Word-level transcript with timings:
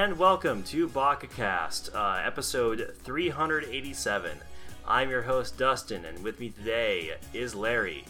Hello 0.00 0.12
and 0.12 0.18
welcome 0.18 0.62
to 0.62 0.88
BakaCast, 0.88 1.94
uh, 1.94 2.22
episode 2.24 2.96
387. 3.02 4.38
I'm 4.88 5.10
your 5.10 5.20
host 5.20 5.58
Dustin, 5.58 6.06
and 6.06 6.24
with 6.24 6.40
me 6.40 6.48
today 6.48 7.16
is 7.34 7.54
Larry, 7.54 8.06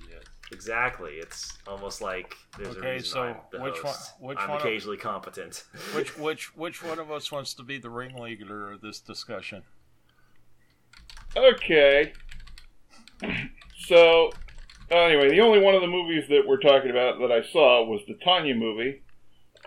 Exactly. 0.53 1.13
It's 1.13 1.57
almost 1.65 2.01
like 2.01 2.35
there's 2.57 2.75
a 2.75 2.79
Okay, 2.79 2.91
reason 2.95 3.07
so 3.09 3.21
I'm 3.23 3.35
the 3.53 3.61
which 3.61 3.77
host. 3.79 4.13
one- 4.19 4.29
which 4.31 4.37
I'm 4.39 4.49
one 4.49 4.57
of- 4.59 4.65
occasionally 4.65 4.97
competent. 4.97 5.63
Which 5.93 6.17
which 6.17 6.55
which 6.57 6.83
one 6.83 6.99
of 6.99 7.09
us 7.11 7.31
wants 7.31 7.53
to 7.53 7.63
be 7.63 7.77
the 7.77 7.89
ringleader 7.89 8.71
of 8.71 8.81
this 8.81 8.99
discussion? 8.99 9.63
Okay. 11.35 12.13
So, 13.87 14.29
Uh, 14.91 14.95
anyway, 15.05 15.29
the 15.29 15.39
only 15.39 15.59
one 15.59 15.73
of 15.73 15.81
the 15.81 15.87
movies 15.87 16.25
that 16.29 16.41
we're 16.45 16.59
talking 16.59 16.89
about 16.89 17.19
that 17.19 17.31
I 17.31 17.41
saw 17.43 17.85
was 17.85 18.01
the 18.07 18.15
Tanya 18.15 18.53
movie, 18.55 19.01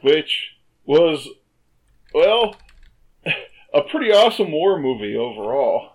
which 0.02 0.50
was, 0.84 1.26
well, 2.12 2.56
a 3.74 3.80
pretty 3.82 4.12
awesome 4.12 4.52
war 4.52 4.78
movie 4.78 5.16
overall. 5.16 5.92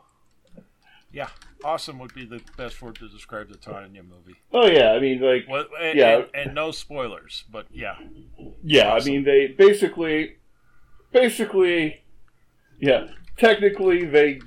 Yeah, 1.11 1.29
awesome 1.63 1.99
would 1.99 2.13
be 2.15 2.25
the 2.25 2.41
best 2.57 2.81
word 2.81 2.95
to 2.95 3.09
describe 3.09 3.49
the 3.49 3.57
Tanya 3.57 4.01
movie. 4.01 4.35
Oh 4.51 4.67
yeah, 4.67 4.91
I 4.91 4.99
mean 4.99 5.21
like 5.21 5.45
Well, 5.47 5.65
and, 5.79 5.97
Yeah. 5.97 6.17
and, 6.17 6.25
and 6.47 6.55
no 6.55 6.71
spoilers, 6.71 7.43
but 7.51 7.65
yeah, 7.71 7.95
Yeah, 8.63 8.93
Awesome. 8.93 9.11
I 9.11 9.13
mean 9.13 9.23
they 9.25 9.47
basically, 9.47 10.37
basically, 11.11 12.01
yeah. 12.79 13.07
Technically, 13.37 14.05
they 14.05 14.41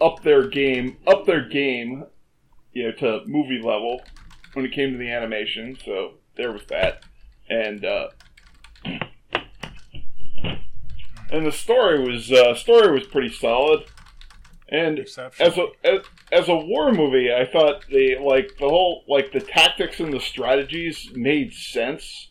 up 0.00 0.22
their 0.22 0.48
game, 0.48 0.96
up 1.06 1.26
their 1.26 1.48
game, 1.48 2.04
you 2.72 2.84
know, 2.84 2.92
to 2.92 3.20
movie 3.26 3.60
level 3.62 4.00
when 4.52 4.64
it 4.64 4.72
came 4.72 4.92
to 4.92 4.98
the 4.98 5.10
animation. 5.10 5.76
So 5.84 6.14
there 6.36 6.52
was 6.52 6.62
that, 6.68 7.04
and 7.48 7.84
uh, 7.84 8.08
and 11.30 11.46
the 11.46 11.52
story 11.52 12.00
was 12.00 12.30
uh, 12.30 12.54
story 12.54 12.92
was 12.92 13.06
pretty 13.06 13.32
solid. 13.32 13.84
And 14.68 15.00
as 15.00 15.18
a 15.58 15.66
as, 15.84 16.00
as 16.32 16.48
a 16.48 16.56
war 16.56 16.92
movie, 16.92 17.30
I 17.32 17.44
thought 17.44 17.86
the 17.88 18.16
like 18.18 18.56
the 18.58 18.68
whole 18.68 19.04
like 19.06 19.32
the 19.32 19.40
tactics 19.40 20.00
and 20.00 20.12
the 20.12 20.20
strategies 20.20 21.10
made 21.14 21.52
sense. 21.52 22.30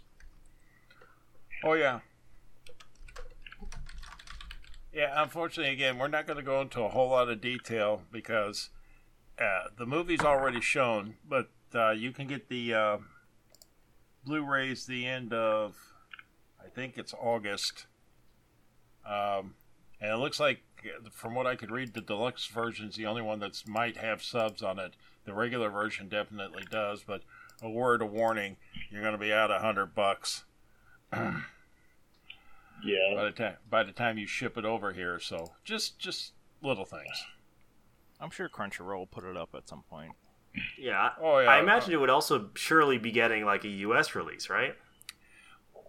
Oh 1.63 1.73
yeah. 1.73 1.99
Yeah, 4.93 5.21
unfortunately, 5.23 5.71
again, 5.71 5.97
we're 5.97 6.09
not 6.09 6.27
going 6.27 6.37
to 6.37 6.43
go 6.43 6.59
into 6.59 6.81
a 6.81 6.89
whole 6.89 7.11
lot 7.11 7.29
of 7.29 7.39
detail 7.39 8.01
because 8.11 8.69
uh, 9.39 9.69
the 9.77 9.85
movie's 9.85 10.19
already 10.19 10.59
shown, 10.59 11.15
but 11.27 11.49
uh, 11.75 11.91
you 11.91 12.11
can 12.11 12.27
get 12.27 12.49
the 12.49 12.73
uh, 12.73 12.97
Blu-rays 14.25 14.85
the 14.85 15.05
end 15.05 15.33
of, 15.33 15.75
I 16.63 16.69
think 16.69 16.97
it's 16.97 17.13
August, 17.19 17.87
um, 19.05 19.55
and 19.99 20.11
it 20.11 20.17
looks 20.17 20.39
like, 20.39 20.61
uh, 20.83 21.09
from 21.11 21.35
what 21.35 21.47
I 21.47 21.55
could 21.55 21.71
read, 21.71 21.93
the 21.93 22.01
deluxe 22.01 22.47
version 22.47 22.87
is 22.87 22.95
the 22.95 23.05
only 23.05 23.21
one 23.21 23.39
that's 23.39 23.67
might 23.67 23.97
have 23.97 24.21
subs 24.23 24.61
on 24.61 24.79
it. 24.79 24.93
The 25.25 25.33
regular 25.33 25.69
version 25.69 26.07
definitely 26.09 26.63
does, 26.69 27.03
but 27.03 27.21
a 27.61 27.69
word 27.69 28.01
of 28.01 28.11
warning: 28.11 28.57
you're 28.89 29.01
going 29.01 29.13
to 29.13 29.19
be 29.19 29.31
out 29.31 29.51
a 29.51 29.59
hundred 29.59 29.93
bucks 29.93 30.45
Yeah, 32.83 33.13
by 33.15 33.23
the 33.25 33.31
time 33.31 33.55
by 33.69 33.83
the 33.83 33.91
time 33.91 34.17
you 34.17 34.25
ship 34.25 34.57
it 34.57 34.65
over 34.65 34.93
here. 34.93 35.19
So 35.19 35.51
just 35.63 35.99
just 35.99 36.33
little 36.61 36.85
things. 36.85 37.25
I'm 38.19 38.29
sure 38.29 38.49
Crunchyroll 38.49 38.97
will 38.97 39.05
put 39.05 39.23
it 39.23 39.37
up 39.37 39.49
at 39.55 39.67
some 39.67 39.83
point. 39.89 40.13
Yeah. 40.77 41.09
Oh, 41.21 41.39
yeah. 41.39 41.49
I 41.49 41.59
imagine 41.59 41.93
it 41.93 41.99
would 41.99 42.09
also 42.09 42.49
surely 42.55 42.97
be 42.97 43.11
getting 43.11 43.45
like 43.45 43.63
a 43.63 43.69
US 43.69 44.15
release, 44.15 44.49
right? 44.49 44.75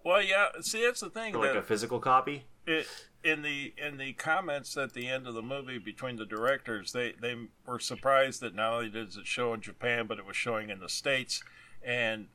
Well, 0.03 0.21
yeah. 0.21 0.47
See, 0.61 0.85
that's 0.85 1.01
the 1.01 1.09
thing. 1.09 1.33
Like 1.33 1.55
a 1.55 1.61
physical 1.61 1.99
copy. 1.99 2.45
it, 2.65 2.87
in 3.23 3.41
the 3.41 3.73
in 3.77 3.97
the 3.97 4.13
comments 4.13 4.75
at 4.75 4.93
the 4.93 5.07
end 5.07 5.27
of 5.27 5.33
the 5.33 5.41
movie 5.41 5.79
between 5.79 6.17
the 6.17 6.25
directors, 6.25 6.91
they 6.91 7.13
they 7.21 7.35
were 7.65 7.79
surprised 7.79 8.41
that 8.41 8.53
not 8.53 8.73
only 8.73 8.89
did 8.89 9.15
it 9.15 9.25
show 9.25 9.53
in 9.53 9.61
Japan, 9.61 10.07
but 10.07 10.19
it 10.19 10.25
was 10.25 10.35
showing 10.35 10.69
in 10.69 10.79
the 10.79 10.89
states, 10.89 11.43
and 11.81 12.27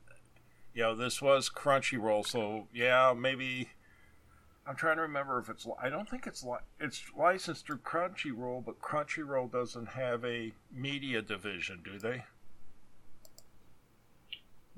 you 0.75 0.83
know 0.83 0.95
this 0.95 1.21
was 1.21 1.51
Crunchyroll. 1.51 2.27
So 2.27 2.69
yeah, 2.73 3.15
maybe. 3.17 3.69
I'm 4.69 4.77
trying 4.77 4.97
to 4.97 5.03
remember 5.03 5.39
if 5.39 5.49
it's. 5.49 5.67
I 5.83 5.89
don't 5.89 6.09
think 6.09 6.27
it's 6.27 6.45
li- 6.45 6.59
it's 6.79 7.03
licensed 7.17 7.65
through 7.67 7.79
Crunchyroll, 7.79 8.65
but 8.67 8.81
Crunchyroll 8.83 9.51
doesn't 9.51 9.89
have 9.91 10.25
a 10.25 10.53
media 10.71 11.23
division, 11.23 11.81
do 11.85 11.99
they? 11.99 12.25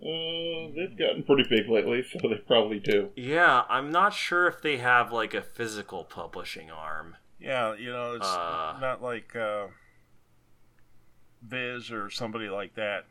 uh, 0.02 0.68
they've 0.74 0.96
gotten 0.96 1.22
pretty 1.24 1.44
big 1.50 1.68
lately, 1.68 2.02
so 2.12 2.26
they 2.28 2.36
probably 2.46 2.78
do. 2.78 3.10
Yeah, 3.16 3.64
I'm 3.68 3.90
not 3.90 4.14
sure 4.14 4.46
if 4.46 4.62
they 4.62 4.78
have 4.78 5.12
like 5.12 5.34
a 5.34 5.42
physical 5.42 6.04
publishing 6.04 6.70
arm. 6.70 7.16
Yeah, 7.40 7.74
you 7.74 7.90
know, 7.90 8.14
it's 8.14 8.26
Uh. 8.26 8.78
not 8.80 9.02
like 9.02 9.34
uh, 9.34 9.66
Viz 11.42 11.90
or 11.90 12.10
somebody 12.10 12.48
like 12.48 12.74
that. 12.76 13.04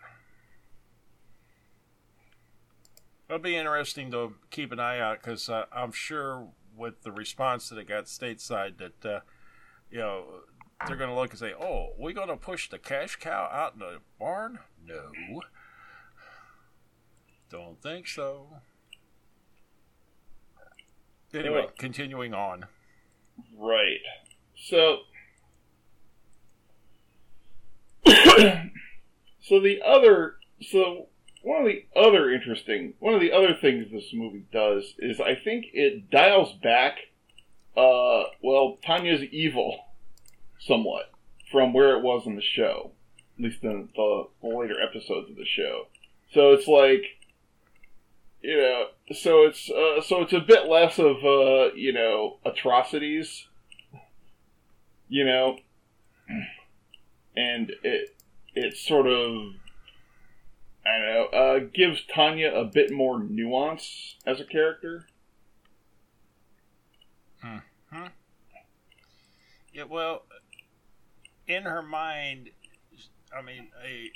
It'll 3.28 3.40
be 3.40 3.56
interesting 3.58 4.10
to 4.12 4.34
keep 4.50 4.72
an 4.72 4.80
eye 4.80 5.00
out 5.00 5.22
because 5.22 5.50
uh, 5.50 5.66
I'm 5.72 5.92
sure 5.92 6.48
with 6.80 7.04
the 7.04 7.12
response 7.12 7.70
that 7.70 7.78
it 7.78 7.88
got 7.88 8.06
stateside 8.06 8.78
that 8.78 9.06
uh, 9.06 9.20
you 9.92 10.00
know 10.00 10.24
they're 10.88 10.96
going 10.96 11.10
to 11.10 11.16
look 11.16 11.31
and 11.31 11.40
say, 11.40 11.54
"Oh, 11.60 11.90
we're 11.98 12.14
going 12.14 12.30
to 12.30 12.38
push 12.38 12.70
the 12.70 12.80
cash 12.80 13.18
cow 13.18 13.50
out 13.52 13.74
in 13.74 13.80
the 13.80 13.98
barn." 14.18 14.60
No, 14.86 15.12
don't 17.50 17.81
think 17.81 18.08
so. 18.08 18.48
Anyway, 21.34 21.68
continuing 21.78 22.34
on. 22.34 22.66
Right. 23.56 24.00
So, 24.56 25.00
so 28.08 29.60
the 29.60 29.80
other, 29.86 30.36
so 30.62 31.08
one 31.44 31.62
of 31.62 31.66
the 31.66 31.86
other 31.96 32.30
interesting, 32.32 32.94
one 33.00 33.14
of 33.14 33.22
the 33.22 33.32
other 33.32 33.54
things 33.54 33.92
this 33.92 34.14
movie 34.14 34.46
does 34.52 34.96
is 35.00 35.20
I 35.20 35.36
think 35.36 35.68
it 35.74 36.10
dials 36.10 36.54
back, 36.54 36.98
uh, 37.76 38.24
well, 38.42 38.78
Tanya's 38.84 39.24
evil 39.24 39.86
somewhat 40.60 41.12
from 41.52 41.74
where 41.74 41.96
it 41.96 42.04
was 42.04 42.26
in 42.26 42.36
the 42.36 42.42
show, 42.42 42.92
at 43.38 43.44
least 43.44 43.64
in 43.64 43.90
the, 43.96 44.28
later 44.42 44.80
episodes 44.82 45.30
of 45.30 45.36
the 45.36 45.46
show. 45.46 45.88
So 46.34 46.52
it's 46.52 46.68
like, 46.68 47.04
you 48.42 48.58
know, 48.58 48.86
so 49.14 49.44
it's 49.44 49.70
uh, 49.70 50.02
so 50.02 50.22
it's 50.22 50.34
a 50.34 50.40
bit 50.40 50.68
less 50.68 50.98
of 50.98 51.18
uh, 51.26 51.74
you 51.76 51.92
know 51.92 52.38
atrocities 52.46 53.48
you 55.10 55.26
know, 55.26 55.58
and 57.36 57.72
it 57.84 58.16
it 58.54 58.78
sort 58.78 59.08
of 59.08 59.54
I 60.90 60.98
don't 60.98 61.32
know 61.32 61.38
uh, 61.38 61.60
gives 61.74 62.04
Tanya 62.06 62.52
a 62.52 62.66
bit 62.66 62.92
more 62.92 63.22
nuance 63.22 64.16
as 64.26 64.40
a 64.40 64.46
character. 64.46 65.06
Hmm. 67.42 67.58
Yeah, 69.74 69.84
well, 69.84 70.24
in 71.48 71.64
her 71.64 71.82
mind, 71.82 72.50
I 73.38 73.42
mean, 73.42 73.70
a, 73.86 74.10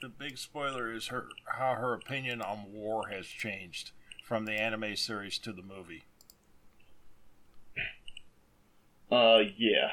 the 0.00 0.08
big 0.08 0.38
spoiler 0.38 0.92
is 0.92 1.08
her 1.08 1.26
how 1.44 1.74
her 1.74 1.94
opinion 1.94 2.40
on 2.40 2.72
war 2.72 3.08
has 3.08 3.26
changed 3.26 3.90
from 4.24 4.44
the 4.44 4.52
anime 4.52 4.96
series 4.96 5.38
to 5.38 5.52
the 5.52 5.62
movie. 5.62 6.04
Uh, 9.10 9.40
yeah. 9.58 9.90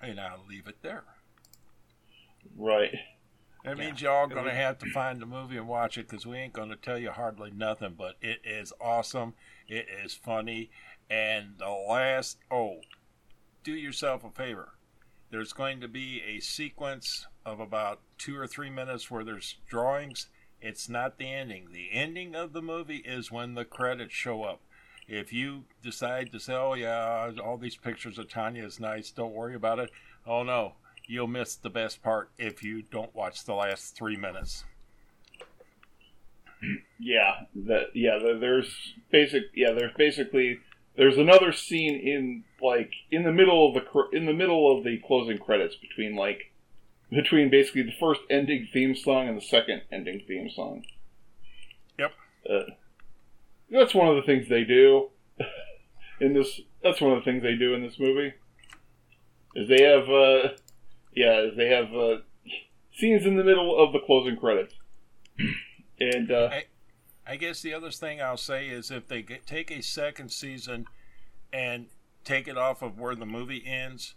And 0.00 0.20
I'll 0.20 0.46
leave 0.48 0.68
it 0.68 0.76
there. 0.82 1.02
Right. 2.58 2.92
That 3.64 3.78
Yeah. 3.78 3.84
means 3.86 4.02
y'all 4.02 4.30
It 4.30 4.34
gonna 4.34 4.54
have 4.54 4.78
to 4.80 4.90
find 4.90 5.20
the 5.20 5.26
movie 5.26 5.56
and 5.56 5.68
watch 5.68 5.96
it 5.96 6.08
because 6.08 6.26
we 6.26 6.36
ain't 6.36 6.52
gonna 6.52 6.76
tell 6.76 6.98
you 6.98 7.10
hardly 7.10 7.50
nothing. 7.50 7.94
But 7.94 8.16
it 8.20 8.40
is 8.44 8.72
awesome. 8.80 9.34
It 9.68 9.88
is 9.88 10.14
funny, 10.14 10.70
and 11.08 11.58
the 11.58 11.70
last 11.70 12.38
oh, 12.50 12.80
do 13.62 13.72
yourself 13.72 14.24
a 14.24 14.30
favor. 14.30 14.72
There's 15.30 15.52
going 15.52 15.80
to 15.82 15.88
be 15.88 16.22
a 16.22 16.40
sequence 16.40 17.26
of 17.44 17.60
about 17.60 18.00
two 18.16 18.36
or 18.38 18.46
three 18.46 18.70
minutes 18.70 19.10
where 19.10 19.24
there's 19.24 19.56
drawings. 19.68 20.28
It's 20.60 20.88
not 20.88 21.18
the 21.18 21.30
ending. 21.30 21.72
The 21.72 21.90
ending 21.92 22.34
of 22.34 22.52
the 22.52 22.62
movie 22.62 22.98
is 22.98 23.30
when 23.30 23.54
the 23.54 23.64
credits 23.66 24.14
show 24.14 24.42
up. 24.42 24.62
If 25.06 25.32
you 25.32 25.64
decide 25.82 26.32
to 26.32 26.40
say, 26.40 26.54
"Oh 26.54 26.74
yeah, 26.74 27.32
all 27.42 27.56
these 27.58 27.76
pictures 27.76 28.18
of 28.18 28.28
Tanya 28.28 28.64
is 28.64 28.80
nice," 28.80 29.10
don't 29.10 29.34
worry 29.34 29.54
about 29.54 29.78
it. 29.78 29.90
Oh 30.26 30.42
no, 30.42 30.74
you'll 31.08 31.26
miss 31.26 31.56
the 31.56 31.70
best 31.70 32.02
part 32.02 32.30
if 32.38 32.62
you 32.62 32.82
don't 32.82 33.12
watch 33.14 33.44
the 33.44 33.54
last 33.54 33.96
three 33.96 34.16
minutes. 34.16 34.64
Yeah. 36.98 37.44
That. 37.54 37.94
Yeah. 37.94 38.18
there- 38.22 38.38
There's 38.38 38.94
basic. 39.10 39.44
Yeah. 39.54 39.72
There's 39.72 39.94
basically. 39.96 40.60
There's 40.96 41.16
another 41.16 41.52
scene 41.52 41.94
in 41.94 42.42
like 42.60 42.92
in 43.12 43.22
the 43.22 43.32
middle 43.32 43.68
of 43.68 43.74
the 43.74 44.16
in 44.16 44.26
the 44.26 44.32
middle 44.32 44.76
of 44.76 44.82
the 44.82 44.98
closing 45.06 45.38
credits 45.38 45.76
between 45.76 46.16
like 46.16 46.50
between 47.10 47.50
basically 47.50 47.82
the 47.82 47.94
first 48.00 48.20
ending 48.28 48.66
theme 48.72 48.96
song 48.96 49.28
and 49.28 49.36
the 49.36 49.44
second 49.44 49.82
ending 49.92 50.22
theme 50.26 50.50
song. 50.50 50.84
Yep. 52.00 52.12
Uh, 52.50 52.62
that's 53.70 53.94
one 53.94 54.08
of 54.08 54.16
the 54.16 54.22
things 54.22 54.48
they 54.48 54.64
do 54.64 55.10
in 56.20 56.34
this. 56.34 56.60
That's 56.82 57.00
one 57.00 57.12
of 57.12 57.18
the 57.18 57.24
things 57.24 57.44
they 57.44 57.54
do 57.54 57.74
in 57.74 57.82
this 57.82 57.98
movie. 58.00 58.34
Is 59.54 59.68
they 59.68 59.82
have, 59.84 60.08
uh, 60.08 60.48
yeah, 61.18 61.48
they 61.56 61.68
have 61.68 61.92
uh, 61.94 62.18
scenes 62.92 63.26
in 63.26 63.36
the 63.36 63.42
middle 63.42 63.76
of 63.76 63.92
the 63.92 63.98
closing 63.98 64.36
credits, 64.36 64.74
and 66.00 66.30
uh, 66.30 66.50
I 67.26 67.36
guess 67.36 67.60
the 67.60 67.74
other 67.74 67.90
thing 67.90 68.22
I'll 68.22 68.36
say 68.36 68.68
is 68.68 68.92
if 68.92 69.08
they 69.08 69.22
get, 69.22 69.44
take 69.46 69.70
a 69.72 69.82
second 69.82 70.30
season 70.30 70.86
and 71.52 71.86
take 72.24 72.46
it 72.46 72.56
off 72.56 72.82
of 72.82 72.98
where 73.00 73.16
the 73.16 73.26
movie 73.26 73.64
ends, 73.66 74.14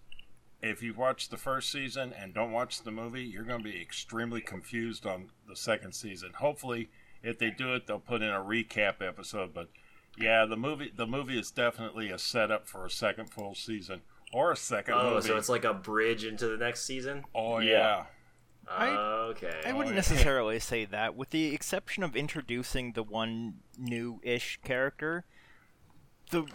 if 0.61 0.83
you 0.83 0.93
watch 0.93 1.29
the 1.29 1.37
first 1.37 1.71
season 1.71 2.13
and 2.13 2.35
don't 2.35 2.51
watch 2.51 2.83
the 2.83 2.91
movie, 2.91 3.23
you're 3.23 3.43
going 3.43 3.63
to 3.63 3.69
be 3.69 3.81
extremely 3.81 4.41
confused 4.41 5.07
on 5.07 5.31
the 5.49 5.55
second 5.55 5.93
season. 5.93 6.33
Hopefully, 6.37 6.89
if 7.23 7.39
they 7.39 7.49
do 7.49 7.73
it, 7.73 7.87
they'll 7.87 7.99
put 7.99 8.21
in 8.21 8.29
a 8.29 8.41
recap 8.41 9.01
episode. 9.01 9.55
But 9.55 9.69
yeah, 10.19 10.45
the 10.45 10.57
movie 10.57 10.91
the 10.95 11.07
movie 11.07 11.39
is 11.39 11.49
definitely 11.49 12.11
a 12.11 12.19
setup 12.19 12.67
for 12.67 12.85
a 12.85 12.91
second 12.91 13.31
full 13.31 13.55
season 13.55 14.01
or 14.33 14.51
a 14.51 14.55
second 14.55 14.93
Oh, 14.95 15.15
movie. 15.15 15.27
so 15.27 15.37
it's 15.37 15.49
like 15.49 15.63
a 15.65 15.73
bridge 15.73 16.23
into 16.25 16.47
the 16.47 16.57
next 16.57 16.85
season. 16.85 17.23
oh 17.35 17.59
Yeah. 17.59 17.71
yeah. 17.71 18.03
I- 18.67 18.89
okay. 19.31 19.61
I 19.65 19.71
oh, 19.71 19.75
wouldn't 19.77 19.89
yeah. 19.95 19.95
necessarily 20.07 20.59
say 20.59 20.85
that, 20.85 21.15
with 21.15 21.31
the 21.31 21.53
exception 21.53 22.03
of 22.03 22.15
introducing 22.15 22.93
the 22.93 23.03
one 23.03 23.55
new-ish 23.77 24.59
character. 24.63 25.25
The 26.29 26.45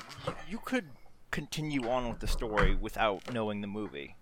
you 0.49 0.59
could 0.65 0.87
continue 1.31 1.87
on 1.91 2.09
with 2.09 2.21
the 2.21 2.27
story 2.29 2.75
without 2.75 3.31
knowing 3.33 3.61
the 3.61 3.67
movie. 3.67 4.17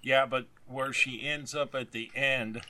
Yeah, 0.00 0.26
but 0.26 0.46
where 0.66 0.92
she 0.92 1.26
ends 1.26 1.52
up 1.56 1.74
at 1.74 1.90
the 1.90 2.10
end, 2.14 2.60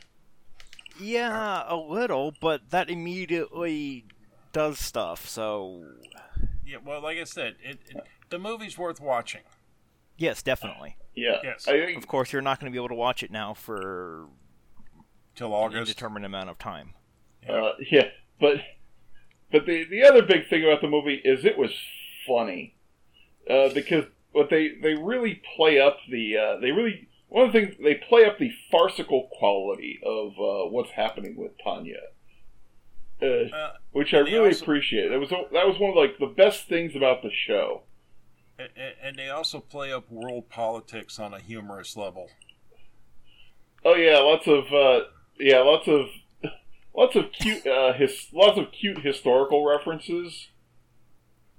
Yeah, 0.98 1.64
a 1.66 1.76
little, 1.76 2.32
but 2.40 2.70
that 2.70 2.88
immediately 2.88 4.06
does 4.52 4.78
stuff. 4.78 5.28
So 5.28 5.84
yeah. 6.64 6.78
Well, 6.82 7.02
like 7.02 7.18
I 7.18 7.24
said, 7.24 7.56
it, 7.62 7.78
it 7.90 8.02
the 8.30 8.38
movie's 8.38 8.78
worth 8.78 9.00
watching. 9.00 9.42
Yes, 10.18 10.42
definitely. 10.42 10.96
yeah, 11.14 11.38
Yes. 11.42 11.66
I 11.68 11.74
Of 11.96 12.06
course, 12.06 12.32
you're 12.32 12.42
not 12.42 12.60
going 12.60 12.70
to 12.70 12.74
be 12.74 12.78
able 12.78 12.88
to 12.88 12.94
watch 12.94 13.22
it 13.22 13.30
now 13.30 13.54
for 13.54 14.26
Till 15.34 15.48
an 15.48 15.52
August. 15.52 15.78
indeterminate 15.90 16.26
amount 16.26 16.50
of 16.50 16.58
time. 16.58 16.94
Uh, 17.48 17.72
yeah, 17.90 18.08
but 18.40 18.58
but 19.52 19.66
the 19.66 19.84
the 19.84 20.02
other 20.02 20.22
big 20.22 20.48
thing 20.48 20.64
about 20.64 20.80
the 20.80 20.88
movie 20.88 21.20
is 21.24 21.44
it 21.44 21.56
was 21.56 21.70
funny 22.26 22.74
uh, 23.48 23.68
because 23.72 24.04
what 24.32 24.50
they 24.50 24.70
they 24.82 24.94
really 24.94 25.40
play 25.56 25.78
up 25.80 25.98
the 26.10 26.36
uh, 26.36 26.56
they 26.60 26.72
really 26.72 27.08
one 27.28 27.46
of 27.46 27.52
the 27.52 27.60
things 27.60 27.74
they 27.82 27.94
play 27.94 28.24
up 28.24 28.38
the 28.38 28.50
farcical 28.70 29.28
quality 29.32 30.00
of 30.04 30.32
uh, 30.32 30.68
what's 30.70 30.90
happening 30.92 31.36
with 31.36 31.52
Tanya, 31.62 31.96
uh, 33.22 33.26
Uh, 33.26 33.72
which 33.92 34.12
I 34.14 34.18
really 34.18 34.48
also- 34.48 34.64
appreciate. 34.64 35.08
That 35.10 35.20
was 35.20 35.30
that 35.30 35.66
was 35.66 35.78
one 35.78 35.90
of 35.90 35.96
like 35.96 36.18
the 36.18 36.26
best 36.26 36.66
things 36.68 36.94
about 36.96 37.22
the 37.22 37.30
show. 37.30 37.82
And, 38.58 38.70
and 39.02 39.16
they 39.16 39.28
also 39.28 39.60
play 39.60 39.92
up 39.92 40.10
world 40.10 40.48
politics 40.48 41.18
on 41.18 41.34
a 41.34 41.38
humorous 41.40 41.96
level. 41.96 42.30
Oh 43.84 43.94
yeah, 43.94 44.18
lots 44.18 44.46
of 44.46 44.72
uh, 44.72 45.04
yeah, 45.38 45.60
lots 45.60 45.86
of 45.88 46.06
lots 46.96 47.16
of 47.16 47.30
cute 47.32 47.66
uh, 47.66 47.92
his 47.92 48.28
lots 48.32 48.58
of 48.58 48.72
cute 48.72 48.98
historical 48.98 49.64
references, 49.66 50.48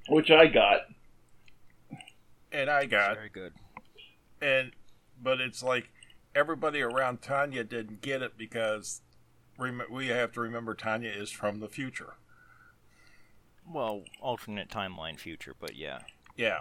which 0.09 0.29
I 0.31 0.47
got. 0.47 0.81
And 2.51 2.69
I 2.69 2.85
got 2.85 3.15
Very 3.15 3.29
good. 3.29 3.53
and 4.41 4.71
but 5.21 5.41
it's 5.41 5.61
like 5.61 5.89
everybody 6.33 6.81
around 6.81 7.21
Tanya 7.21 7.63
didn't 7.63 8.01
get 8.01 8.21
it 8.21 8.37
because 8.37 9.01
rem- 9.57 9.81
we 9.91 10.07
have 10.07 10.31
to 10.33 10.41
remember 10.41 10.73
Tanya 10.73 11.09
is 11.09 11.29
from 11.31 11.59
the 11.59 11.67
future. 11.67 12.13
Well, 13.69 14.03
alternate 14.21 14.69
timeline 14.69 15.19
future, 15.19 15.53
but 15.59 15.75
yeah. 15.75 15.99
Yeah. 16.37 16.59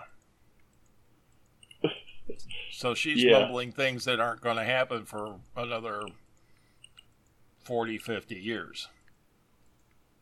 So 2.70 2.94
she's 2.94 3.22
Yeah. 3.22 3.40
mumbling 3.40 3.72
things 3.72 4.04
that 4.04 4.20
aren't 4.20 4.40
going 4.40 4.56
to 4.56 4.64
happen 4.64 5.04
for 5.04 5.40
another 5.56 6.02
40, 7.64 7.98
50 7.98 8.34
years. 8.36 8.88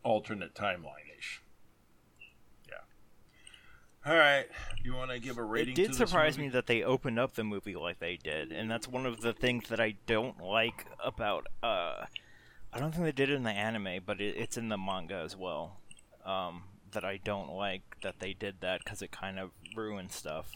Alternate 0.02 0.54
timeline 0.54 1.16
ish. 1.18 1.42
Yeah. 2.68 2.74
All 4.06 4.16
right. 4.16 4.46
You 4.82 4.94
want 4.94 5.10
to 5.10 5.18
give 5.18 5.38
a 5.38 5.42
rating 5.42 5.72
It 5.72 5.76
did 5.76 5.90
this 5.90 5.96
surprise 5.96 6.36
movie? 6.36 6.48
me 6.48 6.52
that 6.52 6.66
they 6.66 6.82
opened 6.82 7.18
up 7.18 7.34
the 7.34 7.44
movie 7.44 7.74
like 7.74 7.98
they 8.00 8.16
did, 8.16 8.52
and 8.52 8.70
that's 8.70 8.86
one 8.86 9.06
of 9.06 9.20
the 9.22 9.32
things 9.32 9.68
that 9.68 9.80
I 9.80 9.96
don't 10.06 10.40
like 10.42 10.86
about. 11.02 11.46
Uh, 11.62 12.04
I 12.72 12.78
don't 12.78 12.92
think 12.92 13.04
they 13.04 13.12
did 13.12 13.30
it 13.30 13.34
in 13.34 13.44
the 13.44 13.50
anime, 13.50 14.02
but 14.04 14.20
it, 14.20 14.36
it's 14.36 14.56
in 14.56 14.68
the 14.68 14.76
manga 14.78 15.14
as 15.16 15.36
well. 15.36 15.80
Um, 16.24 16.64
that 16.92 17.04
I 17.04 17.16
don't 17.18 17.50
like 17.52 17.82
that 18.02 18.20
they 18.20 18.34
did 18.34 18.60
that 18.60 18.80
because 18.84 19.00
it 19.02 19.10
kind 19.10 19.38
of 19.38 19.50
ruined 19.74 20.12
stuff. 20.12 20.52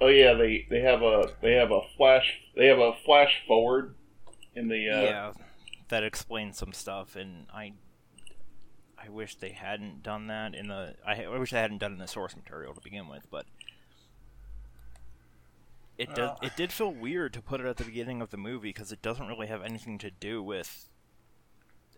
Oh 0.00 0.06
yeah, 0.08 0.34
they 0.34 0.66
they 0.70 0.80
have 0.80 1.02
a 1.02 1.32
they 1.42 1.52
have 1.54 1.70
a 1.72 1.80
flash 1.96 2.40
they 2.56 2.66
have 2.66 2.78
a 2.78 2.92
flash 3.04 3.42
forward 3.46 3.94
in 4.54 4.68
the 4.68 4.88
uh, 4.90 5.02
yeah, 5.02 5.32
that 5.88 6.02
explains 6.04 6.56
some 6.58 6.72
stuff, 6.72 7.16
and 7.16 7.46
I. 7.52 7.72
I 9.00 9.10
wish 9.10 9.36
they 9.36 9.50
hadn't 9.50 10.02
done 10.02 10.26
that 10.26 10.56
in 10.56 10.66
the. 10.66 10.96
I, 11.06 11.22
I 11.22 11.38
wish 11.38 11.52
they 11.52 11.60
hadn't 11.60 11.78
done 11.78 11.92
it 11.92 11.94
in 11.94 12.00
the 12.00 12.08
source 12.08 12.34
material 12.34 12.74
to 12.74 12.80
begin 12.80 13.06
with, 13.08 13.30
but 13.30 13.46
it 15.96 16.08
does. 16.10 16.18
Well- 16.18 16.38
It 16.42 16.56
did 16.56 16.72
feel 16.72 16.92
weird 16.92 17.32
to 17.34 17.40
put 17.42 17.60
it 17.60 17.66
at 17.66 17.76
the 17.76 17.84
beginning 17.84 18.20
of 18.20 18.30
the 18.30 18.36
movie 18.36 18.70
because 18.70 18.92
it 18.92 19.00
doesn't 19.02 19.26
really 19.28 19.46
have 19.46 19.62
anything 19.62 19.98
to 19.98 20.10
do 20.10 20.42
with 20.42 20.88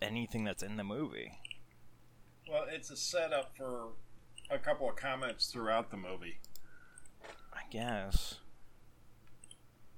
anything 0.01 0.45
that's 0.45 0.63
in 0.63 0.77
the 0.77 0.85
movie. 0.85 1.39
Well, 2.49 2.65
it's 2.71 2.91
a 2.91 2.97
setup 2.97 3.57
for 3.57 3.89
a 4.51 4.59
couple 4.59 4.89
of 4.89 4.97
comments 4.97 5.47
throughout 5.47 5.91
the 5.91 5.97
movie. 5.97 6.39
I 7.71 7.73
guess. 7.73 8.37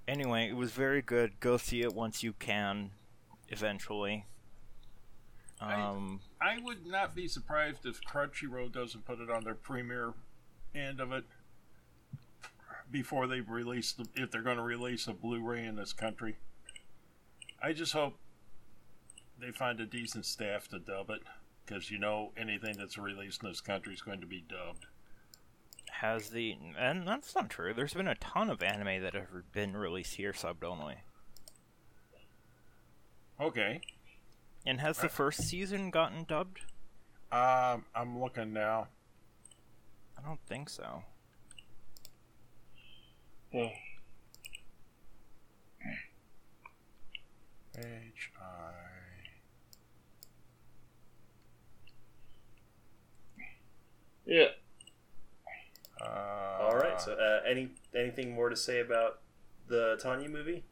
Anyway, 0.06 0.48
it 0.48 0.56
was 0.56 0.72
very 0.72 1.00
good. 1.00 1.40
Go 1.40 1.56
see 1.56 1.80
it 1.80 1.94
once 1.94 2.22
you 2.22 2.34
can, 2.34 2.90
eventually. 3.48 4.26
I- 5.60 5.80
Um, 5.80 6.20
I 6.40 6.58
would 6.58 6.84
not 6.86 7.14
be 7.14 7.28
surprised 7.28 7.86
if 7.86 8.00
Crunchyroll 8.02 8.70
doesn't 8.72 9.04
put 9.06 9.20
it 9.20 9.30
on 9.30 9.44
their 9.44 9.54
premiere 9.54 10.12
end 10.74 11.00
of 11.00 11.12
it 11.12 11.24
before 12.90 13.26
they 13.26 13.40
release 13.40 13.92
the, 13.92 14.06
if 14.16 14.30
they're 14.30 14.42
going 14.42 14.56
to 14.56 14.62
release 14.62 15.06
a 15.06 15.14
Blu-ray 15.14 15.64
in 15.64 15.76
this 15.76 15.92
country. 15.94 16.36
I 17.62 17.72
just 17.72 17.92
hope 17.92 18.18
they 19.38 19.50
find 19.52 19.80
a 19.80 19.86
decent 19.86 20.26
staff 20.26 20.68
to 20.68 20.78
dub 20.78 21.08
it 21.10 21.22
because 21.64 21.90
you 21.90 21.98
know 21.98 22.32
anything 22.36 22.76
that's 22.76 22.98
released 22.98 23.42
in 23.42 23.48
this 23.48 23.60
country 23.60 23.94
is 23.94 24.02
going 24.02 24.20
to 24.20 24.26
be 24.26 24.40
dubbed 24.42 24.86
has 26.02 26.30
the 26.30 26.56
and 26.76 27.06
that's 27.06 27.32
not 27.34 27.48
true. 27.48 27.72
There's 27.72 27.94
been 27.94 28.08
a 28.08 28.16
ton 28.16 28.50
of 28.50 28.60
anime 28.60 29.00
that 29.02 29.14
have 29.14 29.52
been 29.52 29.76
released 29.76 30.16
here 30.16 30.32
subbed 30.32 30.64
only. 30.64 30.96
Okay. 33.40 33.80
And 34.66 34.80
has 34.80 34.98
the 34.98 35.08
first 35.08 35.42
season 35.44 35.90
gotten 35.90 36.24
dubbed? 36.24 36.60
Um, 37.30 37.84
I'm 37.94 38.20
looking 38.20 38.52
now. 38.52 38.88
I 40.18 40.22
don't 40.26 40.40
think 40.46 40.68
so. 40.68 41.04
H 43.54 43.72
I. 48.40 48.72
Yeah, 54.26 54.48
so, 56.98 57.12
uh, 57.14 57.40
any 57.48 57.70
anything 57.94 58.34
more 58.34 58.48
to 58.48 58.56
say 58.56 58.80
about 58.80 59.20
the 59.68 59.98
Tanya 60.00 60.28
movie? 60.28 60.64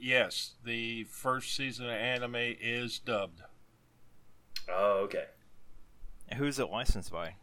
Yes, 0.00 0.54
the 0.64 1.04
first 1.04 1.54
season 1.56 1.86
of 1.86 1.92
anime 1.92 2.36
is 2.36 2.98
dubbed. 2.98 3.42
Oh, 4.70 5.00
okay. 5.04 5.24
Who's 6.36 6.58
it 6.58 6.70
licensed 6.70 7.10
by? 7.10 7.34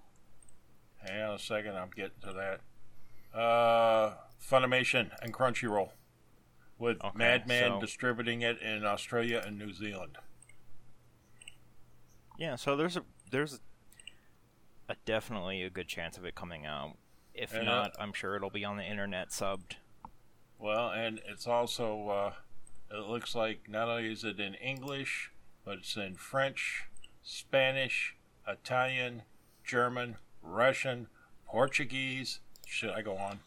Hang 0.98 1.22
on 1.22 1.36
a 1.36 1.40
second, 1.40 1.76
I'm 1.76 1.90
getting 1.96 2.20
to 2.24 2.34
that. 3.34 3.38
Uh, 3.38 4.16
Funimation 4.42 5.10
and 5.22 5.34
Crunchyroll, 5.34 5.90
with 6.80 7.04
Okay, 7.04 7.18
Madman 7.18 7.72
so- 7.74 7.82
distributing 7.82 8.42
it 8.42 8.62
in 8.62 8.86
Australia 8.86 9.44
and 9.46 9.58
New 9.60 9.74
Zealand. 9.74 10.18
Yeah, 12.38 12.56
so 12.56 12.76
there's 12.76 12.96
a 12.98 13.04
there's 13.32 13.60
a 14.90 14.96
definitely 15.06 15.64
a 15.64 15.70
good 15.70 15.88
chance 15.88 16.18
of 16.18 16.26
it 16.26 16.36
coming 16.36 16.66
out. 16.66 16.98
If 17.36 17.54
Yeah. 17.54 17.64
not, 17.64 17.96
I'm 18.00 18.14
sure 18.14 18.36
it'll 18.36 18.50
be 18.50 18.64
on 18.66 18.78
the 18.78 18.84
internet 18.86 19.30
subbed. 19.30 19.76
Well, 20.58 20.90
and 20.90 21.20
it's 21.26 21.46
also, 21.48 22.10
uh, 22.10 22.34
it 22.90 23.08
looks 23.08 23.36
like 23.36 23.68
not 23.68 23.90
only 23.90 24.12
is 24.12 24.24
it 24.24 24.40
in 24.40 24.54
English, 24.56 25.32
but 25.66 25.80
it's 25.80 25.98
in 25.98 26.16
French, 26.16 26.86
Spanish, 27.24 28.16
Italian, 28.48 29.24
German, 29.64 30.18
Russian, 30.42 31.08
Portuguese. 31.46 32.40
Should 32.66 32.92
I 32.92 33.02
go 33.02 33.18
on? 33.18 33.42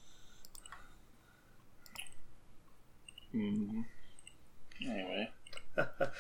Mhm. 3.34 3.84
Anyway, 4.80 5.30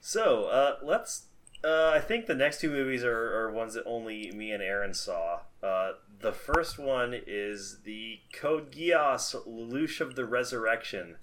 So 0.00 0.44
uh, 0.46 0.76
let's. 0.82 1.24
Uh, 1.64 1.90
I 1.92 1.98
think 2.00 2.26
the 2.26 2.34
next 2.36 2.60
two 2.60 2.70
movies 2.70 3.02
are, 3.02 3.36
are 3.40 3.50
ones 3.50 3.74
that 3.74 3.82
only 3.84 4.30
me 4.30 4.52
and 4.52 4.62
Aaron 4.62 4.94
saw. 4.94 5.40
Uh, 5.62 5.94
the 6.20 6.32
first 6.32 6.78
one 6.78 7.14
is 7.26 7.78
the 7.84 8.20
Code 8.32 8.72
Geass 8.72 9.34
Lelouch 9.46 10.00
of 10.00 10.14
the 10.16 10.24
Resurrection. 10.24 11.16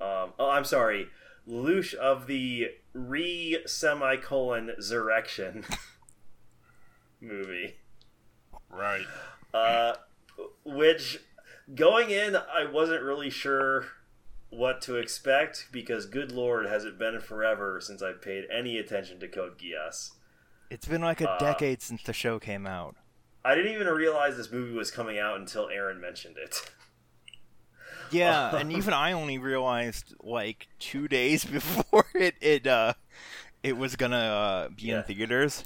Um, 0.00 0.32
oh, 0.38 0.50
I'm 0.50 0.64
sorry, 0.64 1.08
Lelouch 1.48 1.94
of 1.94 2.26
the 2.26 2.68
Re 2.92 3.58
semicolon 3.66 4.68
Resurrection 4.68 5.64
movie. 7.20 7.76
Right. 8.70 9.04
Uh, 9.52 9.94
which 10.64 11.20
going 11.74 12.10
in, 12.10 12.36
I 12.36 12.64
wasn't 12.70 13.02
really 13.02 13.30
sure 13.30 13.86
what 14.50 14.80
to 14.82 14.96
expect 14.96 15.68
because, 15.70 16.06
good 16.06 16.32
lord, 16.32 16.66
has 16.66 16.84
it 16.84 16.98
been 16.98 17.20
forever 17.20 17.80
since 17.80 18.02
I 18.02 18.12
paid 18.12 18.44
any 18.52 18.78
attention 18.78 19.20
to 19.20 19.28
Code 19.28 19.58
Geass. 19.58 20.12
It's 20.70 20.86
been 20.88 21.02
like 21.02 21.20
a 21.20 21.30
Uh, 21.30 21.38
decade 21.38 21.82
since 21.82 22.02
the 22.02 22.12
show 22.12 22.38
came 22.38 22.66
out. 22.66 22.96
I 23.44 23.54
didn't 23.54 23.72
even 23.72 23.86
realize 23.88 24.36
this 24.36 24.50
movie 24.52 24.74
was 24.74 24.90
coming 24.90 25.18
out 25.18 25.38
until 25.38 25.68
Aaron 25.68 26.00
mentioned 26.00 26.36
it. 26.38 26.70
Yeah, 28.10 28.56
and 28.56 28.72
even 28.72 28.92
I 28.92 29.12
only 29.12 29.38
realized 29.38 30.14
like 30.20 30.66
two 30.80 31.06
days 31.06 31.44
before 31.56 32.06
it 32.14 32.34
it 32.40 32.66
uh 32.66 32.94
it 33.62 33.76
was 33.76 33.94
gonna 33.96 34.16
uh, 34.16 34.68
be 34.70 34.86
Yeah. 34.86 34.98
in 34.98 35.02
theaters. 35.04 35.64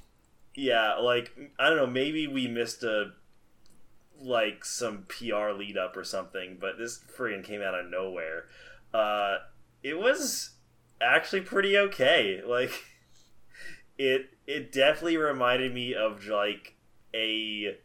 yeah, 0.55 0.95
like 0.97 1.33
I 1.59 1.69
don't 1.69 1.79
know, 1.79 1.87
maybe 1.87 2.27
we 2.27 2.47
missed 2.47 2.83
a 2.83 3.13
like 4.21 4.65
some 4.65 5.07
PR 5.09 5.51
lead 5.53 5.77
up 5.79 5.97
or 5.97 6.05
something, 6.05 6.59
but 6.61 6.77
this 6.79 7.01
friggin' 7.17 7.45
came 7.45 7.63
out 7.63 7.75
of 7.75 7.91
nowhere. 7.91 8.45
Uh, 8.93 9.39
it 9.83 9.99
was 9.99 10.51
actually 11.01 11.43
pretty 11.43 11.77
okay. 11.79 12.43
Like 12.47 12.73
it 13.99 14.31
it 14.47 14.73
definitely 14.73 15.17
reminded 15.17 15.73
me 15.73 15.95
of 15.95 16.27
like 16.27 16.74
a 17.15 17.77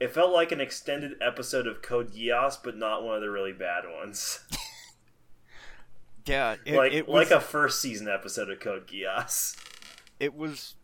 it 0.00 0.10
felt 0.14 0.32
like 0.32 0.50
an 0.50 0.60
extended 0.60 1.12
episode 1.20 1.66
of 1.66 1.82
Code 1.82 2.12
Geass, 2.12 2.56
but 2.62 2.76
not 2.76 3.04
one 3.04 3.16
of 3.16 3.20
the 3.20 3.30
really 3.30 3.52
bad 3.52 3.84
ones. 4.00 4.40
Yeah, 6.26 6.56
it, 6.64 6.76
like 6.76 6.92
it 6.92 7.08
was 7.08 7.30
like 7.30 7.36
a 7.36 7.40
first 7.40 7.80
season 7.80 8.08
episode 8.08 8.50
of 8.50 8.60
Code 8.60 8.86
Geass. 8.86 9.56
it 10.20 10.34
was 10.34 10.74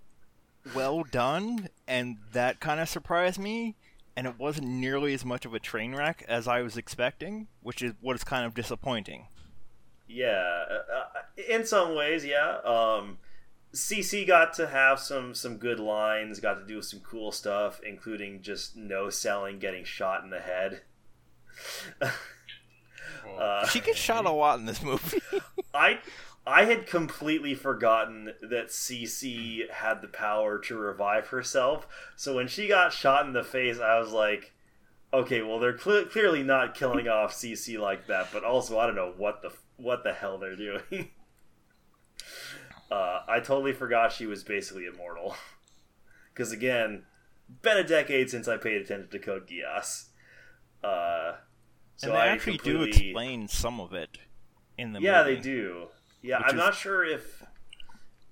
well 0.75 1.05
done, 1.05 1.69
and 1.87 2.17
that 2.33 2.59
kind 2.59 2.81
of 2.81 2.89
surprised 2.89 3.39
me. 3.39 3.77
And 4.17 4.27
it 4.27 4.39
wasn't 4.39 4.69
nearly 4.69 5.13
as 5.13 5.27
much 5.27 5.45
of 5.45 5.53
a 5.53 5.61
train 5.61 5.95
wreck 5.95 6.25
as 6.27 6.49
I 6.49 6.63
was 6.63 6.79
expecting, 6.79 7.49
which 7.63 7.83
is 7.83 7.93
what 8.01 8.17
is 8.17 8.25
kind 8.25 8.47
of 8.47 8.55
disappointing. 8.55 9.27
Yeah, 10.09 10.65
uh, 10.71 10.97
uh, 10.97 11.45
in 11.49 11.67
some 11.67 11.95
ways, 11.95 12.25
yeah. 12.25 12.57
Um, 12.65 13.19
CC 13.77 14.27
got 14.27 14.55
to 14.55 14.69
have 14.69 14.99
some 14.99 15.35
some 15.35 15.59
good 15.59 15.79
lines, 15.79 16.41
got 16.41 16.55
to 16.55 16.67
do 16.67 16.83
some 16.83 17.01
cool 17.01 17.31
stuff, 17.31 17.81
including 17.87 18.43
just 18.43 18.77
no 18.77 19.11
selling, 19.11 19.59
getting 19.59 19.85
shot 19.85 20.25
in 20.25 20.31
the 20.31 20.41
head. 20.41 20.83
Uh, 23.39 23.67
She 23.67 23.81
gets 23.81 23.99
shot 23.99 24.25
a 24.27 24.31
lot 24.31 24.59
in 24.59 24.67
this 24.67 24.83
movie. 24.83 25.21
I 25.75 25.99
I 26.47 26.65
had 26.65 26.87
completely 26.87 27.55
forgotten 27.55 28.33
that 28.41 28.69
CC 28.69 29.69
had 29.71 30.01
the 30.01 30.09
power 30.09 30.59
to 30.61 30.77
revive 30.77 31.29
herself. 31.29 31.87
So 32.15 32.37
when 32.37 32.49
she 32.49 32.69
got 32.69 32.93
shot 32.93 33.27
in 33.27 33.33
the 33.33 33.43
face, 33.45 33.79
I 33.81 33.99
was 33.99 34.13
like, 34.13 34.53
okay, 35.13 35.43
well 35.43 35.59
they're 35.59 35.77
cle 35.77 36.05
clearly 36.05 36.43
not 36.43 36.75
killing 36.75 37.09
off 37.09 37.33
CC 37.35 37.79
like 37.79 38.07
that, 38.07 38.29
but 38.33 38.45
also 38.45 38.79
I 38.79 38.87
don't 38.87 38.97
know 38.97 39.13
what 39.17 39.43
the 39.43 39.53
what 39.77 40.05
the 40.05 40.13
hell 40.13 40.39
they're 40.39 40.57
doing. 40.57 41.11
uh, 42.91 43.21
I 43.29 43.41
totally 43.41 43.73
forgot 43.73 44.13
she 44.13 44.27
was 44.27 44.43
basically 44.45 44.87
immortal. 44.87 45.37
Because 46.33 46.53
again, 46.53 47.05
been 47.63 47.79
a 47.79 47.83
decade 47.83 48.29
since 48.29 48.47
I 48.47 48.59
paid 48.59 48.83
attention 48.83 49.09
to 49.11 49.19
Code 49.19 49.49
Geass. 49.49 50.09
Uh, 50.85 51.37
so 51.97 52.09
and 52.09 52.15
they 52.15 52.21
I 52.21 52.27
actually 52.27 52.59
do 52.59 52.83
explain 52.83 53.49
some 53.49 53.81
of 53.81 53.95
it 53.95 54.19
in 54.77 54.93
the 54.93 55.01
movie. 55.01 55.07
yeah, 55.07 55.23
movie. 55.23 55.35
they 55.37 55.41
do. 55.41 55.87
Yeah, 56.21 56.37
I'm 56.41 56.49
is- 56.49 56.55
not 56.63 56.75
sure 56.75 57.07
if 57.07 57.43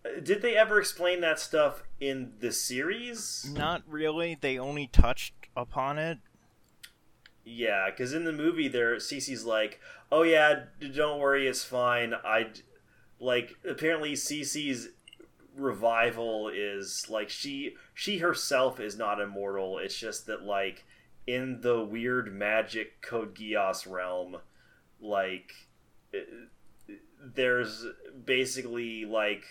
uh, 0.04 0.20
did 0.23 0.42
they 0.42 0.54
ever 0.54 0.78
explain 0.78 1.23
that 1.23 1.38
stuff 1.40 1.82
in 1.99 2.32
the 2.40 2.52
series. 2.52 3.50
Not 3.56 3.80
really. 3.88 4.37
They 4.38 4.58
only 4.58 4.87
touched 4.87 5.32
upon 5.56 5.96
it. 5.99 6.18
Yeah, 7.42 7.88
because 7.90 8.12
in 8.12 8.25
the 8.25 8.32
movie, 8.32 8.68
there 8.68 8.96
CC's 8.96 9.44
like, 9.46 9.80
"Oh 10.12 10.23
yeah, 10.25 10.64
d- 10.78 10.88
don't 10.90 11.20
worry, 11.20 11.46
it's 11.49 11.64
fine." 11.64 12.12
I 12.12 12.49
like 13.25 13.57
apparently 13.69 14.12
CC's 14.12 14.88
revival 15.57 16.50
is 16.52 17.07
like 17.09 17.31
she 17.31 17.75
she 17.95 18.19
herself 18.19 18.78
is 18.78 18.97
not 18.97 19.21
immortal. 19.21 19.78
It's 19.78 19.99
just 19.99 20.26
that 20.26 20.43
like 20.43 20.85
in 21.26 21.62
the 21.62 21.83
weird 21.83 22.33
magic 22.33 23.00
Code 23.00 23.35
Geass 23.35 23.90
realm, 23.90 24.37
like 25.00 25.52
uh, 26.14 26.19
there's 27.25 27.87
basically 28.25 29.07
like 29.07 29.45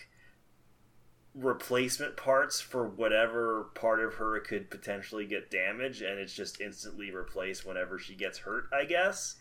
replacement 1.34 2.16
parts 2.16 2.60
for 2.60 2.86
whatever 2.86 3.64
part 3.74 3.98
of 3.98 4.14
her 4.14 4.38
could 4.38 4.70
potentially 4.70 5.26
get 5.26 5.50
damaged 5.50 6.00
and 6.00 6.20
it's 6.20 6.32
just 6.32 6.60
instantly 6.60 7.10
replaced 7.10 7.66
whenever 7.66 7.98
she 7.98 8.14
gets 8.14 8.38
hurt 8.38 8.66
i 8.72 8.84
guess 8.84 9.34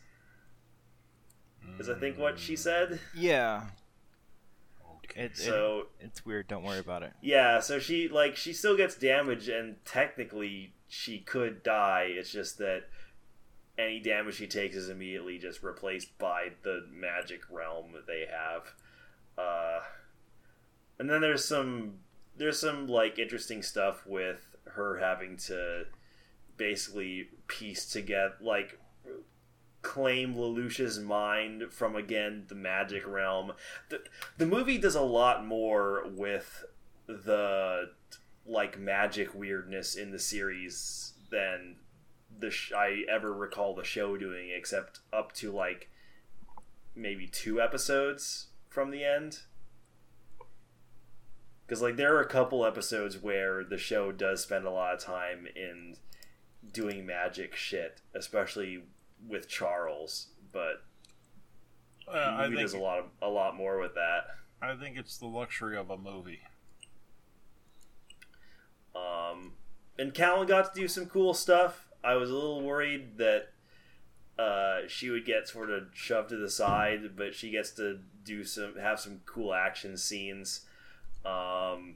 is 1.77 1.87
i 1.87 1.93
think 1.93 2.17
what 2.17 2.39
she 2.39 2.55
said 2.55 2.99
Yeah. 3.15 3.65
It, 5.15 5.31
it- 5.31 5.37
so 5.37 5.87
it's 5.99 6.25
weird. 6.25 6.47
Don't 6.47 6.63
worry 6.63 6.79
about 6.79 7.03
it. 7.03 7.13
yeah 7.21 7.59
so 7.59 7.79
she 7.79 8.07
like 8.07 8.35
she 8.35 8.53
still 8.53 8.75
gets 8.77 8.95
damage, 8.95 9.47
and 9.49 9.75
technically 9.85 10.73
she 10.87 11.19
could 11.19 11.63
die 11.63 12.07
it's 12.09 12.31
just 12.31 12.57
that 12.59 12.83
any 13.77 13.99
damage 13.99 14.35
she 14.35 14.45
takes 14.47 14.75
is 14.75 14.89
immediately 14.89 15.37
just 15.39 15.63
replaced 15.63 16.15
by 16.19 16.49
the 16.63 16.85
magic 16.93 17.41
realm 17.49 17.91
that 17.93 18.05
they 18.05 18.25
have 18.29 18.73
uh 19.35 19.79
and 20.99 21.09
then 21.09 21.19
there's 21.21 21.43
some 21.43 21.95
there's 22.37 22.59
some 22.59 22.87
like 22.87 23.17
interesting 23.17 23.63
stuff 23.63 24.05
with 24.05 24.55
her 24.65 24.99
having 24.99 25.35
to 25.37 25.85
basically 26.57 27.29
piece 27.47 27.91
together 27.91 28.35
like 28.41 28.77
claim 29.83 30.33
Lelouch's 30.33 30.97
mind 30.97 31.71
from 31.71 31.95
again 31.95 32.45
the 32.47 32.55
magic 32.55 33.05
realm. 33.05 33.51
The 33.89 34.01
the 34.37 34.47
movie 34.47 34.79
does 34.79 34.95
a 34.95 35.01
lot 35.01 35.45
more 35.45 36.03
with 36.07 36.65
the 37.05 37.91
like 38.45 38.79
magic 38.79 39.35
weirdness 39.35 39.95
in 39.95 40.11
the 40.11 40.19
series 40.19 41.13
than 41.29 41.75
the 42.39 42.49
sh- 42.49 42.71
I 42.75 43.03
ever 43.09 43.31
recall 43.33 43.75
the 43.75 43.83
show 43.83 44.17
doing 44.17 44.49
except 44.49 45.01
up 45.11 45.33
to 45.33 45.51
like 45.51 45.89
maybe 46.95 47.27
two 47.27 47.61
episodes 47.61 48.47
from 48.69 48.89
the 48.89 49.03
end. 49.03 49.41
Because 51.65 51.81
like 51.81 51.97
there 51.97 52.15
are 52.15 52.21
a 52.21 52.27
couple 52.27 52.65
episodes 52.65 53.21
where 53.21 53.63
the 53.63 53.77
show 53.77 54.11
does 54.11 54.41
spend 54.41 54.65
a 54.65 54.71
lot 54.71 54.93
of 54.93 54.99
time 54.99 55.47
in 55.55 55.97
doing 56.71 57.05
magic 57.05 57.55
shit, 57.55 58.01
especially 58.13 58.83
with 59.27 59.47
Charles. 59.47 60.27
But 60.51 60.83
Uh, 62.07 62.13
the 62.13 62.43
I 62.43 62.47
think 62.47 62.59
does 62.59 62.73
a 62.73 62.79
lot 62.79 62.99
of, 62.99 63.05
a 63.21 63.29
lot 63.29 63.55
more 63.55 63.79
with 63.79 63.95
that. 63.95 64.25
I 64.61 64.75
think 64.75 64.97
it's 64.97 65.17
the 65.17 65.25
luxury 65.25 65.77
of 65.77 65.89
a 65.89 65.97
movie. 65.97 66.41
Um, 68.95 69.53
and 69.97 70.13
Kallen 70.13 70.47
got 70.47 70.73
to 70.73 70.79
do 70.79 70.87
some 70.87 71.05
cool 71.07 71.33
stuff. 71.33 71.87
I 72.03 72.15
was 72.15 72.29
a 72.29 72.33
little 72.33 72.61
worried 72.61 73.17
that 73.17 73.49
uh, 74.37 74.81
she 74.87 75.09
would 75.09 75.25
get 75.25 75.47
sort 75.47 75.69
of 75.69 75.87
shoved 75.93 76.29
to 76.29 76.37
the 76.37 76.49
side, 76.49 77.15
but 77.15 77.33
she 77.33 77.49
gets 77.49 77.71
to 77.71 77.99
do 78.23 78.43
some 78.43 78.75
have 78.77 78.99
some 78.99 79.21
cool 79.25 79.53
action 79.53 79.97
scenes. 79.97 80.61
Um, 81.25 81.95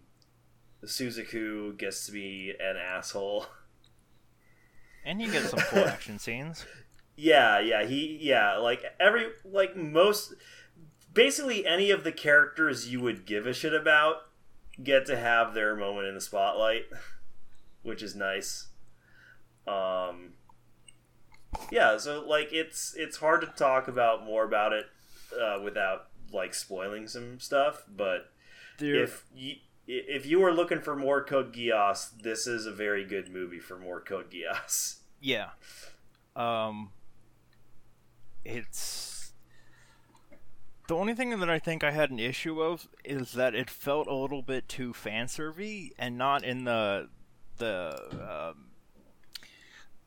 Suzaku 0.83 1.77
gets 1.77 2.05
to 2.05 2.11
be 2.11 2.53
an 2.59 2.77
asshole. 2.77 3.47
And 5.05 5.21
you 5.21 5.31
get 5.31 5.43
some 5.43 5.59
cool 5.59 5.85
action 5.85 6.19
scenes. 6.19 6.65
Yeah, 7.17 7.59
yeah, 7.59 7.83
he 7.83 8.19
yeah, 8.21 8.57
like 8.57 8.83
every 8.99 9.29
like 9.43 9.75
most 9.75 10.35
basically 11.13 11.65
any 11.65 11.89
of 11.89 12.03
the 12.03 12.11
characters 12.11 12.87
you 12.87 13.01
would 13.01 13.25
give 13.25 13.47
a 13.47 13.53
shit 13.53 13.73
about 13.73 14.17
get 14.81 15.07
to 15.07 15.17
have 15.17 15.55
their 15.55 15.75
moment 15.75 16.07
in 16.07 16.13
the 16.13 16.21
spotlight, 16.21 16.85
which 17.81 18.03
is 18.03 18.15
nice. 18.15 18.67
Um 19.67 20.33
yeah, 21.71 21.97
so 21.97 22.23
like 22.25 22.53
it's 22.53 22.93
it's 22.95 23.17
hard 23.17 23.41
to 23.41 23.47
talk 23.47 23.87
about 23.87 24.23
more 24.23 24.43
about 24.43 24.73
it 24.73 24.85
uh, 25.41 25.59
without 25.61 26.07
like 26.31 26.53
spoiling 26.53 27.07
some 27.07 27.39
stuff, 27.39 27.83
but 27.87 28.31
There, 28.77 29.03
if 29.03 29.25
you 29.35 29.55
if 29.87 30.25
you 30.25 30.39
were 30.39 30.51
looking 30.53 30.81
for 30.81 30.95
more 30.95 31.23
Code 31.23 31.53
Geass, 31.53 32.09
this 32.21 32.45
is 32.45 32.65
a 32.65 32.71
very 32.71 33.05
good 33.05 33.29
movie 33.29 33.59
for 33.59 33.77
more 33.77 34.01
Code 34.01 34.29
Geass. 34.29 34.97
yeah, 35.21 35.49
um, 36.35 36.91
it's 38.47 39.33
the 40.87 40.95
only 40.95 41.13
thing 41.13 41.37
that 41.37 41.49
I 41.49 41.59
think 41.59 41.83
I 41.83 41.91
had 41.91 42.11
an 42.11 42.19
issue 42.19 42.61
of 42.61 42.87
is 43.03 43.33
that 43.33 43.53
it 43.53 43.69
felt 43.69 44.07
a 44.07 44.13
little 44.15 44.41
bit 44.41 44.69
too 44.69 44.93
fan 44.93 45.27
serving 45.27 45.91
and 45.99 46.17
not 46.17 46.43
in 46.43 46.63
the 46.63 47.09
the 47.57 48.51
um, 48.53 48.67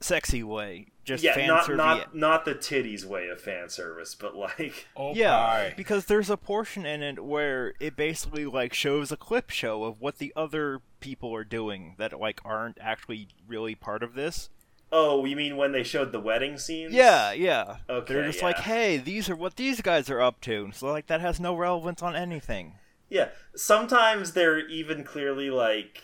sexy 0.00 0.42
way. 0.42 0.86
Just 1.04 1.24
yeah, 1.24 1.46
not 1.46 1.68
not 1.74 2.14
not 2.14 2.44
the 2.44 2.54
titties 2.54 3.04
way 3.04 3.28
of 3.28 3.40
fan 3.40 3.68
service, 3.68 4.14
but 4.14 4.34
like 4.36 4.86
Oh, 4.96 5.12
Yeah, 5.14 5.30
pie. 5.36 5.74
because 5.76 6.06
there's 6.06 6.30
a 6.30 6.36
portion 6.36 6.86
in 6.86 7.02
it 7.02 7.24
where 7.24 7.74
it 7.80 7.96
basically 7.96 8.46
like 8.46 8.72
shows 8.72 9.10
a 9.12 9.16
clip 9.16 9.50
show 9.50 9.84
of 9.84 10.00
what 10.00 10.18
the 10.18 10.32
other 10.36 10.80
people 11.00 11.34
are 11.34 11.44
doing 11.44 11.94
that 11.98 12.18
like 12.18 12.40
aren't 12.44 12.78
actually 12.80 13.28
really 13.46 13.74
part 13.74 14.02
of 14.02 14.14
this. 14.14 14.50
Oh, 14.92 15.24
you 15.24 15.36
mean 15.36 15.56
when 15.56 15.72
they 15.72 15.82
showed 15.82 16.12
the 16.12 16.20
wedding 16.20 16.58
scenes? 16.58 16.92
Yeah, 16.92 17.32
yeah. 17.32 17.76
Okay, 17.88 18.14
They're 18.14 18.26
just 18.26 18.40
yeah. 18.40 18.44
like, 18.46 18.58
hey, 18.58 18.96
these 18.96 19.28
are 19.30 19.36
what 19.36 19.56
these 19.56 19.80
guys 19.80 20.10
are 20.10 20.20
up 20.20 20.40
to. 20.42 20.70
So 20.74 20.86
like 20.90 21.06
that 21.06 21.20
has 21.20 21.38
no 21.40 21.54
relevance 21.54 22.02
on 22.02 22.16
anything. 22.16 22.74
Yeah, 23.08 23.28
sometimes 23.56 24.32
they're 24.32 24.68
even 24.68 25.04
clearly 25.04 25.50
like. 25.50 26.02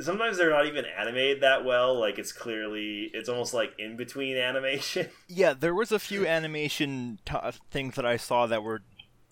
Sometimes 0.00 0.36
they're 0.36 0.50
not 0.50 0.66
even 0.66 0.84
animated 0.84 1.42
that 1.42 1.64
well. 1.64 1.98
Like 1.98 2.18
it's 2.20 2.30
clearly, 2.30 3.10
it's 3.12 3.28
almost 3.28 3.52
like 3.52 3.72
in 3.78 3.96
between 3.96 4.36
animation. 4.50 5.08
Yeah, 5.26 5.54
there 5.54 5.74
was 5.74 5.90
a 5.90 5.98
few 5.98 6.24
animation 6.26 7.18
t- 7.26 7.34
uh, 7.34 7.50
things 7.72 7.96
that 7.96 8.06
I 8.06 8.16
saw 8.16 8.46
that 8.46 8.62
were 8.62 8.82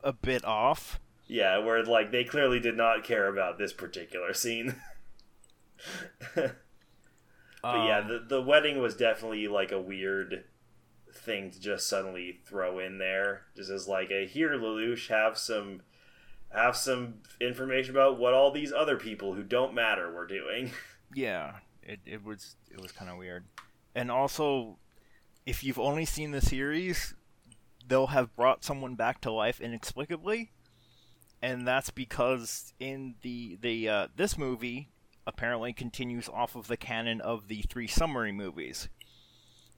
a 0.03 0.13
bit 0.13 0.45
off. 0.45 0.99
yeah, 1.29 1.59
where 1.59 1.85
like 1.85 2.11
they 2.11 2.25
clearly 2.25 2.59
did 2.59 2.77
not 2.77 3.05
care 3.05 3.29
about 3.29 3.59
this 3.59 3.73
particular 3.73 4.35
scene. 4.35 4.75
But 7.73 7.87
yeah, 7.87 7.99
Um, 8.01 8.09
the 8.09 8.19
the 8.37 8.43
wedding 8.43 8.81
was 8.81 8.95
definitely 8.97 9.49
like 9.49 9.73
a 9.73 9.81
weird 9.81 10.45
thing 11.13 11.51
to 11.51 11.61
just 11.61 11.89
suddenly 11.89 12.41
throw 12.45 12.79
in 12.79 12.99
there, 12.99 13.47
just 13.57 13.71
as 13.71 13.89
like 13.89 14.11
a 14.11 14.27
here, 14.27 14.51
Lelouch, 14.53 15.09
have 15.09 15.39
some 15.39 15.83
have 16.51 16.77
some 16.77 17.15
information 17.41 17.91
about 17.95 18.19
what 18.19 18.33
all 18.35 18.51
these 18.51 18.73
other 18.73 18.97
people 18.97 19.35
who 19.35 19.43
don't 19.43 19.75
matter 19.75 20.11
were 20.13 20.27
doing. 20.27 20.71
Yeah, 21.15 21.59
it 21.83 22.01
it 22.05 22.25
was 22.25 22.57
it 22.71 22.81
was 22.81 22.91
kind 22.93 23.09
of 23.11 23.17
weird. 23.17 23.45
And 23.95 24.11
also, 24.11 24.79
if 25.47 25.63
you've 25.63 25.79
only 25.79 26.05
seen 26.05 26.33
the 26.33 26.41
series, 26.41 27.15
they'll 27.87 28.09
have 28.09 28.35
brought 28.35 28.65
someone 28.65 28.97
back 28.97 29.21
to 29.23 29.31
life 29.31 29.61
inexplicably, 29.61 30.51
and 31.41 31.67
that's 31.67 31.91
because 31.91 32.75
in 32.81 33.15
the 33.23 33.57
the 33.61 33.89
uh, 33.89 34.09
this 34.17 34.37
movie 34.37 34.89
apparently 35.27 35.73
continues 35.73 36.29
off 36.29 36.55
of 36.55 36.69
the 36.69 36.77
canon 36.77 37.21
of 37.21 37.49
the 37.49 37.63
three 37.63 37.87
summary 37.87 38.33
movies, 38.33 38.89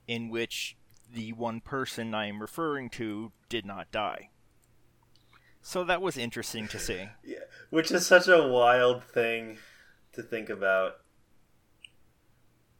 in 0.07 0.29
which 0.29 0.77
the 1.11 1.33
one 1.33 1.59
person 1.61 2.13
I 2.13 2.27
am 2.27 2.41
referring 2.41 2.89
to 2.91 3.31
did 3.49 3.65
not 3.65 3.91
die. 3.91 4.29
So 5.61 5.83
that 5.83 6.01
was 6.01 6.17
interesting 6.17 6.67
to 6.69 6.79
see. 6.79 7.09
yeah, 7.23 7.39
which 7.69 7.91
is 7.91 8.05
such 8.05 8.27
a 8.27 8.47
wild 8.47 9.03
thing 9.03 9.57
to 10.13 10.23
think 10.23 10.49
about. 10.49 10.93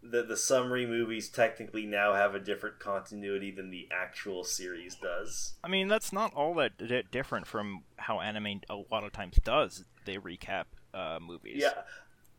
That 0.02 0.30
the 0.30 0.38
summary 0.38 0.86
movies 0.86 1.28
technically 1.28 1.86
now 1.86 2.14
have 2.14 2.34
a 2.34 2.40
different 2.40 2.80
continuity 2.80 3.52
than 3.52 3.70
the 3.70 3.90
actual 3.92 4.46
series 4.46 4.96
does. 4.96 5.56
I 5.62 5.68
mean, 5.68 5.90
that's 5.90 6.14
not 6.14 6.34
all 6.34 6.56
that 6.56 6.78
di- 6.78 7.04
different 7.12 7.46
from 7.46 7.84
how 7.98 8.22
anime 8.22 8.62
a 8.70 8.78
lot 8.90 9.04
of 9.04 9.12
times 9.12 9.38
does. 9.44 9.84
They 10.06 10.16
recap 10.16 10.66
uh, 10.94 11.20
movies. 11.22 11.58
Yeah, 11.58 11.82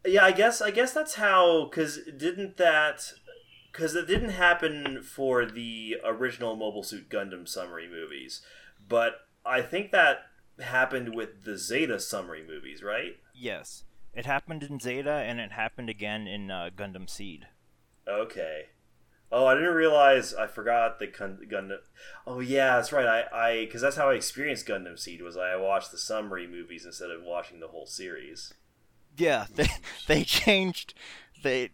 yeah. 0.04 0.24
I 0.24 0.32
guess 0.32 0.60
I 0.60 0.70
guess 0.70 0.92
that's 0.92 1.14
how. 1.14 1.66
Because 1.66 2.00
didn't 2.16 2.56
that? 2.56 3.12
Because 3.72 3.94
it 3.94 4.06
didn't 4.06 4.30
happen 4.30 5.02
for 5.02 5.46
the 5.46 5.96
original 6.04 6.56
Mobile 6.56 6.82
Suit 6.82 7.08
Gundam 7.08 7.48
summary 7.48 7.88
movies, 7.88 8.42
but 8.88 9.26
I 9.46 9.62
think 9.62 9.92
that 9.92 10.22
happened 10.58 11.14
with 11.14 11.44
the 11.44 11.56
Zeta 11.56 11.98
summary 12.00 12.42
movies, 12.46 12.82
right? 12.82 13.16
Yes. 13.34 13.84
It 14.12 14.26
happened 14.26 14.64
in 14.64 14.80
Zeta, 14.80 15.12
and 15.12 15.38
it 15.38 15.52
happened 15.52 15.88
again 15.88 16.26
in 16.26 16.50
uh, 16.50 16.70
Gundam 16.76 17.08
Seed. 17.08 17.46
Okay. 18.08 18.66
Oh, 19.32 19.46
I 19.46 19.54
didn't 19.54 19.74
realize. 19.74 20.34
I 20.34 20.48
forgot 20.48 20.98
the 20.98 21.06
Gun- 21.06 21.46
Gundam. 21.48 21.78
Oh 22.26 22.40
yeah, 22.40 22.76
that's 22.76 22.92
right. 22.92 23.06
I 23.06 23.24
I 23.32 23.64
because 23.64 23.80
that's 23.80 23.96
how 23.96 24.10
I 24.10 24.14
experienced 24.14 24.66
Gundam 24.66 24.98
Seed 24.98 25.22
was 25.22 25.36
I 25.36 25.54
watched 25.54 25.92
the 25.92 25.98
summary 25.98 26.48
movies 26.48 26.84
instead 26.84 27.10
of 27.10 27.22
watching 27.22 27.60
the 27.60 27.68
whole 27.68 27.86
series. 27.86 28.52
Yeah, 29.20 29.46
they 29.54 29.68
they 30.08 30.24
changed 30.24 30.94
they 31.42 31.70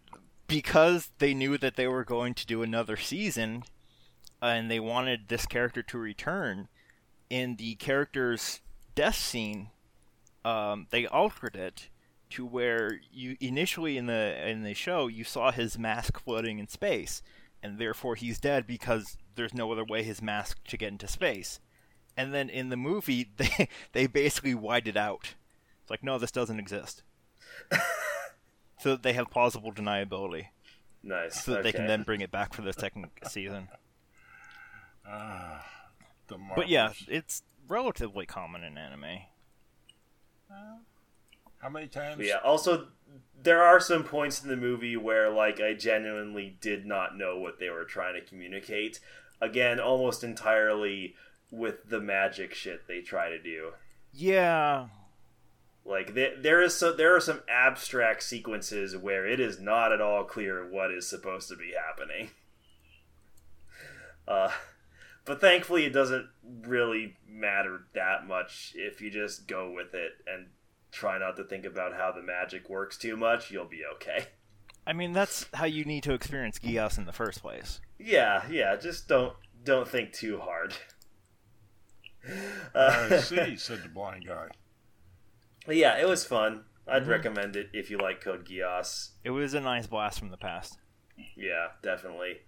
because 0.48 1.10
they 1.18 1.32
knew 1.32 1.56
that 1.58 1.76
they 1.76 1.86
were 1.86 2.04
going 2.04 2.34
to 2.34 2.46
do 2.46 2.62
another 2.62 2.96
season, 2.96 3.62
and 4.42 4.68
they 4.68 4.80
wanted 4.80 5.28
this 5.28 5.46
character 5.46 5.82
to 5.84 5.98
return. 5.98 6.68
In 7.30 7.56
the 7.56 7.76
character's 7.76 8.60
death 8.96 9.14
scene, 9.14 9.70
um, 10.44 10.88
they 10.90 11.06
altered 11.06 11.54
it 11.54 11.88
to 12.30 12.44
where 12.44 13.00
you 13.12 13.36
initially 13.40 13.96
in 13.96 14.06
the 14.06 14.48
in 14.48 14.64
the 14.64 14.74
show 14.74 15.06
you 15.06 15.22
saw 15.22 15.52
his 15.52 15.78
mask 15.78 16.18
floating 16.18 16.58
in 16.58 16.66
space, 16.66 17.22
and 17.62 17.78
therefore 17.78 18.16
he's 18.16 18.40
dead 18.40 18.66
because 18.66 19.16
there's 19.36 19.54
no 19.54 19.70
other 19.70 19.84
way 19.84 20.02
his 20.02 20.20
mask 20.20 20.58
to 20.64 20.76
get 20.76 20.90
into 20.90 21.06
space. 21.06 21.60
And 22.16 22.34
then 22.34 22.48
in 22.48 22.70
the 22.70 22.76
movie, 22.76 23.30
they 23.36 23.68
they 23.92 24.08
basically 24.08 24.56
wiped 24.56 24.88
it 24.88 24.96
out. 24.96 25.34
It's 25.82 25.90
like, 25.92 26.02
no, 26.02 26.18
this 26.18 26.32
doesn't 26.32 26.58
exist. 26.58 27.04
so 28.80 28.90
that 28.90 29.02
they 29.02 29.12
have 29.12 29.30
plausible 29.30 29.72
deniability, 29.72 30.46
Nice. 31.02 31.44
so 31.44 31.52
that 31.54 31.62
they 31.62 31.72
can 31.72 31.86
then 31.86 32.02
bring 32.02 32.20
it 32.20 32.30
back 32.30 32.54
for 32.54 32.62
the 32.62 32.72
second 32.72 33.06
season. 33.28 33.68
Ah, 35.06 35.64
the 36.28 36.36
But 36.54 36.68
yeah, 36.68 36.92
it's 37.08 37.42
relatively 37.68 38.26
common 38.26 38.62
in 38.62 38.76
anime. 38.76 39.20
How 41.58 41.68
many 41.68 41.86
times? 41.86 42.16
But 42.16 42.26
yeah. 42.26 42.38
Also, 42.44 42.88
there 43.42 43.62
are 43.62 43.80
some 43.80 44.04
points 44.04 44.42
in 44.42 44.48
the 44.48 44.56
movie 44.56 44.96
where 44.96 45.30
like 45.30 45.60
I 45.60 45.74
genuinely 45.74 46.56
did 46.60 46.86
not 46.86 47.16
know 47.16 47.38
what 47.38 47.58
they 47.58 47.70
were 47.70 47.84
trying 47.84 48.14
to 48.14 48.20
communicate. 48.20 49.00
Again, 49.40 49.80
almost 49.80 50.24
entirely 50.24 51.14
with 51.50 51.88
the 51.88 52.00
magic 52.00 52.54
shit 52.54 52.86
they 52.88 53.00
try 53.00 53.28
to 53.30 53.40
do. 53.40 53.72
Yeah, 54.12 54.88
Like 55.88 56.14
there, 56.14 56.32
there 56.36 56.62
is 56.62 56.74
so 56.74 56.92
there 56.92 57.14
are 57.14 57.20
some 57.20 57.42
abstract 57.48 58.22
sequences 58.24 58.96
where 58.96 59.26
it 59.26 59.38
is 59.38 59.60
not 59.60 59.92
at 59.92 60.00
all 60.00 60.24
clear 60.24 60.68
what 60.68 60.90
is 60.90 61.06
supposed 61.06 61.48
to 61.48 61.56
be 61.56 61.72
happening. 61.76 62.30
Uh, 64.26 64.50
but 65.24 65.40
thankfully, 65.40 65.84
it 65.84 65.92
doesn't 65.92 66.28
really 66.62 67.16
matter 67.28 67.82
that 67.94 68.26
much 68.26 68.72
if 68.74 69.00
you 69.00 69.10
just 69.10 69.46
go 69.46 69.70
with 69.70 69.94
it 69.94 70.12
and 70.26 70.46
try 70.90 71.18
not 71.18 71.36
to 71.36 71.44
think 71.44 71.64
about 71.64 71.94
how 71.94 72.10
the 72.10 72.22
magic 72.22 72.68
works 72.68 72.96
too 72.98 73.16
much. 73.16 73.50
You'll 73.52 73.66
be 73.66 73.82
okay. 73.94 74.26
I 74.88 74.92
mean 74.92 75.12
that's 75.12 75.46
how 75.54 75.66
you 75.66 75.84
need 75.84 76.02
to 76.04 76.14
experience 76.14 76.58
Geass 76.58 76.98
in 76.98 77.04
the 77.06 77.12
first 77.12 77.42
place. 77.42 77.80
Yeah, 77.98 78.42
yeah. 78.50 78.74
Just 78.76 79.06
don't 79.06 79.34
don't 79.62 79.86
think 79.86 80.12
too 80.12 80.38
hard. 80.38 80.74
I 82.74 82.78
Uh, 82.78 83.20
see, 83.20 83.56
said 83.56 83.82
the 83.84 83.88
blind 83.88 84.26
guy. 84.26 84.48
Yeah, 85.74 85.96
it 85.98 86.06
was 86.06 86.24
fun. 86.24 86.64
I'd 86.86 87.02
Mhm. 87.04 87.08
recommend 87.08 87.56
it 87.56 87.70
if 87.72 87.90
you 87.90 87.98
like 87.98 88.20
Code 88.20 88.46
Geass. 88.46 89.10
It 89.24 89.30
was 89.30 89.54
a 89.54 89.60
nice 89.60 89.86
blast 89.88 90.18
from 90.20 90.30
the 90.30 90.36
past. 90.36 90.78
Yeah, 91.34 91.68
definitely. 91.82 92.42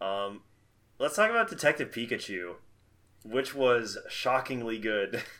Um, 0.00 0.42
let's 0.98 1.16
talk 1.16 1.28
about 1.30 1.48
Detective 1.48 1.90
Pikachu, 1.90 2.54
which 3.24 3.54
was 3.54 3.98
shockingly 4.08 4.78
good. 4.78 5.22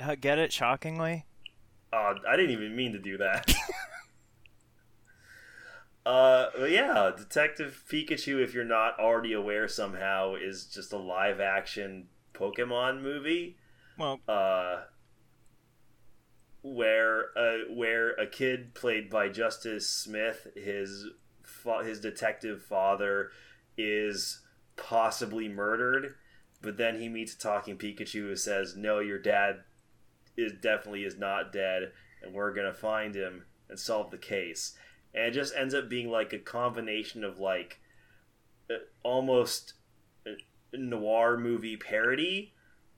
Uh, 0.00 0.16
Get 0.16 0.40
it? 0.40 0.52
Shockingly, 0.52 1.24
Uh, 1.92 2.14
I 2.26 2.34
didn't 2.34 2.50
even 2.50 2.74
mean 2.74 2.92
to 2.94 2.98
do 2.98 3.16
that. 3.18 3.54
Uh, 6.06 6.50
yeah, 6.68 7.12
Detective 7.16 7.82
Pikachu, 7.90 8.42
if 8.42 8.52
you're 8.52 8.64
not 8.64 8.98
already 9.00 9.32
aware 9.32 9.66
somehow, 9.68 10.34
is 10.34 10.66
just 10.66 10.92
a 10.92 10.98
live 10.98 11.40
action 11.40 12.08
Pokemon 12.34 13.00
movie. 13.00 13.56
Well, 13.96 14.20
uh, 14.28 14.82
where 16.64 17.26
uh, 17.36 17.72
where 17.74 18.12
a 18.12 18.26
kid 18.26 18.74
played 18.74 19.10
by 19.10 19.28
Justice 19.28 19.88
Smith, 19.88 20.46
his 20.56 21.08
fa- 21.42 21.84
his 21.84 22.00
detective 22.00 22.62
father, 22.62 23.30
is 23.76 24.40
possibly 24.76 25.46
murdered, 25.46 26.14
but 26.62 26.78
then 26.78 26.98
he 26.98 27.08
meets 27.08 27.34
a 27.34 27.38
talking 27.38 27.76
Pikachu 27.76 28.22
who 28.22 28.36
says, 28.36 28.74
"No, 28.76 28.98
your 28.98 29.18
dad 29.18 29.60
is 30.38 30.52
definitely 30.54 31.04
is 31.04 31.18
not 31.18 31.52
dead, 31.52 31.92
and 32.22 32.32
we're 32.32 32.54
gonna 32.54 32.72
find 32.72 33.14
him 33.14 33.44
and 33.68 33.78
solve 33.78 34.10
the 34.10 34.16
case." 34.16 34.74
And 35.12 35.26
it 35.26 35.32
just 35.32 35.54
ends 35.54 35.74
up 35.74 35.90
being 35.90 36.08
like 36.08 36.32
a 36.32 36.38
combination 36.38 37.24
of 37.24 37.38
like 37.38 37.78
uh, 38.70 38.76
almost 39.02 39.74
uh, 40.26 40.30
noir 40.72 41.36
movie 41.36 41.76
parody 41.76 42.53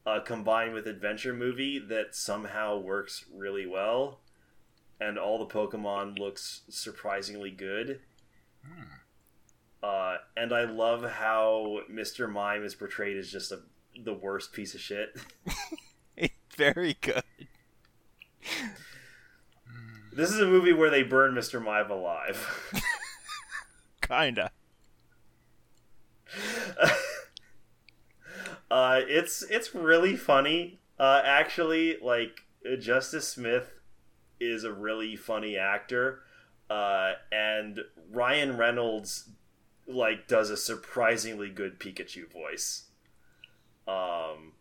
uh, 0.06 0.20
combined 0.20 0.72
with 0.72 0.86
adventure 0.86 1.34
movie 1.34 1.78
that 1.78 2.14
somehow 2.14 2.78
works 2.78 3.24
really 3.34 3.66
well, 3.66 4.20
and 5.00 5.18
all 5.18 5.38
the 5.38 5.52
Pokemon 5.52 6.18
looks 6.18 6.62
surprisingly 6.68 7.50
good. 7.50 8.00
Uh, 9.82 10.16
and 10.36 10.52
I 10.52 10.64
love 10.64 11.04
how 11.04 11.80
Mr. 11.90 12.30
Mime 12.30 12.64
is 12.64 12.74
portrayed 12.74 13.16
as 13.16 13.30
just 13.30 13.52
a, 13.52 13.60
the 14.02 14.14
worst 14.14 14.52
piece 14.52 14.74
of 14.74 14.80
shit. 14.80 15.16
very 16.56 16.96
good. 17.00 17.22
this 20.12 20.30
is 20.30 20.40
a 20.40 20.46
movie 20.46 20.72
where 20.72 20.90
they 20.90 21.02
burn 21.02 21.34
Mr. 21.34 21.62
Mime 21.62 21.90
alive. 21.90 22.72
Kinda. 24.00 24.50
Uh, 28.70 29.00
it's 29.06 29.42
it's 29.42 29.74
really 29.74 30.16
funny. 30.16 30.78
Uh, 30.98 31.22
actually, 31.24 31.96
like 32.02 32.42
Justice 32.78 33.28
Smith 33.28 33.70
is 34.40 34.64
a 34.64 34.72
really 34.72 35.16
funny 35.16 35.56
actor, 35.56 36.20
uh, 36.68 37.12
and 37.30 37.80
Ryan 38.10 38.56
Reynolds 38.56 39.30
like 39.86 40.26
does 40.26 40.50
a 40.50 40.56
surprisingly 40.56 41.48
good 41.48 41.78
Pikachu 41.78 42.30
voice. 42.30 42.84
Um, 43.86 44.52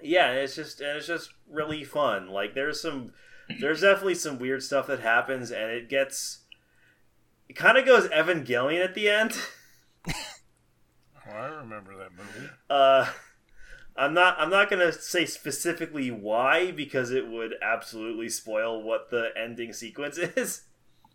yeah, 0.00 0.30
and 0.30 0.38
it's 0.38 0.54
just 0.54 0.80
and 0.80 0.96
it's 0.96 1.06
just 1.06 1.30
really 1.50 1.84
fun. 1.84 2.28
Like 2.28 2.54
there's 2.54 2.80
some 2.80 3.12
there's 3.60 3.80
definitely 3.80 4.14
some 4.14 4.38
weird 4.38 4.62
stuff 4.62 4.86
that 4.86 5.00
happens, 5.00 5.50
and 5.50 5.70
it 5.70 5.88
gets 5.88 6.40
it 7.48 7.54
kind 7.54 7.76
of 7.76 7.84
goes 7.84 8.08
Evangelion 8.08 8.84
at 8.84 8.94
the 8.94 9.08
end. 9.08 9.36
Oh, 11.28 11.32
I 11.32 11.46
remember 11.46 11.96
that 11.96 12.10
movie. 12.16 12.48
Uh, 12.68 13.10
I'm 13.96 14.14
not. 14.14 14.36
I'm 14.38 14.50
not 14.50 14.70
gonna 14.70 14.92
say 14.92 15.26
specifically 15.26 16.10
why 16.10 16.72
because 16.72 17.10
it 17.10 17.28
would 17.28 17.54
absolutely 17.62 18.28
spoil 18.28 18.82
what 18.82 19.10
the 19.10 19.28
ending 19.36 19.72
sequence 19.72 20.18
is. 20.36 20.62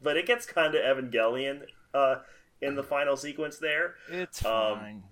But 0.01 0.15
it 0.15 0.25
gets 0.27 0.45
kind 0.45 0.75
of 0.75 0.81
Evangelion 0.81 1.63
uh, 1.93 2.17
in 2.61 2.75
the 2.75 2.83
final 2.83 3.17
sequence 3.17 3.57
there. 3.57 3.95
It's 4.09 4.45
Um, 4.45 4.79
fine. 4.79 5.03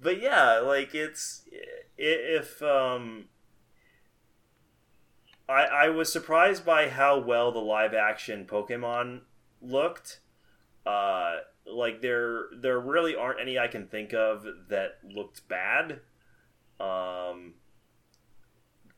But 0.00 0.20
yeah, 0.20 0.58
like 0.58 0.94
it's 0.94 1.48
if 1.96 2.62
um, 2.62 3.28
I 5.48 5.64
I 5.64 5.88
was 5.88 6.12
surprised 6.12 6.64
by 6.64 6.88
how 6.88 7.18
well 7.18 7.50
the 7.52 7.58
live 7.60 7.94
action 7.94 8.46
Pokemon 8.46 9.22
looked. 9.60 10.20
Uh, 10.86 11.38
like 11.66 12.00
there 12.00 12.46
there 12.56 12.78
really 12.80 13.14
aren't 13.14 13.40
any 13.40 13.58
I 13.58 13.68
can 13.68 13.86
think 13.86 14.12
of 14.12 14.46
that 14.68 14.98
looked 15.04 15.46
bad. 15.48 16.00
Um, 16.78 17.54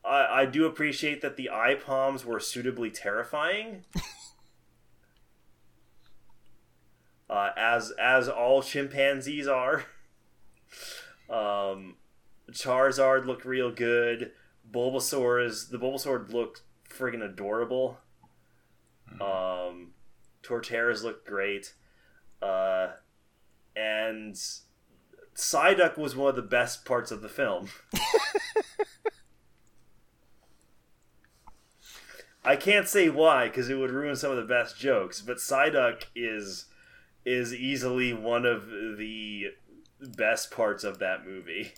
I 0.03 0.27
I 0.31 0.45
do 0.45 0.65
appreciate 0.65 1.21
that 1.21 1.37
the 1.37 1.49
Aipoms 1.51 2.25
were 2.25 2.39
suitably 2.39 2.89
terrifying. 2.89 3.83
uh, 7.29 7.49
as 7.57 7.91
as 7.99 8.29
all 8.29 8.61
chimpanzees 8.61 9.47
are. 9.47 9.85
Um, 11.29 11.95
Charizard 12.51 13.25
looked 13.25 13.45
real 13.45 13.71
good. 13.71 14.31
Bulbasaur 14.69 15.45
is 15.45 15.69
the 15.69 15.77
Bulbasaur 15.77 16.31
looked 16.31 16.61
friggin' 16.89 17.23
adorable. 17.23 17.99
Um, 19.19 19.93
Torterras 20.43 21.03
looked 21.03 21.25
great. 21.27 21.73
Uh, 22.43 22.91
and 23.75 24.35
Psyduck 25.35 25.97
was 25.97 26.15
one 26.15 26.29
of 26.29 26.35
the 26.35 26.41
best 26.41 26.85
parts 26.85 27.11
of 27.11 27.21
the 27.21 27.29
film. 27.29 27.69
I 32.45 32.57
can't 32.57 32.89
say 32.89 33.09
why 33.09 33.47
because 33.47 33.69
it 33.69 33.75
would 33.75 33.91
ruin 33.91 34.17
some 34.17 34.31
of 34.31 34.37
the 34.37 34.43
best 34.43 34.77
jokes, 34.77 35.21
but 35.21 35.37
Psyduck 35.37 36.03
is 36.15 36.65
is 37.25 37.53
easily 37.53 38.11
one 38.11 38.45
of 38.45 38.67
the 38.97 39.51
best 40.01 40.51
parts 40.51 40.83
of 40.83 40.99
that 40.99 41.25
movie. 41.25 41.71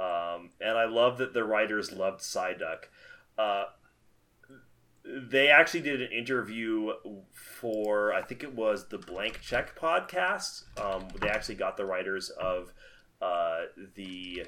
Um, 0.00 0.50
and 0.60 0.76
I 0.76 0.86
love 0.86 1.18
that 1.18 1.32
the 1.32 1.44
writers 1.44 1.92
loved 1.92 2.20
Psyduck. 2.20 2.86
Uh, 3.36 3.66
they 5.08 5.48
actually 5.48 5.80
did 5.80 6.02
an 6.02 6.12
interview 6.12 6.92
for 7.32 8.12
I 8.12 8.22
think 8.22 8.42
it 8.42 8.54
was 8.54 8.88
the 8.88 8.98
Blank 8.98 9.40
Check 9.40 9.78
podcast. 9.78 10.64
Um, 10.78 11.08
they 11.20 11.28
actually 11.28 11.54
got 11.54 11.76
the 11.76 11.86
writers 11.86 12.30
of 12.30 12.72
uh, 13.22 13.62
the 13.94 14.46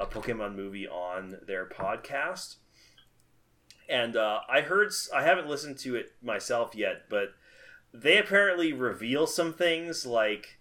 a 0.00 0.06
Pokemon 0.06 0.54
movie 0.54 0.88
on 0.88 1.36
their 1.46 1.66
podcast, 1.66 2.56
and 3.88 4.16
uh, 4.16 4.40
I 4.48 4.62
heard 4.62 4.92
I 5.14 5.24
haven't 5.24 5.48
listened 5.48 5.78
to 5.80 5.96
it 5.96 6.12
myself 6.22 6.74
yet, 6.74 7.08
but 7.10 7.34
they 7.92 8.18
apparently 8.18 8.72
reveal 8.72 9.26
some 9.26 9.52
things 9.52 10.06
like 10.06 10.58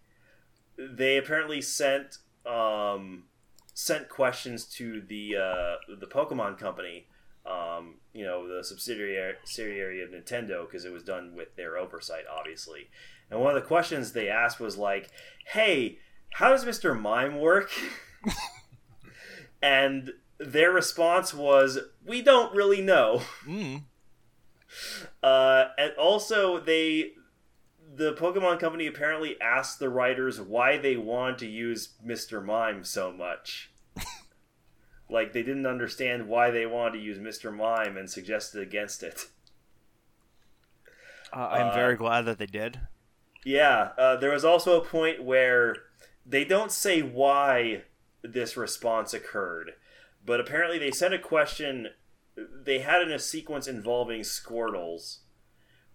they 0.78 1.18
apparently 1.18 1.62
sent 1.62 2.18
um, 2.46 3.26
sent 3.74 4.10
questions 4.10 4.66
to 4.66 5.02
the 5.02 5.38
uh, 5.38 5.96
the 6.00 6.08
Pokemon 6.08 6.58
company 6.58 7.08
um, 7.48 7.96
you 8.14 8.26
know, 8.26 8.48
the 8.48 8.64
subsidiary 8.64 10.02
of 10.02 10.10
Nintendo 10.10 10.66
because 10.66 10.86
it 10.86 10.92
was 10.92 11.04
done 11.04 11.34
with 11.36 11.56
their 11.56 11.78
oversight, 11.78 12.24
obviously. 12.32 12.90
And 13.30 13.40
one 13.40 13.56
of 13.56 13.62
the 13.62 13.68
questions 13.68 14.12
they 14.12 14.30
asked 14.30 14.60
was 14.60 14.78
like, 14.78 15.10
"Hey, 15.48 16.00
how 16.34 16.50
does 16.50 16.66
Mister 16.66 16.94
Mime 16.94 17.40
work?" 17.40 17.72
and 19.62 20.14
their 20.40 20.72
response 20.72 21.34
was, 21.34 21.80
"We 22.06 22.22
don't 22.22 22.56
really 22.56 22.82
know." 22.82 23.22
Mm. 23.46 23.84
Uh, 25.24 25.70
and 25.78 25.94
also, 25.94 26.60
they 26.60 27.14
the 27.96 28.14
Pokemon 28.14 28.60
Company 28.60 28.86
apparently 28.86 29.40
asked 29.42 29.80
the 29.80 29.90
writers 29.90 30.42
why 30.42 30.78
they 30.78 30.98
wanted 30.98 31.38
to 31.40 31.48
use 31.48 31.94
Mister 32.04 32.42
Mime 32.42 32.84
so 32.84 33.12
much. 33.12 33.72
Like 35.10 35.34
they 35.34 35.44
didn't 35.44 35.66
understand 35.66 36.28
why 36.28 36.52
they 36.52 36.66
wanted 36.66 36.98
to 37.00 37.04
use 37.04 37.20
Mister 37.20 37.52
Mime 37.52 37.98
and 37.98 38.10
suggested 38.10 38.62
against 38.62 39.04
it. 39.04 39.26
Uh, 41.34 41.48
I'm 41.48 41.68
Uh, 41.68 41.74
very 41.74 41.96
glad 41.96 42.22
that 42.24 42.38
they 42.38 42.46
did. 42.46 42.80
Yeah, 43.46 43.92
uh, 43.98 44.16
there 44.18 44.32
was 44.32 44.46
also 44.46 44.80
a 44.80 44.86
point 44.86 45.24
where 45.24 45.76
they 46.26 46.44
don't 46.46 46.72
say 46.72 47.02
why 47.02 47.84
this 48.22 48.58
response 48.58 49.14
occurred, 49.14 49.74
but 50.26 50.40
apparently 50.40 50.78
they 50.78 50.92
sent 50.92 51.14
a 51.14 51.20
question. 51.20 51.90
They 52.36 52.80
had 52.80 53.02
in 53.02 53.12
a 53.12 53.20
sequence 53.20 53.68
involving 53.68 54.22
Squirtles, 54.22 55.20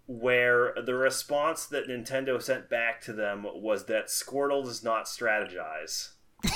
where 0.07 0.75
the 0.85 0.95
response 0.95 1.67
that 1.67 1.89
Nintendo 1.89 2.41
sent 2.41 2.69
back 2.69 3.01
to 3.03 3.13
them 3.13 3.45
was 3.55 3.87
that 3.87 4.07
Squirtle 4.07 4.65
does 4.65 4.83
not 4.83 5.05
strategize. 5.07 6.11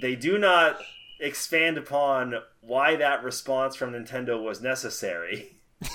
they 0.00 0.16
do 0.16 0.38
not 0.38 0.78
expand 1.20 1.78
upon 1.78 2.34
why 2.60 2.96
that 2.96 3.22
response 3.22 3.76
from 3.76 3.92
Nintendo 3.92 4.42
was 4.42 4.60
necessary. 4.62 5.60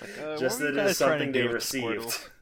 Like, 0.00 0.18
uh, 0.18 0.36
just 0.36 0.58
what 0.58 0.60
were 0.60 0.70
that 0.72 0.76
it 0.76 0.76
is 0.78 0.94
guys 0.94 0.98
trying 0.98 1.24
to 1.24 1.28
something 1.28 1.32
they 1.32 1.46
with 1.46 1.62
Squirtle? 1.62 2.06
received. 2.06 2.30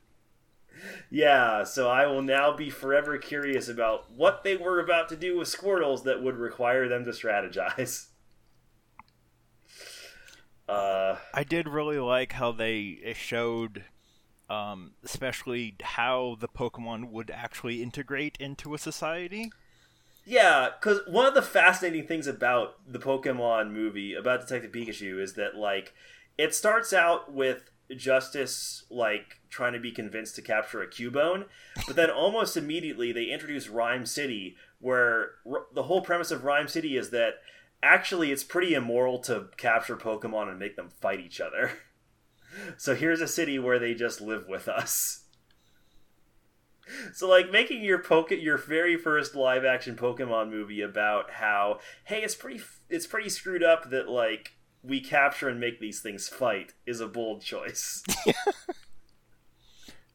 Yeah, 1.11 1.65
so 1.65 1.91
I 1.91 2.07
will 2.07 2.23
now 2.23 2.53
be 2.53 2.71
forever 2.71 3.19
curious 3.19 3.69
about 3.69 4.11
what 4.13 4.45
they 4.45 4.57
were 4.57 4.79
about 4.79 5.09
to 5.09 5.17
do 5.17 5.37
with 5.39 5.49
Squirtles 5.49 6.05
that 6.05 6.23
would 6.23 6.37
require 6.37 6.89
them 6.89 7.05
to 7.05 7.11
strategize. 7.11 8.07
Uh, 10.69 11.17
I 11.33 11.45
did 11.45 11.67
really 11.67 11.99
like 11.99 12.33
how 12.33 12.53
they 12.53 13.15
showed, 13.17 13.85
um, 14.51 14.93
especially 15.03 15.77
how 15.83 16.37
the 16.41 16.49
Pokemon 16.49 17.11
would 17.11 17.31
actually 17.31 17.83
integrate 17.83 18.37
into 18.39 18.75
a 18.75 18.79
society. 18.79 19.51
Yeah, 20.29 20.69
because 20.79 21.01
one 21.07 21.25
of 21.25 21.33
the 21.33 21.41
fascinating 21.41 22.07
things 22.07 22.27
about 22.27 22.75
the 22.87 22.99
Pokemon 22.99 23.73
movie, 23.73 24.13
about 24.13 24.47
Detective 24.47 24.73
Pikachu, 24.73 25.19
is 25.23 25.33
that, 25.35 25.57
like, 25.57 25.95
it 26.37 26.55
starts 26.55 26.93
out 26.93 27.33
with 27.33 27.71
Justice 27.97 28.85
like 28.91 29.41
trying 29.49 29.73
to 29.73 29.81
be 29.81 29.91
convinced 29.91 30.37
to 30.37 30.43
capture 30.43 30.83
a 30.83 30.87
Cubone, 30.87 31.47
but 31.87 31.97
then 31.97 32.11
almost 32.11 32.59
immediately 32.59 33.11
they 33.11 33.25
introduce 33.25 33.69
Ryme 33.69 34.05
City, 34.05 34.55
where 34.81 35.31
r- 35.51 35.65
the 35.73 35.85
whole 35.85 36.03
premise 36.03 36.31
of 36.31 36.45
Ryme 36.45 36.69
City 36.69 36.99
is 36.99 37.09
that 37.09 37.37
actually 37.83 38.31
it's 38.31 38.45
pretty 38.45 38.75
immoral 38.75 39.21
to 39.21 39.49
capture 39.57 39.97
Pokemon 39.97 40.51
and 40.51 40.59
make 40.59 40.77
them 40.77 40.91
fight 40.91 41.21
each 41.21 41.41
other. 41.41 41.73
So 42.77 42.95
here's 42.97 43.21
a 43.21 43.29
city 43.29 43.59
where 43.59 43.79
they 43.79 43.95
just 43.95 44.23
live 44.23 44.49
with 44.49 44.69
us. 44.69 45.28
So 47.13 47.29
like 47.29 47.51
making 47.51 47.83
your 47.83 48.03
poke 48.03 48.31
your 48.31 48.59
very 48.59 48.97
first 48.97 49.35
live 49.35 49.65
action 49.65 49.97
Pokemon 49.97 50.51
movie 50.51 50.81
about 50.83 51.31
how 51.33 51.81
hey 52.05 52.23
it's 52.23 52.35
pretty 52.35 52.61
it's 52.89 53.07
pretty 53.07 53.29
screwed 53.29 53.63
up 53.63 53.91
that 53.91 54.09
like 54.09 54.53
we 54.83 55.01
capture 55.01 55.49
and 55.49 55.59
make 55.59 55.81
these 55.81 56.01
things 56.01 56.29
fight 56.29 56.75
is 56.87 57.01
a 57.01 57.09
bold 57.09 57.43
choice. 57.43 58.03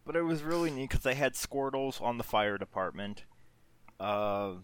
But 0.06 0.16
it 0.16 0.24
was 0.24 0.44
really 0.44 0.70
neat 0.70 0.90
because 0.90 1.04
they 1.04 1.16
had 1.16 1.34
Squirtles 1.34 2.02
on 2.02 2.18
the 2.18 2.24
fire 2.24 2.58
department. 2.58 3.24
Uh, 4.00 4.56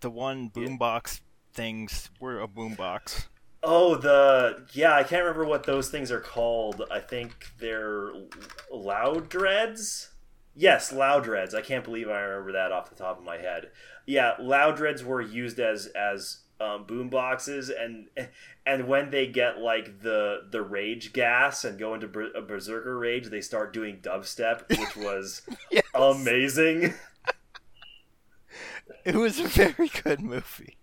the 0.00 0.10
one 0.10 0.50
boombox 0.50 1.20
things 1.54 2.10
were 2.20 2.40
a 2.40 2.48
boombox. 2.48 3.28
Oh, 3.62 3.96
the 3.96 4.66
yeah, 4.74 4.94
I 4.94 5.02
can't 5.02 5.22
remember 5.22 5.46
what 5.46 5.64
those 5.64 5.88
things 5.88 6.10
are 6.10 6.20
called. 6.20 6.82
I 6.90 7.00
think 7.00 7.52
they're 7.58 8.12
Loudreds. 8.70 10.08
Yes, 10.56 10.92
Loudreds. 10.92 11.54
I 11.54 11.60
can't 11.62 11.84
believe 11.84 12.08
I 12.08 12.20
remember 12.20 12.52
that 12.52 12.70
off 12.72 12.88
the 12.88 12.94
top 12.96 13.18
of 13.18 13.24
my 13.24 13.38
head. 13.38 13.70
Yeah, 14.06 14.34
Loudreds 14.40 15.02
were 15.02 15.20
used 15.20 15.58
as 15.58 15.86
as 15.88 16.42
um, 16.60 16.84
boom 16.84 17.08
boxes, 17.10 17.70
and 17.70 18.06
and 18.64 18.86
when 18.86 19.10
they 19.10 19.26
get 19.26 19.58
like 19.58 20.00
the 20.02 20.42
the 20.50 20.62
rage 20.62 21.12
gas 21.12 21.64
and 21.64 21.78
go 21.78 21.94
into 21.94 22.06
ber- 22.06 22.32
a 22.36 22.40
berserker 22.42 22.96
rage, 22.96 23.26
they 23.26 23.40
start 23.40 23.72
doing 23.72 23.98
dubstep, 24.00 24.68
which 24.78 24.96
was 24.96 25.42
Yes. 25.70 25.82
amazing. 25.94 26.94
It 29.04 29.16
was 29.16 29.40
a 29.40 29.48
very 29.48 29.88
good 29.88 30.20
movie. 30.20 30.76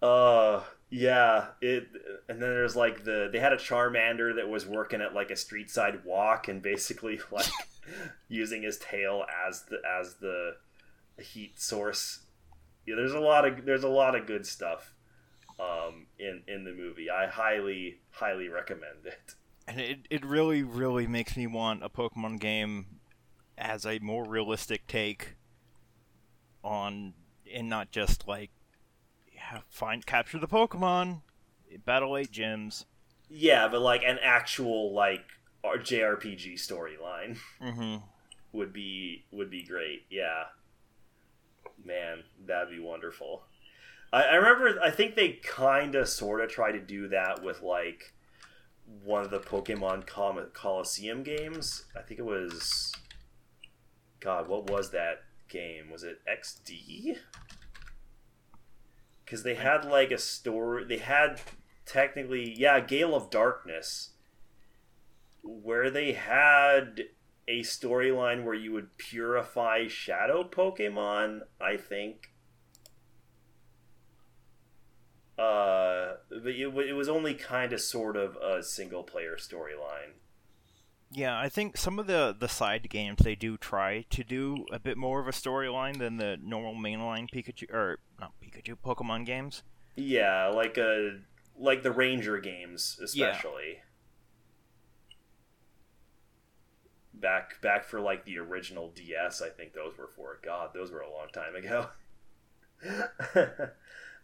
Uh 0.00 0.62
yeah, 0.92 1.46
it 1.62 1.88
and 2.28 2.40
then 2.40 2.50
there's 2.50 2.76
like 2.76 3.04
the 3.04 3.30
they 3.32 3.38
had 3.38 3.54
a 3.54 3.56
Charmander 3.56 4.36
that 4.36 4.50
was 4.50 4.66
working 4.66 5.00
at 5.00 5.14
like 5.14 5.30
a 5.30 5.36
street 5.36 5.70
side 5.70 6.04
walk 6.04 6.48
and 6.48 6.60
basically 6.60 7.18
like 7.30 7.46
using 8.28 8.62
his 8.62 8.76
tail 8.76 9.24
as 9.48 9.62
the 9.62 9.78
as 10.00 10.16
the 10.16 10.56
heat 11.18 11.58
source. 11.58 12.20
Yeah, 12.86 12.96
there's 12.96 13.14
a 13.14 13.20
lot 13.20 13.48
of 13.48 13.64
there's 13.64 13.84
a 13.84 13.88
lot 13.88 14.14
of 14.14 14.26
good 14.26 14.46
stuff 14.46 14.92
um 15.58 16.08
in 16.18 16.42
in 16.46 16.64
the 16.64 16.72
movie. 16.72 17.08
I 17.08 17.26
highly 17.26 18.00
highly 18.10 18.48
recommend 18.48 19.06
it. 19.06 19.34
And 19.66 19.80
it, 19.80 20.00
it 20.10 20.26
really, 20.26 20.62
really 20.62 21.06
makes 21.06 21.36
me 21.36 21.46
want 21.46 21.82
a 21.82 21.88
Pokemon 21.88 22.40
game 22.40 22.98
as 23.56 23.86
a 23.86 23.98
more 24.00 24.28
realistic 24.28 24.86
take 24.86 25.36
on, 26.64 27.14
and 27.50 27.68
not 27.68 27.92
just 27.92 28.26
like, 28.26 28.50
find, 29.70 30.04
capture 30.06 30.38
the 30.38 30.48
Pokemon, 30.48 31.22
battle 31.84 32.16
eight 32.16 32.32
gyms. 32.32 32.84
Yeah, 33.28 33.68
but 33.68 33.80
like 33.80 34.02
an 34.02 34.18
actual 34.22 34.92
like 34.92 35.24
R- 35.64 35.78
JRPG 35.78 36.54
storyline. 36.54 37.38
Mm-hmm. 37.60 37.96
would 38.52 38.72
be 38.72 39.24
would 39.32 39.50
be 39.50 39.64
great. 39.64 40.04
Yeah, 40.10 40.44
man, 41.84 42.24
that'd 42.46 42.70
be 42.70 42.78
wonderful. 42.78 43.44
I, 44.12 44.22
I 44.24 44.34
remember. 44.34 44.80
I 44.82 44.90
think 44.90 45.14
they 45.14 45.40
kind 45.42 45.94
of 45.94 46.08
sort 46.08 46.40
of 46.42 46.50
tried 46.50 46.72
to 46.72 46.80
do 46.80 47.08
that 47.08 47.42
with 47.42 47.62
like 47.62 48.12
one 49.04 49.22
of 49.24 49.30
the 49.30 49.40
Pokemon 49.40 50.06
Col- 50.06 50.46
Colosseum 50.52 51.22
games. 51.22 51.84
I 51.96 52.02
think 52.02 52.20
it 52.20 52.26
was. 52.26 52.92
God, 54.20 54.48
what 54.48 54.70
was 54.70 54.90
that 54.90 55.22
game? 55.48 55.90
Was 55.90 56.04
it 56.04 56.20
XD? 56.30 57.16
Because 59.32 59.44
they 59.44 59.54
had 59.54 59.86
like 59.86 60.10
a 60.10 60.18
story. 60.18 60.84
They 60.84 60.98
had 60.98 61.40
technically, 61.86 62.52
yeah, 62.54 62.80
Gale 62.80 63.14
of 63.14 63.30
Darkness, 63.30 64.10
where 65.42 65.90
they 65.90 66.12
had 66.12 67.04
a 67.48 67.60
storyline 67.60 68.44
where 68.44 68.52
you 68.52 68.72
would 68.72 68.98
purify 68.98 69.88
shadow 69.88 70.44
Pokemon, 70.44 71.44
I 71.58 71.78
think. 71.78 72.34
Uh, 75.38 76.16
but 76.28 76.48
it, 76.48 76.66
it 76.66 76.92
was 76.92 77.08
only 77.08 77.32
kind 77.32 77.72
of 77.72 77.80
sort 77.80 78.18
of 78.18 78.36
a 78.36 78.62
single 78.62 79.02
player 79.02 79.38
storyline. 79.38 80.12
Yeah, 81.14 81.38
I 81.38 81.50
think 81.50 81.76
some 81.76 81.98
of 81.98 82.06
the 82.06 82.34
the 82.38 82.48
side 82.48 82.88
games 82.88 83.18
they 83.22 83.34
do 83.34 83.58
try 83.58 84.06
to 84.08 84.24
do 84.24 84.64
a 84.72 84.78
bit 84.78 84.96
more 84.96 85.20
of 85.20 85.28
a 85.28 85.32
storyline 85.32 85.98
than 85.98 86.16
the 86.16 86.38
normal 86.42 86.74
mainline 86.74 87.28
Pikachu 87.30 87.70
or 87.70 87.98
not 88.18 88.32
Pikachu 88.42 88.76
Pokemon 88.82 89.26
games. 89.26 89.62
Yeah, 89.94 90.48
like 90.48 90.78
a 90.78 91.18
like 91.58 91.82
the 91.82 91.92
Ranger 91.92 92.38
games, 92.38 92.98
especially. 93.02 93.80
Back 97.12 97.60
back 97.60 97.84
for 97.84 98.00
like 98.00 98.24
the 98.24 98.38
original 98.38 98.90
DS, 98.90 99.42
I 99.42 99.50
think 99.50 99.74
those 99.74 99.98
were 99.98 100.08
for. 100.08 100.38
God, 100.42 100.70
those 100.72 100.90
were 100.90 101.00
a 101.00 101.10
long 101.10 101.28
time 101.32 101.54
ago. 101.54 101.88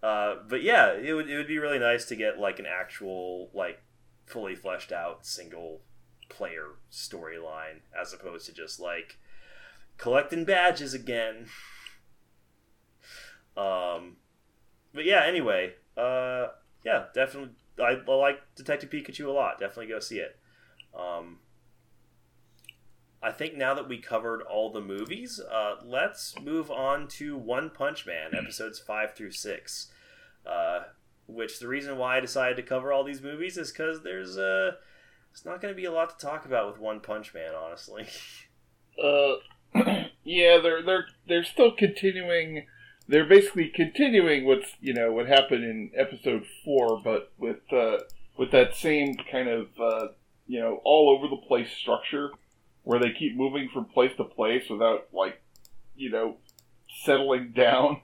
uh, 0.03 0.37
but 0.49 0.63
yeah, 0.63 0.95
it 0.95 1.13
would 1.13 1.29
it 1.29 1.37
would 1.37 1.47
be 1.49 1.59
really 1.59 1.79
nice 1.79 2.07
to 2.07 2.17
get 2.17 2.39
like 2.39 2.59
an 2.59 2.67
actual 2.67 3.51
like 3.53 3.83
fully 4.25 4.55
fleshed 4.55 4.91
out 4.91 5.27
single 5.27 5.83
player 6.29 6.77
storyline 6.91 7.81
as 7.99 8.13
opposed 8.13 8.47
to 8.47 8.53
just 8.53 8.81
like 8.81 9.19
collecting 9.97 10.45
badges 10.45 10.95
again. 10.95 11.47
Um, 13.57 14.17
but 14.95 15.05
yeah, 15.05 15.25
anyway, 15.25 15.75
uh, 15.97 16.49
yeah, 16.85 17.07
definitely. 17.15 17.55
I, 17.81 18.01
I 18.09 18.15
like 18.15 18.41
Detective 18.57 18.91
Pikachu 18.91 19.27
a 19.27 19.31
lot. 19.31 19.61
Definitely 19.61 19.87
go 19.87 20.01
see 20.01 20.19
it. 20.19 20.39
Um, 20.99 21.39
I 23.23 23.33
think 23.33 23.57
now 23.57 23.75
that 23.75 23.89
we 23.89 23.99
covered 23.99 24.43
all 24.43 24.71
the 24.71 24.81
movies, 24.81 25.41
uh, 25.41 25.77
let's 25.85 26.39
move 26.41 26.71
on 26.71 27.09
to 27.09 27.37
One 27.37 27.71
Punch 27.71 28.07
Man, 28.07 28.35
episodes 28.35 28.79
five 28.79 29.15
through 29.15 29.33
six. 29.33 29.89
Uh, 30.47 30.85
which 31.27 31.59
the 31.59 31.69
reason 31.69 31.99
why 31.99 32.17
I 32.17 32.21
decided 32.21 32.57
to 32.57 32.63
cover 32.63 32.93
all 32.93 33.05
these 33.05 33.23
movies 33.23 33.59
is 33.59 33.71
because 33.71 34.03
there's 34.03 34.39
uh, 34.39 34.73
it's 35.33 35.45
not 35.45 35.61
going 35.61 35.73
to 35.73 35.77
be 35.77 35.85
a 35.85 35.93
lot 35.93 36.19
to 36.19 36.27
talk 36.27 36.45
about 36.45 36.71
with 36.71 36.81
One 36.81 37.01
Punch 37.01 37.33
Man, 37.35 37.55
honestly. 37.55 38.07
Uh, 39.01 39.37
yeah, 40.25 40.59
they're 40.61 40.83
they're 40.83 41.07
they're 41.29 41.45
still 41.45 41.71
continuing. 41.71 42.67
They're 43.07 43.29
basically 43.29 43.69
continuing 43.73 44.45
what's 44.45 44.73
you 44.81 44.93
know 44.93 45.13
what 45.13 45.29
happened 45.29 45.63
in 45.63 45.93
episode 45.97 46.45
four, 46.65 47.01
but 47.05 47.33
with 47.39 47.61
uh, 47.73 47.99
with 48.37 48.51
that 48.51 48.75
same 48.75 49.15
kind 49.31 49.49
of 49.49 49.69
uh, 49.81 50.09
you 50.49 50.59
know 50.59 50.81
all 50.85 51.17
over 51.17 51.29
the 51.29 51.41
place 51.47 51.71
structure 51.71 52.31
where 52.83 52.99
they 52.99 53.13
keep 53.17 53.37
moving 53.37 53.69
from 53.73 53.85
place 53.85 54.13
to 54.17 54.25
place 54.25 54.65
without 54.69 55.07
like 55.13 55.41
you 55.95 56.11
know 56.11 56.39
settling 57.05 57.53
down. 57.57 58.01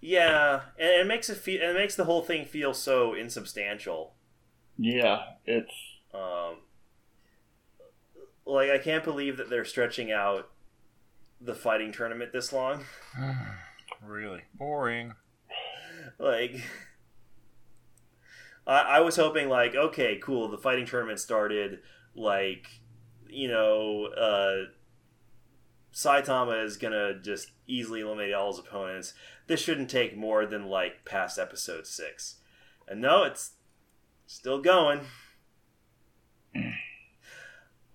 yeah, 0.00 0.62
and 0.78 0.88
it 0.88 1.06
makes 1.06 1.28
it 1.28 1.36
feel, 1.36 1.60
it 1.60 1.74
makes 1.74 1.94
the 1.94 2.04
whole 2.04 2.22
thing 2.22 2.46
feel 2.46 2.72
so 2.72 3.12
insubstantial. 3.12 4.14
Yeah, 4.78 5.18
it's 5.44 5.74
Um, 6.14 6.56
like 8.46 8.70
I 8.70 8.78
can't 8.78 9.04
believe 9.04 9.36
that 9.36 9.50
they're 9.50 9.64
stretching 9.64 10.12
out 10.12 10.50
the 11.40 11.54
fighting 11.54 11.92
tournament 11.92 12.32
this 12.32 12.52
long. 12.52 12.84
really 14.02 14.42
boring. 14.54 15.14
like, 16.18 16.60
I, 18.66 18.80
I 18.80 19.00
was 19.00 19.16
hoping 19.16 19.48
like, 19.48 19.74
okay, 19.74 20.18
cool, 20.22 20.48
the 20.48 20.58
fighting 20.58 20.86
tournament 20.86 21.20
started. 21.20 21.80
Like, 22.14 22.80
you 23.28 23.48
know, 23.48 24.06
uh, 24.06 24.70
Saitama 25.92 26.64
is 26.64 26.76
gonna 26.76 27.20
just 27.20 27.50
easily 27.66 28.00
eliminate 28.00 28.34
all 28.34 28.52
his 28.52 28.58
opponents. 28.58 29.14
This 29.46 29.60
shouldn't 29.60 29.90
take 29.90 30.16
more 30.16 30.46
than 30.46 30.66
like 30.66 31.04
past 31.04 31.38
episode 31.38 31.86
six, 31.86 32.36
and 32.88 33.00
no, 33.00 33.24
it's 33.24 33.52
still 34.26 34.60
going. 34.60 35.00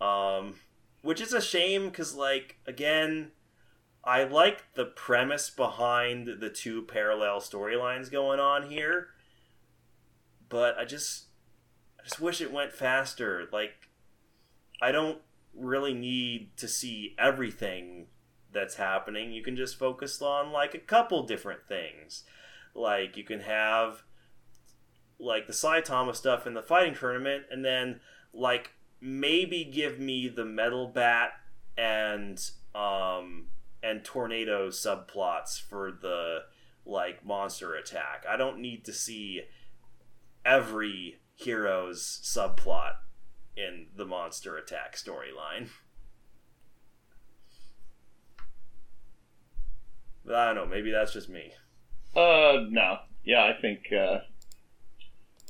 Um, 0.02 0.56
which 1.02 1.22
is 1.22 1.34
a 1.34 1.42
shame 1.42 1.90
because, 1.90 2.16
like, 2.16 2.58
again, 2.66 3.32
I 4.04 4.24
like 4.24 4.74
the 4.74 4.86
premise 4.86 5.50
behind 5.50 6.40
the 6.40 6.50
two 6.50 6.84
parallel 6.84 7.40
storylines 7.42 8.12
going 8.12 8.40
on 8.40 8.70
here, 8.70 9.10
but 10.48 10.78
I 10.78 10.86
just, 10.86 11.26
I 12.00 12.04
just 12.04 12.20
wish 12.20 12.42
it 12.42 12.54
went 12.54 12.74
faster. 12.74 13.48
Like, 13.52 13.90
I 14.82 14.92
don't 14.92 15.20
really 15.54 15.94
need 15.94 16.56
to 16.58 16.68
see 16.68 17.16
everything 17.18 18.08
that's 18.52 18.76
happening. 18.76 19.32
You 19.32 19.44
can 19.44 19.56
just 19.56 19.78
focus 19.78 20.22
on 20.22 20.52
like 20.52 20.74
a 20.74 20.80
couple 20.80 21.24
different 21.24 21.68
things. 21.68 22.24
Like 22.74 23.18
you 23.18 23.24
can 23.24 23.42
have 23.42 24.04
like 25.20 25.48
the 25.48 25.54
Saitama 25.54 26.16
stuff 26.16 26.48
in 26.48 26.54
the 26.54 26.62
fighting 26.62 26.96
tournament, 26.96 27.44
and 27.52 27.64
then 27.64 28.00
like 28.40 28.72
maybe 29.02 29.64
give 29.64 30.00
me 30.00 30.28
the 30.28 30.46
metal 30.46 30.88
bat 30.88 31.32
and 31.78 32.50
um 32.74 33.48
and 33.82 34.04
tornado 34.04 34.70
subplots 34.70 35.62
for 35.62 35.92
the 35.92 36.40
like 36.86 37.26
monster 37.26 37.76
attack. 37.76 38.26
I 38.28 38.38
don't 38.38 38.60
need 38.60 38.86
to 38.86 38.94
see 38.94 39.42
every 40.46 41.20
hero's 41.36 42.20
subplot 42.24 42.94
in 43.56 43.88
the 43.96 44.06
monster 44.06 44.58
attack 44.58 44.96
storyline. 44.96 45.70
But 50.26 50.36
I 50.36 50.46
don't 50.48 50.56
know, 50.56 50.66
maybe 50.66 50.92
that's 50.92 51.14
just 51.14 51.30
me. 51.30 51.52
Uh, 52.16 52.66
no. 52.70 52.98
Yeah, 53.24 53.44
I 53.44 53.60
think. 53.60 53.86
Uh, 53.92 54.20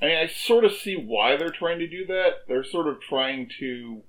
I 0.02 0.06
mean, 0.06 0.18
I 0.18 0.28
sort 0.28 0.64
of 0.66 0.72
see 0.74 0.96
why 0.96 1.36
they're 1.36 1.50
trying 1.50 1.80
to 1.80 1.88
do 1.88 2.06
that. 2.08 2.48
They're 2.48 2.64
sort 2.64 2.88
of 2.88 3.02
trying 3.02 3.50
to 3.60 4.02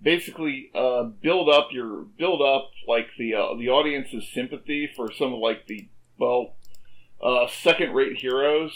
basically 0.00 0.70
uh, 0.74 1.04
build 1.04 1.48
up 1.48 1.68
your 1.72 2.02
build 2.18 2.40
up 2.42 2.70
like 2.88 3.08
the 3.18 3.34
uh, 3.34 3.54
the 3.58 3.68
audience's 3.68 4.28
sympathy 4.32 4.90
for 4.94 5.12
some 5.12 5.32
of 5.34 5.38
like 5.40 5.66
the 5.66 5.88
well 6.18 6.54
uh, 7.22 7.46
second 7.48 7.92
rate 7.92 8.16
heroes, 8.18 8.72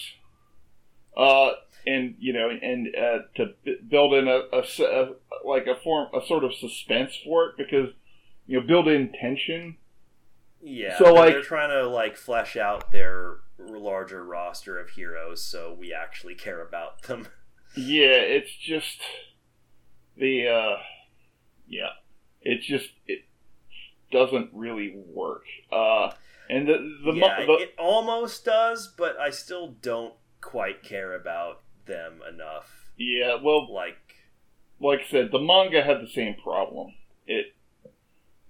uh, 1.16 1.50
and 1.86 2.14
you 2.18 2.32
know, 2.32 2.50
and 2.50 2.88
uh, 2.94 3.18
to 3.36 3.54
build 3.88 4.14
in 4.14 4.28
a, 4.28 4.40
a, 4.52 4.62
a 4.82 5.08
like 5.46 5.66
a 5.66 5.74
form 5.82 6.08
a 6.14 6.26
sort 6.26 6.44
of 6.44 6.54
suspense 6.54 7.16
for 7.24 7.46
it 7.48 7.56
because 7.56 7.90
you 8.46 8.60
know 8.60 8.66
build 8.66 8.88
in 8.88 9.12
tension. 9.12 9.76
Yeah, 10.62 10.98
So, 10.98 11.14
like- 11.14 11.32
they're 11.32 11.42
trying 11.42 11.70
to 11.70 11.88
like 11.88 12.18
flesh 12.18 12.54
out 12.54 12.92
their 12.92 13.36
larger 13.68 14.24
roster 14.24 14.78
of 14.78 14.90
heroes, 14.90 15.44
so 15.44 15.72
we 15.78 15.92
actually 15.92 16.34
care 16.34 16.60
about 16.60 17.02
them. 17.02 17.28
Yeah, 17.76 18.16
it's 18.18 18.52
just 18.56 18.98
the 20.16 20.48
uh 20.48 20.76
yeah. 21.68 21.90
It 22.42 22.62
just 22.62 22.88
it 23.06 23.20
doesn't 24.10 24.50
really 24.52 24.92
work. 24.92 25.44
Uh 25.70 26.10
and 26.48 26.66
the 26.66 26.78
the, 27.04 27.12
yeah, 27.12 27.46
the 27.46 27.52
it 27.58 27.74
almost 27.78 28.44
does, 28.44 28.92
but 28.98 29.16
I 29.20 29.30
still 29.30 29.76
don't 29.80 30.14
quite 30.40 30.82
care 30.82 31.14
about 31.14 31.62
them 31.86 32.20
enough. 32.28 32.90
yeah, 32.96 33.36
well 33.40 33.72
Like, 33.72 33.98
like 34.80 35.02
I 35.06 35.08
said, 35.10 35.30
the 35.30 35.38
manga 35.38 35.80
had 35.82 36.00
the 36.00 36.10
same 36.10 36.34
problem. 36.42 36.94
It 37.28 37.54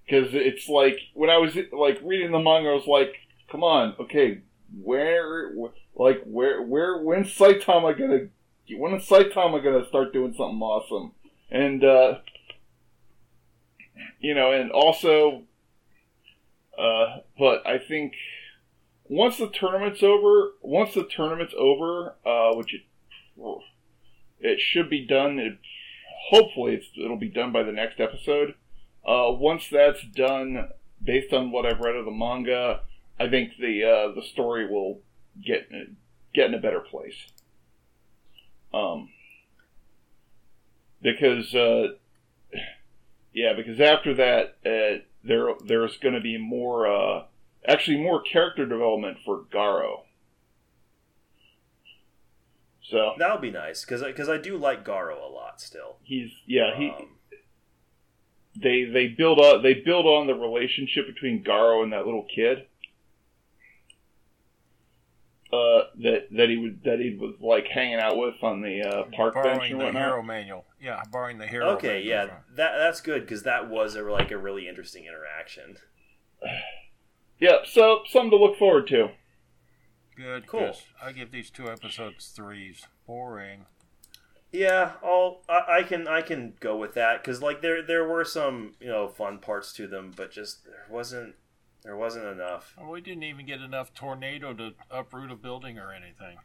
because 0.07 0.31
it's 0.33 0.66
like 0.66 0.99
when 1.12 1.29
I 1.29 1.37
was 1.37 1.57
like 1.73 2.01
reading 2.03 2.33
the 2.33 2.38
manga, 2.38 2.70
I 2.70 2.75
was 2.75 2.87
like, 2.87 3.16
"Come 3.53 3.62
on, 3.62 3.94
okay, 4.01 4.40
where, 4.83 5.52
like 5.94 6.22
where, 6.24 6.62
where, 6.62 6.98
when's 6.98 7.28
Saitama 7.28 7.98
gonna, 7.98 8.28
when 8.78 8.94
is 8.94 9.09
Saitama 9.09 9.62
gonna 9.62 9.87
start 9.87 10.12
doing 10.12 10.35
something 10.37 10.61
awesome?" 10.61 11.12
And 11.50 11.85
uh, 11.85 12.18
you 14.20 14.35
know, 14.35 14.52
and 14.52 14.70
also, 14.70 15.42
uh, 16.78 17.18
but 17.38 17.66
I 17.66 17.78
think 17.78 18.14
once 19.09 19.38
the 19.38 19.48
tournament's 19.48 20.02
over, 20.02 20.52
once 20.62 20.94
the 20.94 21.04
tournament's 21.04 21.54
over, 21.59 22.14
uh, 22.24 22.54
which 22.54 22.74
it, 22.74 22.83
it 24.40 24.61
should 24.61 24.88
be 24.88 25.04
done. 25.04 25.38
It, 25.38 25.59
hopefully, 26.30 26.80
it'll 26.96 27.16
be 27.16 27.28
done 27.28 27.52
by 27.52 27.62
the 27.62 27.72
next 27.72 27.98
episode. 27.98 28.54
Uh, 29.04 29.33
once 29.33 29.68
that's 29.70 30.02
done, 30.14 30.68
based 31.02 31.33
on 31.33 31.50
what 31.50 31.66
I've 31.66 31.80
read 31.80 31.96
of 31.96 32.04
the 32.04 32.11
manga, 32.11 32.83
I 33.20 33.28
think 33.28 33.52
the 33.61 33.85
uh, 33.85 34.14
the 34.14 34.26
story 34.33 34.66
will 34.66 35.02
get 35.44 35.68
get 36.35 36.46
in 36.46 36.54
a 36.54 36.61
better 36.61 36.80
place. 36.80 37.26
Um, 38.72 39.11
because 41.02 41.54
uh, 41.54 41.88
yeah, 43.33 43.52
because 43.54 43.80
after 43.80 44.14
that, 44.14 44.56
uh, 44.64 45.02
there 45.22 45.48
there's 45.64 45.98
going 45.98 46.14
to 46.14 46.20
be 46.20 46.38
more, 46.38 46.87
uh, 46.87 47.24
actually 47.66 47.98
more 47.98 48.22
character 48.22 48.66
development 48.66 49.18
for 49.24 49.44
Garo. 49.52 50.04
So 52.83 53.12
that 53.18 53.30
would 53.30 53.42
be 53.42 53.50
nice, 53.52 53.85
because 53.85 54.28
I 54.28 54.38
do 54.38 54.56
like 54.56 54.85
Garo 54.85 55.22
a 55.22 55.33
lot 55.33 55.61
still. 55.61 55.98
he's 56.02 56.30
yeah 56.46 56.76
he 56.76 56.88
Um, 56.88 57.16
they 58.61 58.85
they 58.85 59.06
build 59.09 59.38
up 59.38 59.62
they 59.62 59.74
build 59.74 60.06
on 60.06 60.26
the 60.26 60.35
relationship 60.35 61.06
between 61.06 61.44
Garo 61.44 61.83
and 61.83 61.92
that 61.92 62.04
little 62.04 62.26
kid. 62.35 62.66
Uh, 65.52 65.82
that 66.00 66.28
that 66.30 66.48
he 66.48 66.56
would 66.56 66.84
that 66.84 67.00
he 67.00 67.16
was 67.20 67.34
like 67.40 67.66
hanging 67.66 67.98
out 67.98 68.16
with 68.16 68.34
on 68.42 68.60
the 68.60 68.82
uh, 68.82 69.02
park 69.16 69.34
bench 69.34 69.46
borrowing 69.46 69.72
and 69.72 69.80
the 69.80 69.84
whatnot. 69.86 70.02
hero 70.04 70.22
manual. 70.22 70.64
Yeah, 70.80 71.02
borrowing 71.10 71.38
the 71.38 71.46
hero. 71.48 71.70
okay, 71.70 71.88
manual 71.94 72.06
yeah, 72.08 72.26
from- 72.26 72.54
that 72.56 72.78
that's 72.78 73.00
good 73.00 73.22
because 73.22 73.42
that 73.42 73.68
was 73.68 73.96
a, 73.96 74.02
like 74.02 74.30
a 74.30 74.38
really 74.38 74.68
interesting 74.68 75.06
interaction. 75.06 75.76
Yeah, 77.38 77.60
so 77.64 78.00
something 78.06 78.30
to 78.32 78.36
look 78.36 78.58
forward 78.58 78.86
to. 78.88 79.08
Good. 80.14 80.46
Cool. 80.46 80.66
'cause 80.66 80.82
I 81.02 81.12
give 81.12 81.30
these 81.32 81.50
two 81.50 81.70
episodes 81.70 82.28
threes. 82.28 82.86
Boring. 83.06 83.64
Yeah, 84.52 84.92
I'll 85.02 85.40
I, 85.48 85.78
I 85.78 85.82
can 85.84 86.06
I 86.06 86.20
can 86.22 86.52
go 86.60 86.76
with 86.76 86.92
that 86.94 87.22
because 87.22 87.40
like 87.40 87.62
there 87.62 87.82
there 87.82 88.06
were 88.06 88.24
some 88.26 88.74
you 88.78 88.88
know 88.88 89.08
fun 89.08 89.38
parts 89.38 89.72
to 89.74 89.86
them, 89.86 90.12
but 90.14 90.30
just 90.30 90.64
there 90.66 90.84
wasn't 90.90 91.34
there 91.83 91.97
wasn't 91.97 92.27
enough. 92.27 92.75
Well, 92.79 92.90
we 92.90 93.01
didn't 93.01 93.23
even 93.23 93.47
get 93.47 93.61
enough 93.61 93.95
tornado 93.95 94.53
to 94.55 94.73
uproot 94.90 95.31
a 95.31 95.37
building 95.37 95.79
or 95.79 95.93
anything. 95.93 96.38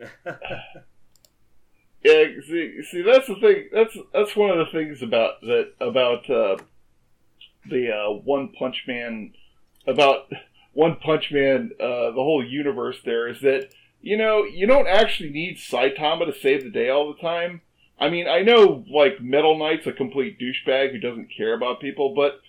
Yeah, 2.02 2.24
see, 2.46 2.82
see, 2.90 3.02
that's 3.02 3.26
the 3.26 3.36
thing. 3.36 3.68
That's 3.72 3.96
that's 4.12 4.34
one 4.34 4.50
of 4.50 4.58
the 4.58 4.72
things 4.72 5.02
about 5.02 5.40
that 5.42 5.72
about 5.80 6.30
uh, 6.30 6.56
the 7.68 7.90
uh, 7.90 8.10
One 8.24 8.52
Punch 8.58 8.84
Man 8.88 9.34
about 9.86 10.30
One 10.72 10.96
Punch 10.96 11.30
Man. 11.30 11.72
Uh, 11.78 12.10
the 12.10 12.22
whole 12.22 12.44
universe 12.44 12.96
there 13.04 13.28
is 13.28 13.42
that 13.42 13.68
you 14.00 14.16
know 14.16 14.44
you 14.44 14.66
don't 14.66 14.86
actually 14.86 15.28
need 15.28 15.58
Saitama 15.58 16.24
to 16.24 16.40
save 16.40 16.64
the 16.64 16.70
day 16.70 16.88
all 16.88 17.12
the 17.12 17.20
time. 17.20 17.60
I 17.98 18.08
mean, 18.08 18.26
I 18.26 18.40
know 18.40 18.82
like 18.90 19.20
Metal 19.20 19.58
Knight's 19.58 19.86
a 19.86 19.92
complete 19.92 20.38
douchebag 20.40 20.92
who 20.92 20.98
doesn't 21.00 21.28
care 21.36 21.52
about 21.52 21.80
people, 21.80 22.14
but 22.14 22.40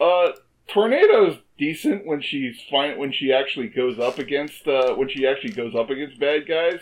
uh, 0.00 0.34
Tornado's 0.72 1.38
decent 1.58 2.06
when 2.06 2.20
she's 2.20 2.60
fine 2.70 2.98
when 2.98 3.12
she 3.12 3.32
actually 3.32 3.68
goes 3.68 3.98
up 3.98 4.18
against 4.18 4.66
uh, 4.66 4.94
when 4.94 5.08
she 5.08 5.26
actually 5.26 5.52
goes 5.52 5.74
up 5.74 5.90
against 5.90 6.18
bad 6.18 6.46
guys. 6.46 6.80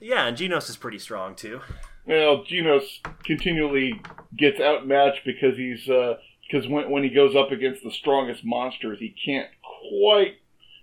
yeah, 0.00 0.26
and 0.26 0.36
Genos 0.36 0.68
is 0.68 0.76
pretty 0.76 0.98
strong 0.98 1.34
too. 1.34 1.60
Well, 2.06 2.44
Genos 2.44 2.84
continually 3.24 4.00
gets 4.36 4.60
outmatched 4.60 5.24
because 5.24 5.56
he's 5.56 5.84
because 5.84 6.68
when 6.68 6.90
when 6.90 7.02
he 7.02 7.10
goes 7.10 7.36
up 7.36 7.50
against 7.50 7.82
the 7.82 7.90
strongest 7.92 8.44
monsters, 8.44 8.98
he 8.98 9.14
can't 9.24 9.48
quite 9.62 10.36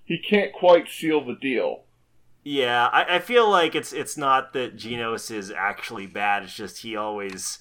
he 0.06 0.18
can't 0.18 0.54
quite 0.54 0.90
seal 0.90 1.24
the 1.24 1.36
deal. 1.36 1.84
Yeah, 2.44 2.88
I, 2.88 3.16
I 3.16 3.20
feel 3.20 3.50
like 3.50 3.76
it's 3.76 3.92
it's 3.92 4.16
not 4.18 4.54
that 4.54 4.78
Genos 4.78 5.30
is 5.30 5.52
actually 5.52 6.08
bad. 6.08 6.44
It's 6.44 6.56
just 6.56 6.82
he 6.82 6.96
always, 6.96 7.60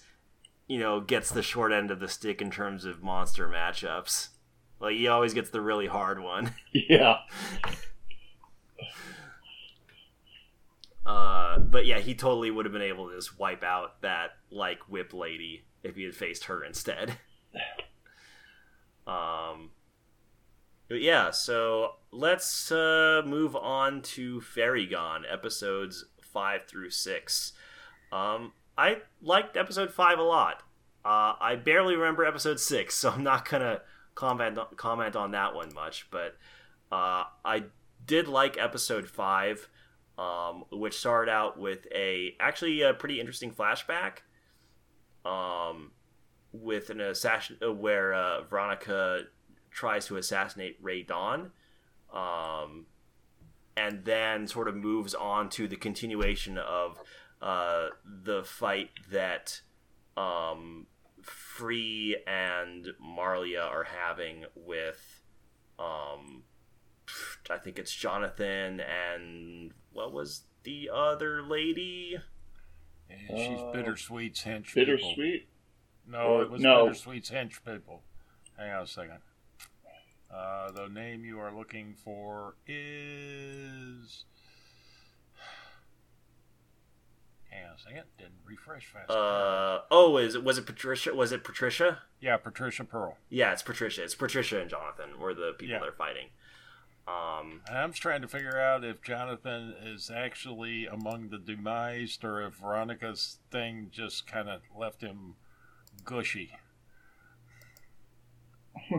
you 0.69 0.79
know, 0.79 1.01
gets 1.01 1.31
the 1.31 1.43
short 1.43 1.73
end 1.73 1.91
of 1.91 1.99
the 1.99 2.09
stick 2.09 2.41
in 2.41 2.51
terms 2.51 2.85
of 2.85 3.03
monster 3.03 3.49
matchups. 3.49 4.29
Like 4.81 4.97
he 4.97 5.09
always 5.09 5.35
gets 5.35 5.51
the 5.51 5.61
really 5.61 5.87
hard 5.87 6.21
one. 6.21 6.53
Yeah, 6.73 7.17
Uh, 11.05 11.59
but 11.61 11.87
yeah, 11.87 12.01
he 12.01 12.15
totally 12.15 12.51
would 12.51 12.67
have 12.67 12.73
been 12.73 12.83
able 12.83 13.09
to 13.09 13.15
just 13.15 13.39
wipe 13.39 13.63
out 13.63 14.01
that 14.03 14.33
like 14.51 14.81
whip 14.89 15.15
lady 15.15 15.65
if 15.85 15.95
he 15.95 16.03
had 16.03 16.15
faced 16.15 16.45
her 16.45 16.65
instead. 16.65 17.17
um, 19.07 19.71
but 20.89 21.01
yeah, 21.01 21.31
so 21.31 21.93
let's 22.11 22.73
uh, 22.73 23.23
move 23.25 23.55
on 23.55 24.03
to 24.03 24.41
Fairy 24.41 24.87
Gone 24.87 25.25
episodes 25.31 26.05
five 26.21 26.67
through 26.67 26.91
six. 26.91 27.53
Um, 28.11 28.53
I 28.77 28.99
liked 29.23 29.57
episode 29.57 29.93
five 29.93 30.19
a 30.19 30.23
lot. 30.25 30.63
Uh, 31.05 31.35
I 31.41 31.55
barely 31.55 31.95
remember 31.95 32.25
episode 32.25 32.59
six, 32.59 32.97
so 32.97 33.11
I'm 33.11 33.23
not 33.23 33.49
gonna 33.49 33.81
comment 34.17 34.59
comment 34.77 35.15
on 35.15 35.31
that 35.31 35.55
one 35.55 35.73
much. 35.73 36.09
But 36.11 36.37
uh, 36.91 37.25
I 37.45 37.65
did 38.05 38.27
like 38.27 38.59
episode 38.59 39.09
five 39.09 39.69
um, 40.19 40.65
which 40.71 40.97
started 40.99 41.31
out 41.31 41.59
with 41.59 41.87
a 41.95 42.35
actually 42.41 42.83
a 42.83 42.95
pretty 42.95 43.21
interesting 43.21 43.51
flashback 43.51 44.19
um, 45.25 45.93
with 46.53 46.91
an 46.91 47.01
assassin 47.01 47.57
uh, 47.63 47.73
where 47.73 48.15
uh, 48.15 48.43
Veronica 48.43 49.25
tries 49.71 50.07
to 50.07 50.17
assassinate 50.17 50.79
Ray 50.81 51.03
Dawn, 51.03 51.51
um, 52.13 52.87
and 53.77 54.05
then 54.05 54.47
sort 54.47 54.69
of 54.69 54.75
moves 54.75 55.15
on 55.15 55.51
to 55.51 55.69
the 55.69 55.77
continuation 55.77 56.57
of 56.57 56.99
uh, 57.43 57.89
the 58.05 58.43
fight 58.43 58.91
that 59.11 59.61
um, 60.17 60.87
Free 61.57 62.17
and 62.27 62.89
Marlya 63.01 63.61
are 63.61 63.85
having 63.85 64.45
with 64.55 65.23
um, 65.79 66.43
I 67.51 67.59
think 67.59 67.79
it's 67.79 67.95
Jonathan 67.95 68.81
and 68.81 69.73
what 69.93 70.13
was 70.13 70.43
the 70.65 70.91
other 70.93 71.43
lady? 71.43 72.17
And 73.09 73.39
she's 73.39 73.61
Uh, 73.61 73.71
Bittersweet's 73.73 74.43
hench 74.43 74.67
people. 74.75 74.85
Bittersweet. 74.97 75.49
No, 76.07 76.19
Or- 76.19 76.43
it 76.43 76.51
was 76.51 76.61
no. 76.63 76.85
Bittersweet's 76.87 77.31
hench 77.31 77.65
people. 77.65 78.03
Hang 78.59 78.71
on 78.73 78.83
a 78.83 78.87
second. 78.87 79.21
Uh, 80.31 80.71
the 80.73 80.89
name 80.89 81.25
you 81.25 81.39
are 81.39 81.55
looking 81.57 81.95
for 81.95 82.57
is. 82.67 84.25
Hang 87.57 87.65
on 87.69 87.75
a 87.75 87.79
second. 87.79 88.03
Didn't 88.19 88.35
refresh 88.45 88.85
fast. 88.87 89.11
Uh 89.11 89.81
oh, 89.91 90.19
is 90.19 90.35
it 90.35 90.45
was 90.45 90.59
it 90.59 90.67
Patricia? 90.67 91.15
Was 91.15 91.33
it 91.33 91.43
Patricia? 91.43 92.03
yeah, 92.21 92.37
Patricia 92.37 92.85
Pearl. 92.85 93.17
Yeah, 93.31 93.53
it's 93.53 93.63
Patricia. 93.63 94.05
It's 94.05 94.15
Patricia 94.15 94.61
and 94.61 94.69
Jonathan 94.69 95.19
were 95.19 95.33
the 95.33 95.53
people 95.57 95.75
Yeah. 95.75 95.81
they're 95.81 95.93
fighting. 95.93 96.29
Um, 97.09 97.63
I'm 97.73 97.91
just 97.93 98.03
trying 98.03 98.21
to 98.23 98.29
figure 98.29 98.61
out 98.61 98.85
if 98.85 99.01
Jonathan 99.01 99.75
is 99.83 100.11
actually 100.11 100.87
among 100.87 101.29
the 101.29 101.39
demised 101.39 102.25
or 102.25 102.43
if 102.43 102.55
Veronica's 102.55 103.39
thing 103.51 103.89
just 103.93 104.27
kind 104.27 104.49
of 104.51 104.61
left 104.77 105.01
him 105.03 105.37
gushy. 106.05 106.51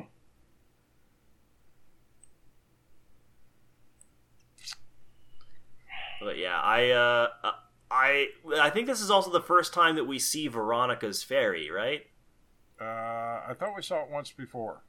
but 6.21 6.37
yeah, 6.37 6.59
I 6.61 6.89
uh, 6.91 7.27
I 7.89 8.27
I 8.59 8.69
think 8.69 8.87
this 8.87 9.01
is 9.01 9.09
also 9.09 9.31
the 9.31 9.41
first 9.41 9.73
time 9.73 9.95
that 9.95 10.05
we 10.05 10.19
see 10.19 10.47
Veronica's 10.47 11.23
fairy, 11.23 11.69
right? 11.71 12.05
Uh, 12.79 12.83
I 13.49 13.53
thought 13.57 13.75
we 13.75 13.81
saw 13.81 14.03
it 14.03 14.09
once 14.11 14.31
before. 14.31 14.83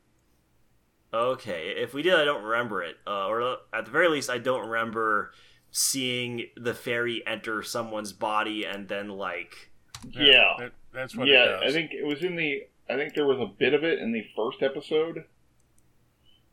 Okay, 1.13 1.75
if 1.77 1.95
we 1.95 2.03
did, 2.03 2.15
I 2.15 2.25
don't 2.25 2.43
remember 2.45 2.83
it, 2.83 2.97
uh, 3.07 3.27
or 3.29 3.57
at 3.73 3.87
the 3.87 3.91
very 3.91 4.09
least, 4.09 4.29
I 4.29 4.37
don't 4.39 4.69
remember 4.69 5.33
seeing 5.71 6.49
the 6.57 6.75
fairy 6.75 7.23
enter 7.27 7.63
someone's 7.63 8.13
body 8.13 8.65
and 8.67 8.89
then 8.89 9.09
like 9.11 9.71
Yeah. 10.11 10.55
that- 10.59 10.73
that's 10.93 11.17
what 11.17 11.29
it 11.29 11.33
yeah, 11.33 11.45
does. 11.47 11.63
I 11.63 11.71
think 11.73 11.93
it 11.93 12.05
was 12.07 12.23
in 12.23 12.37
the. 12.37 12.67
I 12.91 12.97
think 12.97 13.15
there 13.15 13.27
was 13.27 13.39
a 13.39 13.47
bit 13.47 13.75
of 13.75 13.85
it 13.85 13.99
in 14.01 14.13
the 14.13 14.27
first 14.35 14.63
episode. 14.63 15.25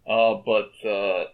Uh, 0.08 0.36
but 0.46 0.72
uh, 0.88 1.26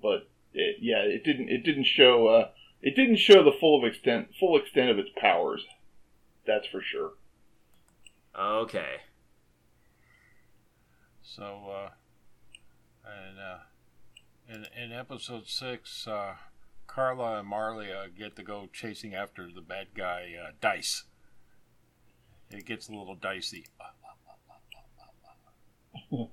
but 0.00 0.28
it, 0.52 0.76
yeah, 0.80 0.98
it 1.00 1.24
didn't. 1.24 1.48
It 1.48 1.64
didn't 1.64 1.84
show. 1.86 2.28
Uh, 2.28 2.48
it 2.82 2.94
didn't 2.96 3.16
show 3.16 3.42
the 3.42 3.52
full 3.58 3.78
of 3.78 3.84
extent, 3.84 4.28
full 4.38 4.56
extent 4.56 4.90
of 4.90 4.98
its 4.98 5.10
powers. 5.16 5.64
That's 6.46 6.66
for 6.68 6.80
sure. 6.82 7.12
okay, 8.38 8.96
So, 11.22 11.70
uh, 11.70 11.90
and 13.04 13.38
uh, 13.38 13.58
in 14.48 14.66
in 14.80 14.92
episode 14.92 15.48
six, 15.48 16.06
uh, 16.06 16.34
Carla 16.86 17.40
and 17.40 17.48
Marlya 17.50 18.08
get 18.16 18.36
to 18.36 18.42
go 18.42 18.68
chasing 18.72 19.14
after 19.14 19.50
the 19.52 19.60
bad 19.60 19.88
guy 19.94 20.32
uh, 20.40 20.52
Dice. 20.60 21.04
It 22.50 22.64
gets 22.64 22.88
a 22.88 22.92
little 22.92 23.16
dicey. 23.16 23.66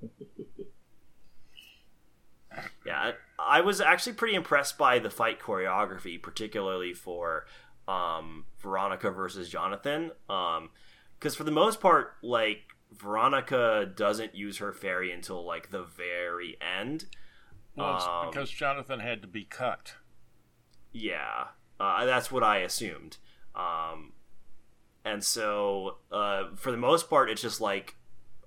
yeah, 2.85 3.11
I 3.45 3.61
was 3.61 3.81
actually 3.81 4.13
pretty 4.13 4.35
impressed 4.35 4.77
by 4.77 4.99
the 4.99 5.09
fight 5.09 5.39
choreography, 5.39 6.21
particularly 6.21 6.93
for 6.93 7.45
um, 7.87 8.45
Veronica 8.59 9.11
versus 9.11 9.49
Jonathan. 9.49 10.11
Um, 10.29 10.69
because 11.19 11.35
for 11.35 11.43
the 11.45 11.51
most 11.51 11.79
part, 11.79 12.15
like 12.21 12.75
Veronica 12.91 13.89
doesn't 13.95 14.35
use 14.35 14.57
her 14.57 14.73
fairy 14.73 15.11
until 15.11 15.43
like 15.45 15.71
the 15.71 15.83
very 15.83 16.57
end. 16.61 17.05
Well, 17.75 17.95
it's 17.95 18.05
Um, 18.05 18.27
because 18.29 18.51
Jonathan 18.51 18.99
had 18.99 19.21
to 19.21 19.27
be 19.27 19.45
cut. 19.45 19.95
Yeah, 20.91 21.47
uh, 21.79 22.05
that's 22.05 22.31
what 22.31 22.43
I 22.43 22.57
assumed. 22.57 23.17
Um, 23.55 24.13
and 25.05 25.23
so, 25.23 25.97
uh, 26.11 26.55
for 26.55 26.71
the 26.71 26.77
most 26.77 27.09
part, 27.09 27.29
it's 27.29 27.41
just 27.41 27.61
like 27.61 27.95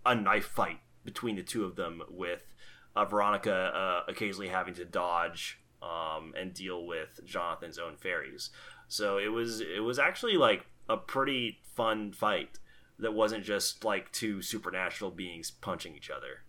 a 0.04 0.14
knife 0.14 0.46
fight 0.46 0.80
between 1.04 1.36
the 1.36 1.42
two 1.42 1.64
of 1.64 1.76
them, 1.76 2.02
with 2.08 2.54
uh, 2.96 3.04
Veronica 3.04 3.52
uh, 3.52 4.10
occasionally 4.10 4.48
having 4.48 4.74
to 4.74 4.84
dodge 4.84 5.60
um, 5.82 6.32
and 6.36 6.54
deal 6.54 6.86
with 6.86 7.20
Jonathan's 7.24 7.78
own 7.78 7.96
fairies. 7.96 8.50
So 8.88 9.18
it 9.18 9.28
was 9.28 9.60
it 9.60 9.82
was 9.82 9.98
actually 9.98 10.36
like 10.36 10.66
a 10.88 10.96
pretty 10.96 11.58
fun 11.74 12.12
fight 12.12 12.58
that 12.98 13.12
wasn't 13.12 13.44
just 13.44 13.84
like 13.84 14.10
two 14.10 14.40
supernatural 14.40 15.10
beings 15.10 15.50
punching 15.50 15.94
each 15.94 16.10
other. 16.10 16.44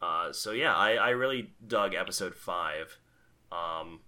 Uh, 0.00 0.32
so 0.32 0.52
yeah, 0.52 0.74
I, 0.74 0.92
I 0.92 1.10
really 1.10 1.52
dug 1.66 1.94
episode 1.94 2.34
five. 2.34 2.96
Um, 3.52 4.00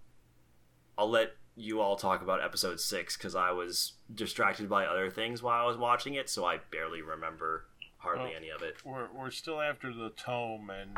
I'll 0.97 1.09
let 1.09 1.33
you 1.55 1.81
all 1.81 1.95
talk 1.95 2.23
about 2.23 2.43
episode 2.43 2.79
six 2.79 3.15
because 3.15 3.35
I 3.35 3.51
was 3.51 3.93
distracted 4.11 4.67
by 4.67 4.85
other 4.85 5.11
things 5.11 5.43
while 5.43 5.61
I 5.61 5.67
was 5.67 5.77
watching 5.77 6.15
it, 6.15 6.31
so 6.31 6.45
I 6.45 6.57
barely 6.71 7.03
remember 7.03 7.65
hardly 8.03 8.31
Oh. 8.33 8.37
any 8.37 8.49
of 8.49 8.61
it. 8.61 8.75
We're, 8.85 9.07
we're 9.11 9.31
still 9.31 9.59
after 9.61 9.93
the 9.93 10.09
tome, 10.09 10.69
and 10.69 10.97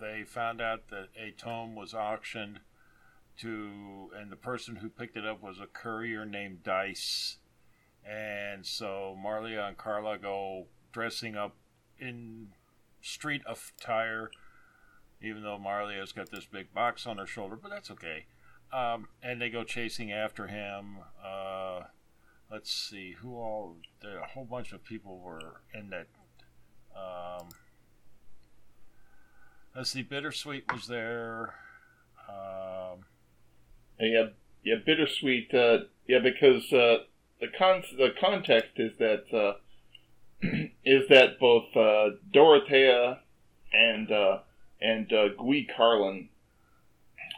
they 0.00 0.24
found 0.24 0.60
out 0.60 0.88
that 0.88 1.08
a 1.16 1.30
tome 1.30 1.74
was 1.74 1.94
auctioned 1.94 2.60
to, 3.38 4.10
and 4.16 4.30
the 4.30 4.36
person 4.36 4.76
who 4.76 4.88
picked 4.88 5.16
it 5.16 5.24
up 5.24 5.42
was 5.42 5.58
a 5.60 5.66
courier 5.66 6.26
named 6.26 6.62
Dice. 6.62 7.38
And 8.04 8.66
so 8.66 9.16
Marlya 9.18 9.68
and 9.68 9.76
Carla 9.78 10.18
go 10.18 10.66
dressing 10.92 11.36
up 11.36 11.54
in 11.98 12.48
street 13.00 13.42
attire, 13.46 14.30
even 15.22 15.42
though 15.42 15.58
Marlya's 15.58 16.12
got 16.12 16.30
this 16.30 16.46
big 16.46 16.74
box 16.74 17.06
on 17.06 17.18
her 17.18 17.26
shoulder, 17.26 17.56
but 17.56 17.70
that's 17.70 17.90
okay. 17.90 18.26
Um, 18.72 19.08
and 19.22 19.40
they 19.40 19.50
go 19.50 19.64
chasing 19.64 20.12
after 20.12 20.46
him. 20.46 20.98
Uh, 21.24 21.82
let's 22.50 22.70
see 22.72 23.12
who 23.20 23.36
all. 23.36 23.76
There, 24.02 24.18
a 24.18 24.26
whole 24.26 24.44
bunch 24.44 24.72
of 24.72 24.82
people 24.84 25.18
were 25.18 25.60
in 25.74 25.90
that 25.90 26.06
um, 26.96 27.48
let's 29.74 29.90
see, 29.90 30.02
Bittersweet 30.02 30.70
was 30.72 30.86
there. 30.86 31.54
Um, 32.28 33.04
Yeah, 33.98 34.28
yeah, 34.64 34.76
bittersweet. 34.84 35.52
Uh, 35.52 35.78
yeah, 36.06 36.20
because 36.20 36.72
uh, 36.72 37.04
the 37.40 37.48
con 37.56 37.82
the 37.96 38.10
context 38.18 38.72
is 38.76 38.92
that 38.98 39.24
uh, 39.32 39.54
is 40.84 41.08
that 41.08 41.38
both 41.38 41.74
uh, 41.76 42.16
Dorothea 42.32 43.20
and 43.72 44.10
uh, 44.10 44.38
and 44.80 45.12
uh, 45.12 45.28
Gui 45.38 45.68
Carlin 45.76 46.28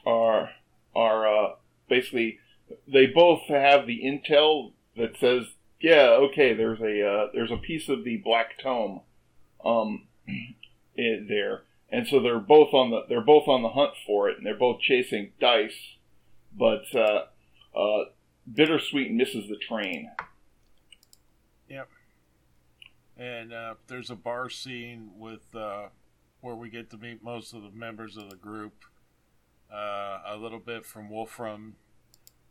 are 0.06 0.50
are 0.94 1.26
uh, 1.26 1.54
basically 1.88 2.38
they 2.86 3.06
both 3.06 3.42
have 3.48 3.86
the 3.86 4.02
intel 4.02 4.72
that 4.96 5.16
says 5.18 5.46
yeah 5.80 6.10
okay 6.10 6.54
there's 6.54 6.80
a 6.80 7.06
uh, 7.06 7.26
there's 7.32 7.50
a 7.50 7.56
piece 7.56 7.88
of 7.88 8.04
the 8.04 8.18
Black 8.18 8.58
Tome 8.62 9.00
um 9.64 10.06
in 10.96 11.26
there 11.28 11.62
and 11.90 12.06
so 12.06 12.20
they're 12.20 12.38
both 12.38 12.72
on 12.74 12.90
the 12.90 13.02
they're 13.08 13.20
both 13.20 13.48
on 13.48 13.62
the 13.62 13.70
hunt 13.70 13.92
for 14.06 14.28
it 14.28 14.36
and 14.36 14.46
they're 14.46 14.54
both 14.56 14.80
chasing 14.80 15.32
dice 15.40 15.96
but 16.56 16.84
uh, 16.94 17.24
uh, 17.78 18.04
bittersweet 18.52 19.10
misses 19.12 19.48
the 19.48 19.56
train 19.56 20.10
Yep. 21.68 21.88
and 23.16 23.52
uh, 23.52 23.74
there's 23.86 24.10
a 24.10 24.14
bar 24.16 24.50
scene 24.50 25.10
with 25.16 25.54
uh, 25.54 25.86
where 26.42 26.54
we 26.54 26.68
get 26.68 26.90
to 26.90 26.98
meet 26.98 27.22
most 27.22 27.54
of 27.54 27.62
the 27.62 27.70
members 27.70 28.16
of 28.18 28.28
the 28.28 28.36
group. 28.36 28.84
Uh, 29.72 30.20
a 30.26 30.36
little 30.36 30.58
bit 30.58 30.84
from 30.84 31.08
Wolfran. 31.08 31.72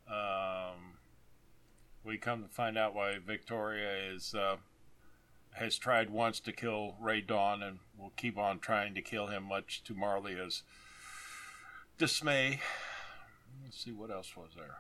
Um, 0.09 0.95
we 2.03 2.18
come 2.18 2.41
to 2.41 2.49
find 2.49 2.80
out 2.80 2.95
why 2.95 3.20
Victoria 3.24 4.12
is 4.12 4.34
uh, 4.34 4.55
has 5.54 5.78
tried 5.78 6.10
once 6.10 6.39
to 6.41 6.52
kill 6.52 6.95
Ray 6.99 7.22
Dawn 7.22 7.62
and 7.62 7.80
will 7.97 8.14
keep 8.16 8.38
on 8.38 8.60
trying 8.60 8.93
to 8.95 9.02
kill 9.02 9.28
him, 9.28 9.43
much 9.43 9.84
to 9.84 9.93
Marlya's 9.93 10.64
dismay. 11.97 12.60
Let's 13.64 13.84
see 13.84 13.91
what 13.91 14.12
else 14.12 14.36
was 14.36 14.52
there. 14.56 14.78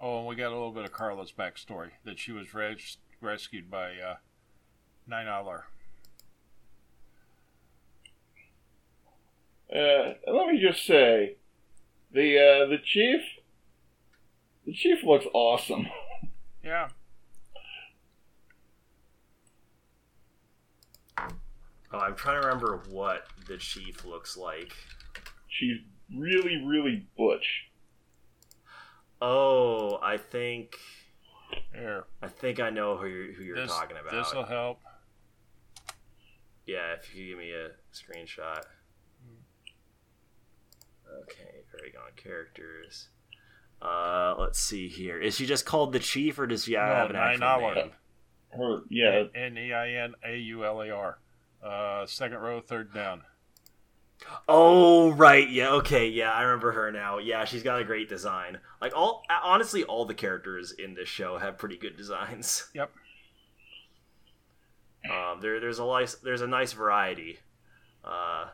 Oh, 0.00 0.18
and 0.18 0.26
we 0.26 0.34
got 0.36 0.48
a 0.48 0.56
little 0.56 0.72
bit 0.72 0.84
of 0.84 0.92
Carla's 0.92 1.32
backstory 1.32 1.90
that 2.04 2.18
she 2.18 2.32
was 2.32 2.52
res- 2.54 2.98
rescued 3.20 3.70
by 3.70 3.92
uh, 3.92 4.16
Neinaular. 5.08 5.62
uh, 9.74 10.14
let 10.32 10.46
me 10.46 10.60
just 10.60 10.86
say 10.86 11.34
the 12.12 12.38
uh, 12.38 12.66
the 12.66 12.78
chief 12.82 13.20
the 14.64 14.72
chief 14.72 15.02
looks 15.02 15.26
awesome 15.34 15.86
Yeah, 16.64 16.88
Oh, 21.92 21.98
I'm 21.98 22.14
trying 22.16 22.40
to 22.40 22.46
remember 22.48 22.82
what 22.88 23.26
the 23.46 23.56
chief 23.56 24.04
looks 24.04 24.36
like. 24.36 24.72
she's 25.48 25.78
really 26.16 26.62
really 26.64 27.06
butch 27.16 27.64
Oh, 29.22 29.98
I 30.02 30.18
think 30.18 30.76
here. 31.72 32.04
I 32.22 32.28
think 32.28 32.60
I 32.60 32.68
know 32.70 32.96
who 32.98 33.06
you're, 33.06 33.32
who 33.32 33.44
you're 33.44 33.56
This 33.56 33.70
talking 33.72 33.96
about. 33.96 34.12
this 34.12 34.34
will 34.34 34.44
help. 34.44 34.78
Yeah, 36.66 36.94
if 37.00 37.14
you 37.16 37.28
give 37.28 37.38
me 37.38 37.50
a 37.52 37.68
screenshot. 37.94 38.62
Okay, 41.22 41.62
very 41.72 41.94
on 41.96 42.12
characters. 42.16 43.08
Uh, 43.80 44.34
let's 44.38 44.58
see 44.58 44.88
here. 44.88 45.18
Is 45.20 45.36
she 45.36 45.46
just 45.46 45.64
called 45.64 45.92
the 45.92 45.98
chief, 45.98 46.38
or 46.38 46.46
does 46.46 46.64
she 46.64 46.72
have 46.74 47.10
an 47.10 47.16
actual 47.16 47.46
Neinaular. 47.46 47.74
name? 47.74 47.90
Her, 48.50 48.80
yeah, 48.90 49.24
N 49.34 49.56
E 49.56 49.72
I 49.72 49.90
N 49.92 50.14
A 50.26 50.36
U 50.36 50.64
L 50.64 50.80
A 50.82 50.90
R. 50.90 51.18
Uh, 51.66 52.06
second 52.06 52.38
row, 52.38 52.60
third 52.60 52.92
down. 52.94 53.22
Oh 54.48 55.10
right, 55.12 55.48
yeah, 55.48 55.70
okay, 55.74 56.08
yeah, 56.08 56.32
I 56.32 56.42
remember 56.42 56.72
her 56.72 56.90
now. 56.90 57.18
Yeah, 57.18 57.44
she's 57.44 57.62
got 57.62 57.80
a 57.80 57.84
great 57.84 58.08
design. 58.08 58.58
Like 58.80 58.92
all, 58.96 59.22
honestly, 59.42 59.84
all 59.84 60.04
the 60.04 60.14
characters 60.14 60.72
in 60.72 60.94
this 60.94 61.08
show 61.08 61.38
have 61.38 61.58
pretty 61.58 61.76
good 61.76 61.96
designs. 61.96 62.68
Yep. 62.74 62.90
Um, 65.10 65.40
there, 65.40 65.60
there's 65.60 65.78
a 65.78 65.84
nice, 65.84 66.14
there's 66.16 66.40
a 66.40 66.46
nice 66.46 66.72
variety. 66.72 67.38
Uh, 68.04 68.48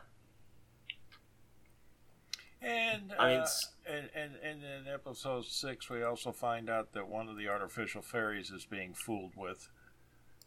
And 2.61 3.13
I 3.19 3.29
mean, 3.29 3.39
uh, 3.41 3.47
and, 3.85 4.09
and 4.15 4.35
and 4.41 4.63
in 4.63 4.87
episode 4.91 5.45
six, 5.45 5.89
we 5.89 6.01
also 6.03 6.31
find 6.31 6.69
out 6.69 6.93
that 6.93 7.09
one 7.09 7.27
of 7.27 7.37
the 7.37 7.49
artificial 7.49 8.01
fairies 8.01 8.51
is 8.51 8.65
being 8.65 8.93
fooled 8.93 9.33
with. 9.35 9.67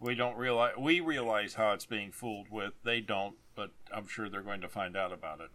We 0.00 0.14
don't 0.14 0.36
realize 0.36 0.74
we 0.78 1.00
realize 1.00 1.54
how 1.54 1.72
it's 1.72 1.86
being 1.86 2.12
fooled 2.12 2.50
with. 2.50 2.74
They 2.84 3.00
don't, 3.00 3.36
but 3.54 3.70
I'm 3.94 4.06
sure 4.06 4.28
they're 4.28 4.42
going 4.42 4.60
to 4.60 4.68
find 4.68 4.96
out 4.96 5.12
about 5.12 5.40
it. 5.40 5.50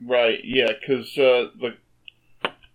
right, 0.00 0.38
yeah, 0.44 0.70
because 0.78 1.16
uh, 1.18 1.50
the 1.60 1.74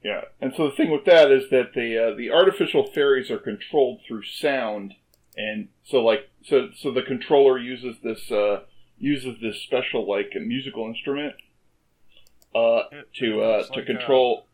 yeah, 0.04 0.22
and 0.42 0.54
so 0.56 0.70
the 0.70 0.76
thing 0.76 0.92
with 0.92 1.06
that 1.06 1.32
is 1.32 1.50
that 1.50 1.74
the 1.74 1.98
uh, 1.98 2.16
the 2.16 2.30
artificial 2.32 2.86
fairies 2.92 3.32
are 3.32 3.38
controlled 3.38 4.02
through 4.08 4.24
sound, 4.24 4.96
and 5.36 5.70
so 5.84 6.04
like 6.04 6.30
so 6.44 6.70
so 6.76 6.92
the 6.92 7.04
controller 7.04 7.58
uses 7.58 7.98
this 8.04 8.30
uh, 8.32 8.62
uses 8.98 9.38
this 9.42 9.62
special 9.62 10.10
like 10.10 10.32
musical 10.36 10.86
instrument 10.88 11.36
uh, 12.54 12.84
It- 12.92 13.14
to 13.20 13.42
uh, 13.42 13.64
to 13.68 13.74
like, 13.74 13.86
control 13.86 14.46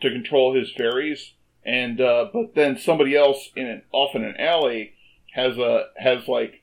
to 0.00 0.10
control 0.10 0.54
his 0.54 0.72
fairies, 0.72 1.34
and 1.64 2.00
uh, 2.00 2.26
but 2.32 2.54
then 2.56 2.76
somebody 2.76 3.16
else 3.16 3.50
in 3.54 3.66
an 3.66 3.82
off 3.92 4.14
in 4.16 4.24
an 4.24 4.36
alley 4.38 4.94
has 5.32 5.58
a 5.58 5.88
has 5.96 6.28
like 6.28 6.62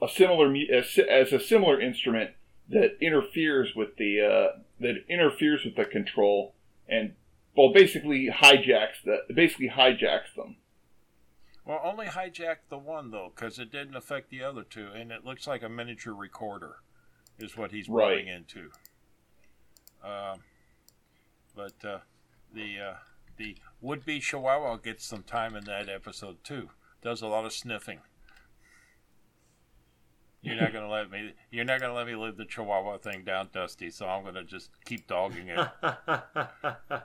a 0.00 0.08
similar 0.08 0.54
as, 0.72 0.98
as 0.98 1.32
a 1.32 1.40
similar 1.40 1.80
instrument 1.80 2.30
that 2.68 2.96
interferes 3.00 3.74
with 3.74 3.96
the 3.96 4.20
uh, 4.20 4.58
that 4.80 5.04
interferes 5.08 5.64
with 5.64 5.76
the 5.76 5.84
control 5.84 6.54
and 6.88 7.14
well 7.56 7.72
basically 7.72 8.28
hijacks 8.32 9.02
the 9.04 9.18
basically 9.34 9.70
hijacks 9.70 10.34
them. 10.36 10.56
Well, 11.64 11.80
only 11.84 12.06
hijacked 12.06 12.68
the 12.70 12.78
one 12.78 13.10
though, 13.10 13.32
because 13.34 13.58
it 13.58 13.70
didn't 13.70 13.96
affect 13.96 14.30
the 14.30 14.42
other 14.42 14.62
two, 14.62 14.88
and 14.94 15.10
it 15.12 15.24
looks 15.24 15.46
like 15.46 15.62
a 15.62 15.68
miniature 15.68 16.14
recorder, 16.14 16.76
is 17.38 17.56
what 17.58 17.72
he's 17.72 17.88
Right. 17.90 18.10
running 18.10 18.28
into. 18.28 18.70
Um, 20.02 20.40
but 21.54 21.84
uh, 21.84 21.98
the 22.54 22.78
uh, 22.80 22.94
the 23.36 23.56
would-be 23.80 24.20
Chihuahua 24.20 24.76
gets 24.76 25.04
some 25.04 25.22
time 25.22 25.54
in 25.56 25.64
that 25.64 25.88
episode 25.88 26.42
too. 26.42 26.70
Does 27.02 27.22
a 27.22 27.26
lot 27.26 27.44
of 27.44 27.52
sniffing. 27.52 28.00
You're 30.42 30.56
not 30.56 30.72
gonna 30.72 30.90
let 30.90 31.10
me. 31.10 31.32
You're 31.50 31.64
not 31.64 31.80
gonna 31.80 31.94
let 31.94 32.06
me 32.06 32.14
live 32.14 32.36
the 32.36 32.44
Chihuahua 32.44 32.98
thing 32.98 33.24
down, 33.24 33.48
Dusty. 33.52 33.90
So 33.90 34.06
I'm 34.06 34.24
gonna 34.24 34.44
just 34.44 34.70
keep 34.84 35.06
dogging 35.06 35.48
it. 35.48 35.58
I 35.82 37.02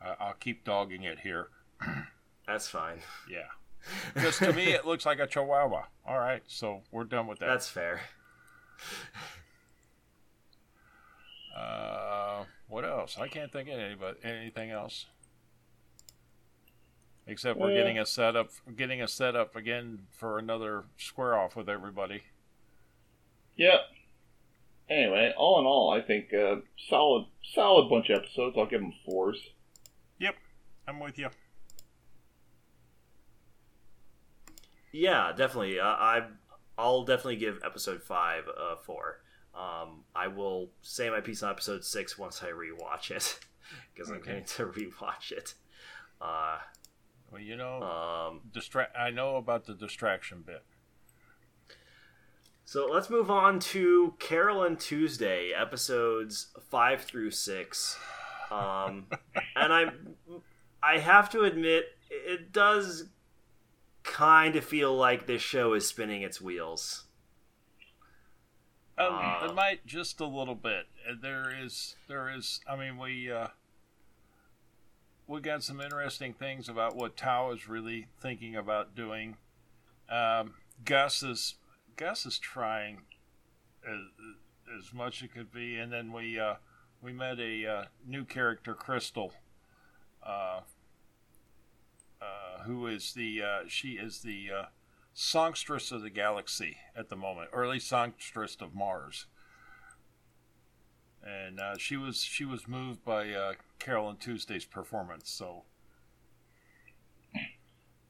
I'll 0.00 0.34
keep 0.38 0.64
dogging 0.64 1.04
it 1.04 1.20
here. 1.20 1.48
That's 2.46 2.68
fine. 2.68 2.98
Yeah. 3.30 3.48
Because 4.14 4.38
to 4.38 4.52
me, 4.52 4.72
it 4.72 4.86
looks 4.86 5.04
like 5.04 5.18
a 5.18 5.26
chihuahua. 5.26 5.84
All 6.06 6.18
right, 6.18 6.42
so 6.46 6.82
we're 6.90 7.04
done 7.04 7.26
with 7.26 7.38
that. 7.40 7.46
That's 7.46 7.68
fair. 7.68 8.00
Uh, 11.56 12.44
what 12.68 12.84
else? 12.84 13.16
I 13.18 13.28
can't 13.28 13.52
think 13.52 13.68
of 13.68 13.78
anybody, 13.78 14.18
anything 14.24 14.70
else. 14.70 15.06
Except 17.26 17.58
we're 17.58 17.70
Yeah. 17.70 17.78
getting 17.78 17.98
a 17.98 18.06
setup, 18.06 18.50
getting 18.76 19.00
a 19.00 19.08
setup 19.08 19.56
again 19.56 20.06
for 20.12 20.38
another 20.38 20.84
square 20.98 21.36
off 21.38 21.56
with 21.56 21.68
everybody. 21.68 22.24
Yeah. 23.56 23.78
Anyway, 24.90 25.32
all 25.36 25.58
in 25.60 25.64
all, 25.66 25.90
I 25.90 26.02
think 26.02 26.34
uh, 26.34 26.56
solid 26.90 27.26
solid 27.54 27.88
bunch 27.88 28.10
of 28.10 28.18
episodes. 28.22 28.56
I'll 28.58 28.66
give 28.66 28.82
them 28.82 28.92
fours. 29.06 29.38
Yep, 30.18 30.36
I'm 30.86 31.00
with 31.00 31.18
you. 31.18 31.30
Yeah, 34.92 35.32
definitely. 35.36 35.80
Uh, 35.80 35.86
I 35.86 36.26
I'll 36.76 37.04
definitely 37.04 37.36
give 37.36 37.60
episode 37.64 38.02
five 38.02 38.44
a 38.48 38.76
four. 38.76 39.20
Um, 39.54 40.04
I 40.14 40.28
will 40.28 40.70
say 40.82 41.08
my 41.10 41.20
piece 41.20 41.42
on 41.42 41.50
episode 41.50 41.84
six 41.84 42.18
once 42.18 42.42
I 42.42 42.48
rewatch 42.48 43.10
it 43.10 43.38
because 43.94 44.10
I'm 44.10 44.16
Okay. 44.16 44.32
going 44.32 44.44
to 44.44 44.66
rewatch 44.66 45.32
it. 45.32 45.54
Uh, 46.20 46.58
Well, 47.34 47.42
you 47.42 47.56
know, 47.56 47.82
um, 47.82 48.42
distract. 48.52 48.96
I 48.96 49.10
know 49.10 49.34
about 49.34 49.66
the 49.66 49.74
distraction 49.74 50.44
bit. 50.46 50.62
so 52.64 52.86
let's 52.88 53.10
move 53.10 53.28
on 53.28 53.58
to 53.58 54.14
Carol 54.20 54.62
and 54.62 54.78
Tuesday 54.78 55.50
episodes 55.52 56.52
five 56.70 57.02
through 57.02 57.32
six. 57.32 57.98
Um, 58.52 59.06
and 59.56 59.72
I 59.72 59.86
I 60.80 60.98
have 60.98 61.28
to 61.30 61.40
admit 61.40 61.86
it 62.08 62.52
does 62.52 63.08
kind 64.04 64.54
of 64.54 64.64
feel 64.64 64.94
like 64.96 65.26
this 65.26 65.42
show 65.42 65.72
is 65.74 65.88
spinning 65.88 66.22
its 66.22 66.40
wheels. 66.40 67.02
Um, 68.96 69.08
Uh, 69.10 69.48
it 69.50 69.54
might 69.56 69.84
just 69.86 70.20
a 70.20 70.26
little 70.26 70.54
bit. 70.54 70.86
There 71.20 71.52
is, 71.52 71.96
there 72.06 72.28
is. 72.32 72.60
I 72.68 72.76
mean, 72.76 72.96
we 72.96 73.32
uh, 73.32 73.48
we 75.26 75.40
got 75.40 75.62
some 75.62 75.80
interesting 75.80 76.34
things 76.34 76.68
about 76.68 76.96
what 76.96 77.16
Tao 77.16 77.50
is 77.52 77.68
really 77.68 78.06
thinking 78.20 78.56
about 78.56 78.94
doing. 78.94 79.36
Um, 80.08 80.54
Gus 80.84 81.22
is 81.22 81.54
Gus 81.96 82.26
is 82.26 82.38
trying 82.38 82.98
as, 83.86 84.00
as 84.78 84.92
much 84.92 85.22
as 85.22 85.26
it 85.26 85.34
could 85.34 85.52
be, 85.52 85.76
and 85.76 85.92
then 85.92 86.12
we 86.12 86.38
uh, 86.38 86.54
we 87.00 87.12
met 87.12 87.38
a 87.38 87.66
uh, 87.66 87.84
new 88.06 88.24
character, 88.24 88.74
Crystal, 88.74 89.32
uh, 90.22 90.60
uh, 92.20 92.62
who 92.64 92.86
is 92.86 93.12
the 93.14 93.42
uh, 93.42 93.58
she 93.66 93.92
is 93.92 94.20
the 94.20 94.48
uh, 94.50 94.64
songstress 95.14 95.92
of 95.92 96.02
the 96.02 96.10
galaxy 96.10 96.76
at 96.94 97.08
the 97.08 97.16
moment, 97.16 97.50
or 97.52 97.64
at 97.64 97.70
least 97.70 97.88
songstress 97.88 98.56
of 98.60 98.74
Mars. 98.74 99.26
And 101.24 101.58
uh, 101.58 101.76
she 101.78 101.96
was 101.96 102.22
she 102.22 102.44
was 102.44 102.68
moved 102.68 103.04
by 103.04 103.30
uh, 103.30 103.52
Carol 103.78 104.10
and 104.10 104.20
Tuesday's 104.20 104.64
performance. 104.66 105.30
So 105.30 105.62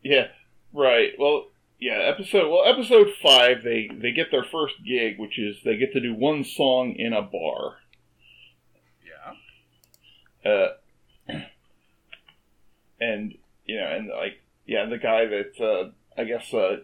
Yeah, 0.02 0.28
right. 0.72 1.12
Well, 1.18 1.46
yeah. 1.78 1.98
Episode 1.98 2.50
well, 2.50 2.64
episode 2.66 3.08
five. 3.22 3.62
They 3.62 3.88
they 3.92 4.10
get 4.10 4.30
their 4.30 4.44
first 4.44 4.74
gig, 4.84 5.18
which 5.18 5.38
is 5.38 5.56
they 5.64 5.76
get 5.76 5.92
to 5.92 6.00
do 6.00 6.14
one 6.14 6.42
song 6.44 6.94
in 6.96 7.12
a 7.12 7.22
bar. 7.22 7.76
yeah, 10.44 10.50
Uh, 10.50 10.68
and 13.00 13.34
you 13.64 13.78
know, 13.78 13.86
and 13.86 14.08
like 14.08 14.40
yeah, 14.66 14.86
the 14.86 14.98
guy 14.98 15.26
that 15.26 15.60
uh, 15.60 15.90
I 16.20 16.24
guess 16.24 16.52
uh, 16.52 16.78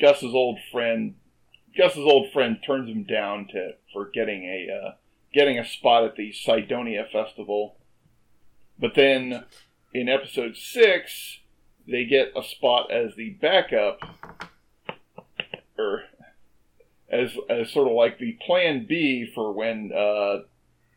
Gus's 0.00 0.34
old 0.34 0.58
friend, 0.72 1.14
Gus's 1.76 1.98
old 1.98 2.32
friend 2.32 2.58
turns 2.66 2.88
him 2.88 3.04
down 3.04 3.46
to 3.52 3.74
for 3.92 4.10
getting 4.12 4.42
a 4.44 4.68
uh, 4.72 4.92
getting 5.36 5.58
a 5.58 5.68
spot 5.68 6.04
at 6.04 6.16
the 6.16 6.32
Cydonia 6.32 7.06
festival. 7.12 7.76
But 8.78 8.94
then 8.96 9.44
in 9.92 10.08
episode 10.08 10.56
six, 10.56 11.40
they 11.86 12.06
get 12.06 12.32
a 12.34 12.42
spot 12.42 12.90
as 12.90 13.14
the 13.16 13.30
backup, 13.40 14.00
or 15.78 16.04
as 17.10 17.36
as 17.48 17.70
sort 17.70 17.86
of 17.86 17.94
like 17.94 18.18
the 18.18 18.38
plan 18.44 18.86
B 18.88 19.30
for 19.34 19.52
when 19.52 19.92
uh, 19.94 20.38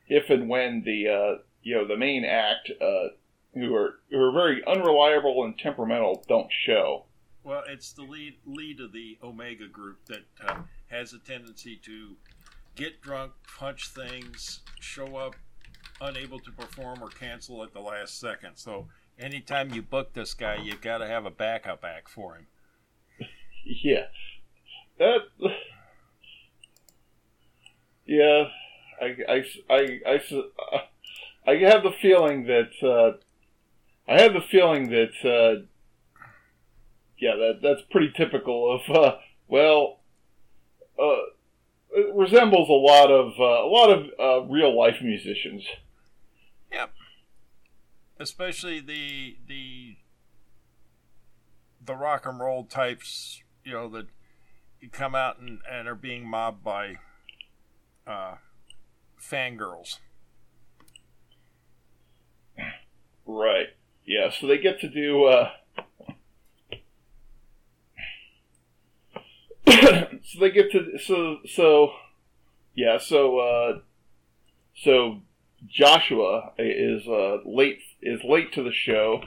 if 0.08 0.30
and 0.30 0.50
when 0.50 0.84
the 0.84 1.08
uh, 1.08 1.42
you 1.62 1.76
know 1.76 1.88
the 1.88 1.98
main 1.98 2.24
act 2.24 2.72
uh, 2.82 3.10
who 3.54 3.76
are 3.76 4.00
who 4.10 4.20
are 4.20 4.32
very 4.32 4.64
unreliable 4.66 5.44
and 5.44 5.60
temperamental 5.60 6.24
don't 6.28 6.52
show. 6.66 7.06
well, 7.44 7.64
it's 7.68 7.92
the 7.92 8.04
lead 8.04 8.36
lead 8.46 8.80
of 8.80 8.94
the 8.94 9.20
Omega 9.22 9.68
group 9.68 10.06
that 10.06 10.26
uh, 10.46 10.62
has 10.88 11.14
a 11.14 11.20
tendency 11.20 11.76
to 11.84 12.16
get 12.76 13.02
drunk, 13.02 13.34
punch 13.58 13.90
things, 13.90 14.62
show 14.80 15.16
up 15.18 15.36
unable 16.02 16.40
to 16.40 16.52
perform 16.52 17.02
or 17.02 17.10
cancel 17.10 17.64
at 17.64 17.74
the 17.74 17.80
last 17.80 18.20
second. 18.20 18.56
So 18.56 18.88
anytime 19.18 19.74
you 19.74 19.82
book 19.82 20.14
this 20.14 20.34
guy, 20.34 20.56
you 20.56 20.76
got 20.76 21.00
to 21.00 21.08
have 21.08 21.26
a 21.26 21.32
backup 21.32 21.84
act 21.84 22.10
for 22.10 22.36
him. 22.36 22.48
Yeah, 23.84 24.06
that. 24.98 25.20
Yeah, 28.06 28.46
I, 29.00 29.16
I, 29.30 29.44
I, 29.70 30.00
I, 30.08 30.82
I 31.46 31.56
have 31.58 31.84
the 31.84 31.92
feeling 32.02 32.46
that 32.46 32.72
uh, 32.82 33.18
I 34.12 34.22
have 34.22 34.34
the 34.34 34.42
feeling 34.50 34.90
that 34.90 35.12
uh, 35.24 35.66
yeah, 37.20 37.36
that 37.36 37.60
that's 37.62 37.82
pretty 37.92 38.12
typical 38.16 38.80
of 38.80 38.96
uh, 38.96 39.18
well, 39.48 40.00
uh, 40.98 41.18
it 41.92 42.14
resembles 42.16 42.70
a 42.70 42.74
lot 42.74 43.12
of 43.12 43.34
uh, 43.40 43.66
a 43.66 43.70
lot 43.70 43.90
of 43.90 44.10
uh, 44.20 44.42
real 44.48 44.78
life 44.78 44.98
musicians. 45.02 45.66
Yep. 46.72 46.92
Especially 48.20 48.80
the 48.80 49.38
the 49.48 49.96
the 51.84 51.96
rock 51.96 52.26
and 52.26 52.40
roll 52.40 52.64
types, 52.66 53.42
you 53.64 53.74
know, 53.74 53.90
that 53.90 54.08
come 54.92 55.16
out 55.16 55.40
and, 55.40 55.60
and 55.70 55.88
are 55.88 55.96
being 55.96 56.28
mobbed 56.28 56.64
by 56.64 56.96
uh, 58.06 58.36
fangirls. 59.20 59.98
Right. 63.26 63.68
Yeah. 64.06 64.30
So 64.30 64.48
they 64.48 64.58
get 64.58 64.80
to 64.82 64.90
do. 64.90 65.26
Uh, 65.26 65.50
so 70.24 70.40
they 70.40 70.52
get 70.52 70.72
to 70.72 70.98
so 71.00 71.38
so 71.48 71.92
yeah 72.76 72.98
so 72.98 73.40
uh, 73.40 73.80
so 74.76 75.22
Joshua 75.68 76.54
is 76.58 77.08
uh, 77.08 77.38
late 77.46 77.80
is 78.02 78.24
late 78.24 78.54
to 78.54 78.64
the 78.64 78.72
show 78.72 79.22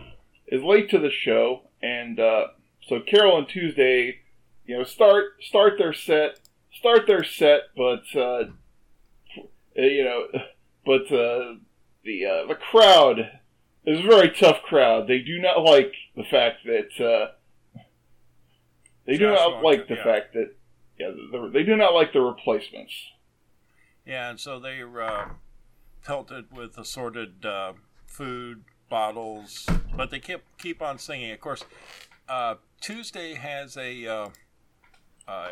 is 0.49 0.63
late 0.63 0.91
to 0.91 0.99
the 0.99 1.11
show 1.11 1.63
and 1.83 2.19
uh, 2.19 2.49
so 2.87 3.01
Carol 3.01 3.39
and 3.39 3.49
Tuesday 3.49 4.21
you 4.67 4.79
know 4.79 4.85
start 4.85 5.43
start 5.43 5.75
their 5.79 5.93
set 5.93 6.39
start 6.73 7.07
their 7.07 7.25
set 7.25 7.63
but 7.77 8.05
uh, 8.17 8.45
you 9.75 10.05
know 10.05 10.27
but 10.85 11.03
uh, 11.13 11.55
the 12.05 12.27
uh, 12.27 12.47
the 12.49 12.57
crowd 12.71 13.19
is 13.85 13.99
a 13.99 14.03
very 14.03 14.31
tough 14.31 14.63
crowd 14.63 15.07
they 15.09 15.21
do 15.21 15.39
not 15.39 15.63
like 15.63 15.93
the 16.17 16.25
fact 16.25 16.65
that 16.65 17.05
uh, 17.05 17.81
they 19.07 19.17
do 19.17 19.27
not 19.27 19.63
like 19.63 19.89
the 19.89 19.97
yeah. 19.97 20.05
fact 20.05 20.35
that 20.35 20.55
yeah 21.03 21.49
they 21.53 21.63
do 21.63 21.77
not 21.77 21.95
like 21.95 22.13
the 22.13 22.21
replacements 22.21 22.93
Yeah, 24.05 24.31
and 24.31 24.41
so 24.41 24.59
they're 24.59 25.01
uh, 25.01 25.29
pelted 26.05 26.47
with 26.55 26.77
assorted 26.77 27.47
uh, 27.47 27.75
food 28.07 28.65
bottles, 28.91 29.67
but 29.97 30.11
they 30.11 30.19
keep 30.19 30.43
keep 30.59 30.83
on 30.83 30.99
singing. 30.99 31.31
Of 31.31 31.41
course, 31.41 31.65
uh, 32.29 32.57
Tuesday 32.81 33.35
has 33.35 33.77
a 33.77 34.07
uh, 34.07 34.29
a 35.29 35.51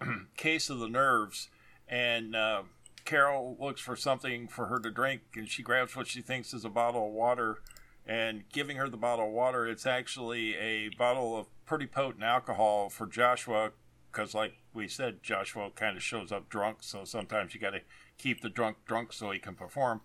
uh, 0.00 0.06
case 0.36 0.70
of 0.70 0.78
the 0.78 0.88
nerves, 0.88 1.48
and 1.88 2.36
uh, 2.36 2.62
Carol 3.04 3.56
looks 3.58 3.80
for 3.80 3.96
something 3.96 4.48
for 4.48 4.66
her 4.66 4.78
to 4.78 4.90
drink, 4.90 5.22
and 5.34 5.48
she 5.48 5.62
grabs 5.62 5.96
what 5.96 6.06
she 6.06 6.20
thinks 6.20 6.54
is 6.54 6.64
a 6.64 6.70
bottle 6.70 7.08
of 7.08 7.12
water. 7.12 7.58
And 8.06 8.44
giving 8.50 8.78
her 8.78 8.88
the 8.88 8.96
bottle 8.96 9.26
of 9.26 9.32
water, 9.32 9.66
it's 9.66 9.84
actually 9.84 10.56
a 10.56 10.88
bottle 10.96 11.36
of 11.36 11.46
pretty 11.66 11.86
potent 11.86 12.24
alcohol 12.24 12.88
for 12.88 13.06
Joshua 13.06 13.72
because 14.18 14.34
like 14.34 14.54
we 14.74 14.88
said 14.88 15.22
joshua 15.22 15.70
kind 15.76 15.96
of 15.96 16.02
shows 16.02 16.32
up 16.32 16.48
drunk 16.48 16.78
so 16.80 17.04
sometimes 17.04 17.54
you 17.54 17.60
got 17.60 17.70
to 17.70 17.80
keep 18.16 18.40
the 18.40 18.48
drunk 18.48 18.76
drunk 18.84 19.12
so 19.12 19.30
he 19.30 19.38
can 19.38 19.54
perform. 19.54 20.00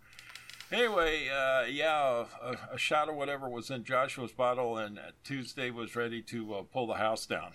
Anyway 0.71 1.27
uh, 1.29 1.63
yeah 1.63 2.25
a, 2.41 2.75
a 2.75 2.77
shot 2.77 3.09
of 3.09 3.15
whatever 3.15 3.49
was 3.49 3.71
in 3.71 3.83
joshua's 3.83 4.31
bottle 4.31 4.77
and 4.77 4.99
tuesday 5.23 5.71
was 5.71 5.95
ready 5.95 6.21
to 6.21 6.53
uh, 6.53 6.61
pull 6.61 6.85
the 6.85 6.95
house 6.95 7.25
down. 7.25 7.53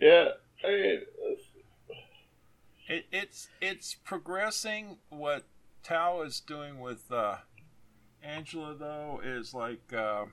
Yeah 0.00 0.28
I 0.64 0.68
mean, 0.68 1.00
it, 2.88 3.06
it's 3.10 3.48
it's 3.60 3.94
progressing. 3.94 4.98
What 5.08 5.44
tao 5.82 6.22
is 6.22 6.38
doing 6.38 6.78
with 6.78 7.10
uh, 7.10 7.38
angela 8.22 8.76
though 8.78 9.20
is 9.24 9.52
like 9.52 9.92
uh, 9.92 10.26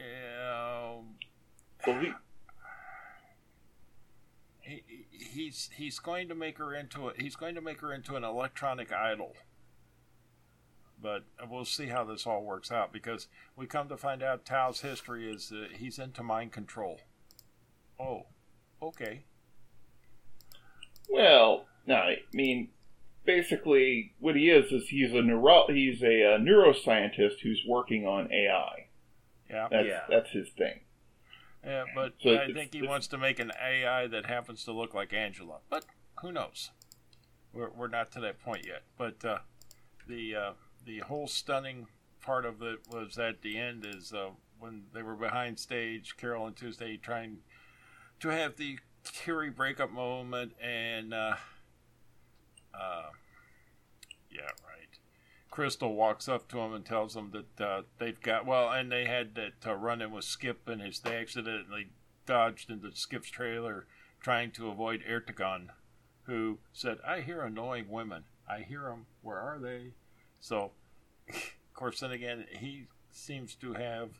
um, 0.00 1.16
well, 1.86 2.00
we, 2.00 2.12
he, 4.60 4.82
he's 5.12 5.70
he's 5.76 5.98
going 5.98 6.28
to 6.28 6.34
make 6.34 6.58
her 6.58 6.74
into 6.74 7.08
a, 7.08 7.12
he's 7.18 7.36
going 7.36 7.54
to 7.54 7.60
make 7.60 7.80
her 7.80 7.92
into 7.92 8.16
an 8.16 8.24
electronic 8.24 8.92
idol. 8.92 9.34
But 11.02 11.24
we'll 11.48 11.64
see 11.64 11.86
how 11.86 12.04
this 12.04 12.26
all 12.26 12.44
works 12.44 12.70
out 12.70 12.92
because 12.92 13.26
we 13.56 13.66
come 13.66 13.88
to 13.88 13.96
find 13.96 14.22
out 14.22 14.44
Tao's 14.44 14.80
history 14.80 15.30
is 15.32 15.50
uh, 15.50 15.68
he's 15.74 15.98
into 15.98 16.22
mind 16.22 16.52
control. 16.52 17.00
Oh, 17.98 18.26
okay. 18.82 19.24
Well, 21.08 21.66
no, 21.86 21.94
I 21.94 22.18
mean, 22.32 22.68
basically, 23.24 24.12
what 24.20 24.36
he 24.36 24.50
is 24.50 24.70
is 24.72 24.88
he's 24.88 25.12
a 25.12 25.22
neuro 25.22 25.66
he's 25.68 26.02
a, 26.02 26.34
uh 26.34 26.38
neuroscientist 26.38 27.40
who's 27.42 27.62
working 27.66 28.06
on 28.06 28.32
AI. 28.32 28.79
Yeah. 29.50 29.68
That's 29.70 29.86
Yeah. 29.86 30.00
that's 30.08 30.30
his 30.30 30.48
thing. 30.50 30.80
Yeah, 31.64 31.84
but 31.94 32.14
So 32.22 32.36
I 32.36 32.52
think 32.52 32.72
he 32.72 32.82
wants 32.82 33.06
to 33.08 33.18
make 33.18 33.38
an 33.38 33.52
AI 33.60 34.06
that 34.06 34.26
happens 34.26 34.64
to 34.64 34.72
look 34.72 34.94
like 34.94 35.12
Angela. 35.12 35.58
But 35.68 35.84
who 36.22 36.32
knows? 36.32 36.70
We're, 37.52 37.68
we're 37.70 37.88
not 37.88 38.12
to 38.12 38.20
that 38.20 38.40
point 38.40 38.64
yet. 38.66 38.82
But 38.96 39.24
uh, 39.24 39.38
the 40.06 40.36
uh, 40.36 40.52
the 40.84 41.00
whole 41.00 41.26
stunning 41.26 41.86
part 42.22 42.46
of 42.46 42.62
it 42.62 42.80
was 42.90 43.18
at 43.18 43.42
the 43.42 43.58
end 43.58 43.84
is 43.86 44.12
uh, 44.12 44.30
when 44.58 44.84
they 44.94 45.02
were 45.02 45.16
behind 45.16 45.58
stage, 45.58 46.16
Carol 46.16 46.46
and 46.46 46.56
Tuesday 46.56 46.96
trying 46.96 47.38
to 48.20 48.28
have 48.28 48.56
the 48.56 48.78
Carrie 49.04 49.50
breakup 49.50 49.90
moment, 49.90 50.52
and 50.62 51.12
uh, 51.12 51.34
uh, 52.74 53.10
yeah, 54.30 54.42
right. 54.42 54.69
Crystal 55.50 55.94
walks 55.94 56.28
up 56.28 56.48
to 56.48 56.60
him 56.60 56.72
and 56.72 56.84
tells 56.84 57.16
him 57.16 57.32
that 57.32 57.64
uh, 57.64 57.82
they've 57.98 58.20
got 58.20 58.46
well, 58.46 58.70
and 58.70 58.90
they 58.90 59.04
had 59.04 59.34
that 59.34 59.66
uh, 59.66 59.74
run 59.74 60.00
in 60.00 60.12
with 60.12 60.24
Skip 60.24 60.68
and 60.68 60.80
his 60.80 61.00
they 61.00 61.16
accidentally 61.16 61.88
dodged 62.24 62.70
into 62.70 62.94
Skip's 62.94 63.30
trailer 63.30 63.86
trying 64.20 64.52
to 64.52 64.68
avoid 64.68 65.02
Ertegun, 65.08 65.68
who 66.24 66.58
said, 66.72 66.98
"I 67.06 67.20
hear 67.20 67.42
annoying 67.42 67.88
women. 67.88 68.24
I 68.48 68.60
hear 68.60 68.82
them. 68.82 69.06
Where 69.22 69.38
are 69.40 69.58
they?" 69.58 69.92
So, 70.40 70.70
of 71.28 71.74
course, 71.74 72.00
then 72.00 72.12
again, 72.12 72.46
he 72.58 72.86
seems 73.10 73.56
to 73.56 73.74
have 73.74 74.10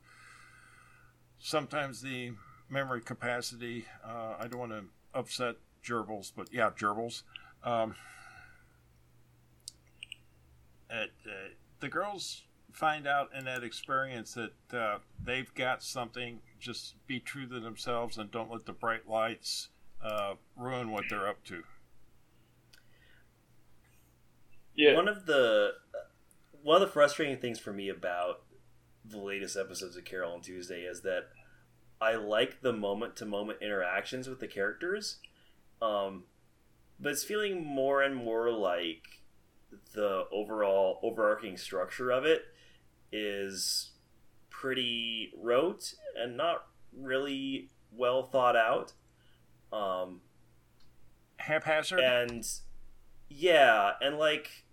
sometimes 1.39 2.03
the 2.03 2.33
memory 2.69 3.03
capacity. 3.03 3.87
Uh, 4.05 4.35
I 4.39 4.49
don't 4.49 4.61
want 4.61 4.73
to 4.73 4.85
upset 5.15 5.57
gerbils, 5.85 6.33
but 6.37 6.53
yeah, 6.53 6.71
gerbils. 6.71 7.23
Um, 7.63 7.95
at, 10.91 11.11
uh, 11.27 11.51
the 11.81 11.89
girls 11.89 12.43
find 12.73 13.07
out 13.07 13.31
in 13.37 13.45
that 13.45 13.63
experience 13.63 14.35
that 14.35 14.77
uh, 14.77 14.99
they've 15.23 15.53
got 15.55 15.83
something. 15.83 16.41
Just 16.59 16.95
be 17.07 17.21
true 17.21 17.47
to 17.47 17.61
themselves 17.61 18.19
and 18.19 18.31
don't 18.31 18.51
let 18.51 18.67
the 18.67 18.73
bright 18.73 19.09
lights 19.09 19.69
uh, 20.03 20.35
ruin 20.57 20.91
what 20.91 21.05
they're 21.09 21.29
up 21.29 21.45
to. 21.45 21.63
Yeah, 24.75 24.95
One 24.95 25.09
of 25.09 25.27
the 25.27 25.73
one 26.63 26.81
of 26.81 26.81
the 26.81 26.93
frustrating 26.93 27.39
things 27.39 27.59
for 27.59 27.73
me 27.73 27.89
about 27.89 28.43
the 29.05 29.19
latest 29.19 29.57
episodes 29.57 29.97
of 29.97 30.05
Carol 30.05 30.33
on 30.33 30.41
Tuesday 30.41 30.83
is 30.83 31.03
that 31.03 31.29
I 32.01 32.15
like 32.15 32.63
the 32.63 32.73
moment 32.73 33.17
to 33.17 33.27
moment 33.27 33.59
interactions 33.61 34.29
with 34.29 34.41
the 34.41 34.47
characters, 34.47 35.17
um, 35.83 36.25
but 36.99 37.13
it's 37.13 37.25
feeling 37.25 37.65
more 37.65 38.03
and 38.03 38.15
more 38.15 38.51
like 38.51 39.20
the 39.93 40.25
overall 40.33 40.99
overarching 41.03 41.57
structure 41.57 42.11
of 42.11 42.25
it 42.25 42.43
is 43.13 43.91
pretty 44.49 45.33
rote 45.37 45.95
and 46.17 46.37
not 46.37 46.67
really 46.97 47.71
well 47.93 48.23
thought 48.23 48.57
out. 48.57 48.93
Um, 49.73 50.21
Haphazard. 51.39 52.01
and 52.01 52.47
yeah, 53.29 53.93
and 54.01 54.19
like, 54.19 54.65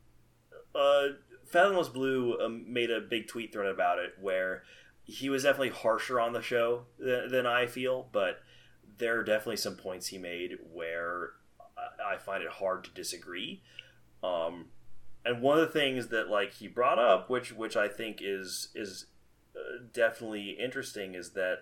uh, 0.76 1.10
Fathomless 1.46 1.90
Blue 1.90 2.38
um, 2.42 2.72
made 2.72 2.92
a 2.92 3.00
big 3.00 3.28
tweet 3.28 3.54
thread 3.54 3.68
about 3.68 4.00
it 4.00 4.14
where 4.20 4.64
he 5.06 5.30
was 5.30 5.44
definitely 5.44 5.70
harsher 5.70 6.20
on 6.20 6.34
the 6.34 6.42
show 6.42 6.86
than, 7.00 7.30
than 7.30 7.46
I 7.46 7.68
feel, 7.68 8.10
but 8.12 8.42
there 8.98 9.20
are 9.20 9.24
definitely 9.24 9.58
some 9.58 9.76
points 9.76 10.08
he 10.08 10.18
made 10.18 10.58
where 10.74 11.32
I, 11.78 12.16
I 12.16 12.18
find 12.18 12.44
it 12.44 12.50
hard 12.50 12.84
to 12.86 12.92
disagree. 12.92 13.62
Um, 14.24 14.66
and 15.28 15.42
one 15.42 15.60
of 15.60 15.68
the 15.68 15.80
things 15.80 16.08
that 16.08 16.30
like 16.30 16.54
he 16.54 16.68
brought 16.68 17.00
up, 17.00 17.30
which 17.30 17.52
which 17.54 17.76
I 17.76 17.88
think 17.88 18.20
is 18.22 18.70
is 18.74 19.08
uh, 19.56 19.60
definitely 19.94 20.52
interesting, 20.60 21.14
is 21.16 21.32
that 21.32 21.60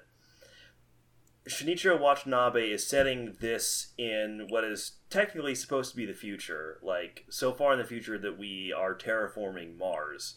Shinichiro 1.48 2.00
Watanabe 2.00 2.72
is 2.72 2.88
setting 2.88 3.36
this 3.40 3.94
in 3.98 4.48
what 4.50 4.64
is 4.64 4.94
technically 5.10 5.54
supposed 5.54 5.92
to 5.92 5.98
be 5.98 6.06
the 6.06 6.14
future, 6.14 6.80
like 6.82 7.26
so 7.30 7.54
far 7.54 7.74
in 7.74 7.80
the 7.80 7.86
future 7.86 8.18
that 8.18 8.38
we 8.38 8.74
are 8.76 8.96
terraforming 8.96 9.78
Mars. 9.78 10.36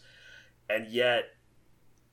And 0.68 0.86
yet 0.86 1.30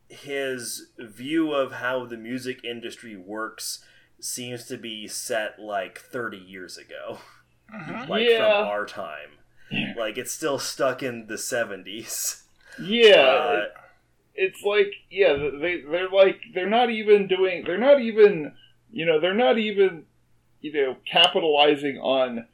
his 0.08 0.92
view 0.98 1.52
of 1.52 1.74
how 1.74 2.06
the 2.06 2.16
music 2.16 2.64
industry 2.64 3.18
works 3.18 3.84
seems 4.22 4.66
to 4.68 4.78
be 4.78 5.08
set 5.10 5.60
like 5.60 6.00
30 6.00 6.38
years 6.38 6.78
ago, 6.78 7.20
Mhm. 7.74 8.08
like 8.08 8.28
Yeah. 8.30 8.60
from 8.62 8.68
our 8.70 8.86
time. 8.86 9.32
Like 9.98 10.18
it's 10.18 10.32
still 10.32 10.60
stuck 10.60 11.02
in 11.04 11.28
the 11.28 11.36
70s. 11.36 12.44
yeah. 12.82 13.14
Uh, 13.16 13.66
it's 14.36 14.62
like 14.64 14.92
yeah, 15.10 15.34
they 15.62 15.82
they're 15.90 16.10
like 16.10 16.42
they're 16.54 16.70
not 16.70 16.90
even 16.90 17.28
doing 17.28 17.64
they're 17.66 17.78
not 17.78 18.02
even 18.02 18.54
you 18.92 19.06
know 19.06 19.20
they're 19.20 19.34
not 19.34 19.58
even 19.58 20.04
you 20.62 20.74
know 20.74 20.98
capitalizing 21.10 21.98
on 22.00 22.46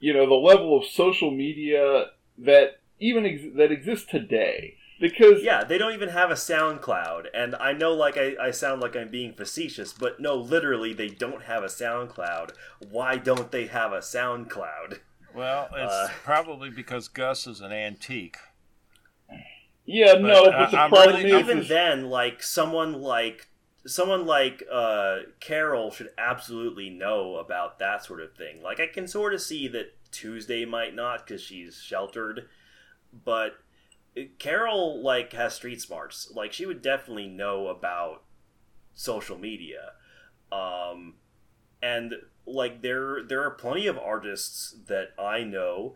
you 0.00 0.12
know 0.12 0.26
the 0.26 0.34
level 0.34 0.76
of 0.76 0.84
social 0.84 1.30
media 1.30 2.06
that 2.38 2.80
even 2.98 3.24
ex- 3.24 3.56
that 3.56 3.70
exists 3.70 4.10
today 4.10 4.76
because 5.00 5.42
yeah 5.42 5.62
they 5.62 5.78
don't 5.78 5.94
even 5.94 6.08
have 6.08 6.30
a 6.30 6.34
soundcloud 6.34 7.26
and 7.32 7.54
i 7.56 7.72
know 7.72 7.92
like 7.92 8.16
I, 8.16 8.34
I 8.40 8.50
sound 8.50 8.80
like 8.80 8.96
i'm 8.96 9.08
being 9.08 9.32
facetious 9.32 9.92
but 9.92 10.20
no 10.20 10.34
literally 10.34 10.92
they 10.92 11.08
don't 11.08 11.44
have 11.44 11.62
a 11.62 11.66
soundcloud 11.68 12.50
why 12.90 13.16
don't 13.16 13.50
they 13.50 13.66
have 13.66 13.92
a 13.92 13.98
soundcloud 13.98 14.98
Well, 15.34 15.68
it's 15.74 15.92
Uh, 15.92 16.08
probably 16.24 16.70
because 16.70 17.08
Gus 17.08 17.46
is 17.46 17.60
an 17.60 17.72
antique. 17.72 18.36
yeah 19.86 20.12
no 20.14 20.44
But, 20.44 20.50
but, 20.52 20.54
uh, 20.54 20.70
the 20.70 20.78
I'm 20.78 20.90
problem 20.90 21.16
really- 21.16 21.30
is, 21.32 21.40
even 21.40 21.58
is 21.58 21.68
then 21.68 22.06
like 22.10 22.42
someone 22.42 22.92
like 23.00 23.48
someone 23.86 24.26
like 24.26 24.62
uh 24.70 25.20
carol 25.40 25.90
should 25.90 26.10
absolutely 26.18 26.90
know 26.90 27.36
about 27.36 27.78
that 27.78 28.04
sort 28.04 28.20
of 28.20 28.34
thing. 28.36 28.62
Like 28.62 28.78
i 28.80 28.86
can 28.86 29.08
sort 29.08 29.32
of 29.34 29.40
see 29.40 29.68
that 29.68 29.94
tuesday 30.12 30.64
might 30.64 30.94
not 30.94 31.26
because 31.26 31.40
she's 31.42 31.76
sheltered 31.80 32.48
but 33.12 33.54
carol 34.38 35.02
like 35.02 35.32
has 35.32 35.54
street 35.54 35.80
smarts. 35.80 36.30
Like 36.34 36.52
she 36.52 36.66
would 36.66 36.82
definitely 36.82 37.28
know 37.28 37.68
about 37.68 38.22
social 38.94 39.38
media. 39.38 39.92
Um 40.52 41.14
and 41.82 42.14
like 42.52 42.82
there 42.82 43.22
there 43.22 43.42
are 43.42 43.50
plenty 43.50 43.86
of 43.86 43.98
artists 43.98 44.76
that 44.86 45.10
i 45.18 45.42
know 45.42 45.94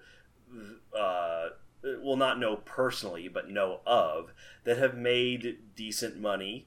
uh 0.96 1.48
well 2.02 2.16
not 2.16 2.38
know 2.38 2.56
personally 2.56 3.28
but 3.28 3.50
know 3.50 3.80
of 3.86 4.32
that 4.64 4.78
have 4.78 4.96
made 4.96 5.58
decent 5.74 6.20
money 6.20 6.66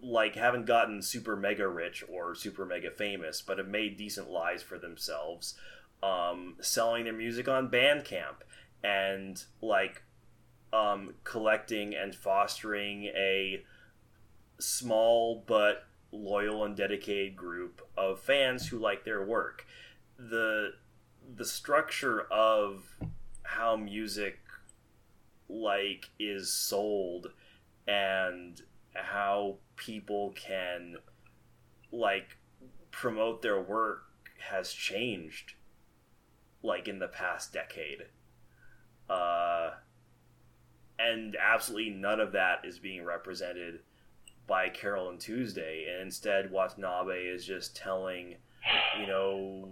like 0.00 0.34
haven't 0.34 0.66
gotten 0.66 1.00
super 1.02 1.36
mega 1.36 1.66
rich 1.66 2.04
or 2.08 2.34
super 2.34 2.64
mega 2.64 2.90
famous 2.90 3.40
but 3.42 3.58
have 3.58 3.68
made 3.68 3.96
decent 3.96 4.28
lives 4.30 4.62
for 4.62 4.78
themselves 4.78 5.54
um, 6.02 6.56
selling 6.60 7.04
their 7.04 7.12
music 7.12 7.48
on 7.48 7.70
bandcamp 7.70 8.42
and 8.84 9.44
like 9.62 10.02
um, 10.72 11.14
collecting 11.24 11.94
and 11.94 12.14
fostering 12.14 13.04
a 13.04 13.62
small 14.58 15.42
but 15.46 15.86
loyal 16.16 16.64
and 16.64 16.76
dedicated 16.76 17.36
group 17.36 17.86
of 17.96 18.20
fans 18.20 18.68
who 18.68 18.78
like 18.78 19.04
their 19.04 19.24
work. 19.24 19.66
The 20.18 20.74
the 21.34 21.44
structure 21.44 22.22
of 22.30 22.96
how 23.42 23.76
music 23.76 24.38
like 25.48 26.10
is 26.18 26.52
sold 26.52 27.28
and 27.86 28.60
how 28.94 29.56
people 29.76 30.32
can 30.36 30.96
like 31.92 32.36
promote 32.90 33.42
their 33.42 33.60
work 33.60 34.04
has 34.38 34.72
changed 34.72 35.54
like 36.62 36.88
in 36.88 36.98
the 36.98 37.08
past 37.08 37.52
decade. 37.52 38.04
Uh 39.08 39.70
and 40.98 41.36
absolutely 41.36 41.90
none 41.90 42.20
of 42.20 42.32
that 42.32 42.64
is 42.64 42.78
being 42.78 43.04
represented 43.04 43.80
by 44.46 44.68
Carol 44.68 45.08
and 45.10 45.18
Tuesday 45.20 45.86
and 45.92 46.02
instead 46.02 46.50
Watanabe 46.50 47.14
is 47.24 47.44
just 47.44 47.76
telling 47.76 48.36
you 49.00 49.06
know 49.06 49.68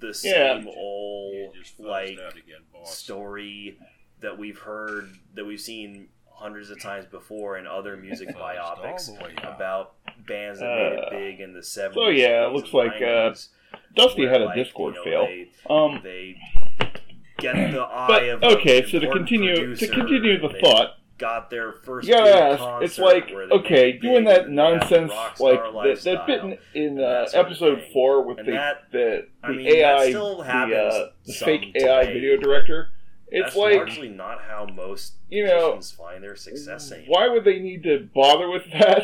the 0.00 0.08
Yeah. 0.24 0.58
same 0.58 0.68
old 0.68 1.54
just 1.54 1.78
fuzzed 1.78 1.86
like 1.86 2.10
again, 2.12 2.60
story 2.84 3.78
that 4.20 4.36
we've 4.38 4.58
heard 4.58 5.10
that 5.34 5.44
we've 5.44 5.60
seen 5.60 6.08
hundreds 6.30 6.68
of 6.70 6.80
times 6.80 7.06
before 7.06 7.56
in 7.56 7.66
other 7.66 7.96
music 7.96 8.28
biopics 8.36 9.06
the 9.06 9.24
way 9.24 9.34
out. 9.42 9.54
about 9.54 9.94
bands 10.26 10.60
that 10.60 10.66
made 10.68 10.92
it 10.98 11.04
Uh, 11.06 11.10
big 11.10 11.40
in 11.40 11.54
the 11.54 11.62
70s. 11.62 11.94
so 11.94 12.08
yeah, 12.08 12.46
it 12.46 12.52
looks 12.52 12.74
like, 12.74 13.00
uh, 13.00 13.32
Dusty 13.94 14.26
had 14.26 14.42
a 14.42 14.46
like, 14.46 14.56
Discord 14.56 14.94
you 14.96 15.00
know, 15.00 15.04
fail. 15.04 15.26
They, 15.26 15.48
Um, 15.70 16.00
they 16.02 16.36
get 17.38 17.54
the 17.72 17.80
eye 17.80 18.06
but 18.06 18.28
of 18.28 18.42
okay, 18.58 18.82
so 18.84 18.98
to 18.98 19.10
continue 19.10 19.74
to 19.74 19.88
continue 19.88 20.38
the 20.38 20.50
thought, 20.60 20.95
got 21.18 21.50
their 21.50 21.72
first 21.72 22.06
you 22.08 22.14
gotta 22.14 22.24
big 22.26 22.34
ask. 22.34 22.58
concert 22.58 22.84
It's 22.84 22.98
like 22.98 23.30
okay, 23.52 23.92
doing 23.92 24.24
that 24.24 24.46
and 24.46 24.58
they 24.58 24.62
had 24.62 24.72
nonsense 24.80 25.12
like 25.40 25.60
that, 25.62 26.00
that 26.04 26.26
bit 26.26 26.40
in, 26.42 26.58
in 26.74 26.98
uh, 26.98 27.08
that 27.22 27.30
sort 27.30 27.40
of 27.46 27.52
episode 27.52 27.82
four 27.92 28.22
with 28.22 28.38
And 28.38 28.48
the 28.48 28.52
that- 28.52 28.82
the, 28.92 29.26
the 29.42 29.46
I 29.46 29.50
mean, 29.52 29.64
that 29.66 29.74
AI 29.74 30.12
the, 30.12 30.76
uh, 30.76 31.08
the 31.24 31.32
fake 31.32 31.72
AI 31.76 32.00
today. 32.04 32.12
video 32.12 32.36
director. 32.36 32.88
It's 33.28 33.46
That's 33.46 33.56
like 33.56 33.74
largely 33.76 34.08
not 34.08 34.40
how 34.42 34.66
most 34.66 35.14
you 35.30 35.44
know, 35.46 35.80
find 35.80 36.22
their 36.22 36.36
success 36.36 36.92
anymore. 36.92 37.08
why 37.20 37.28
would 37.28 37.44
they 37.44 37.58
need 37.58 37.82
to 37.82 38.08
bother 38.14 38.48
with 38.48 38.62
that? 38.72 39.02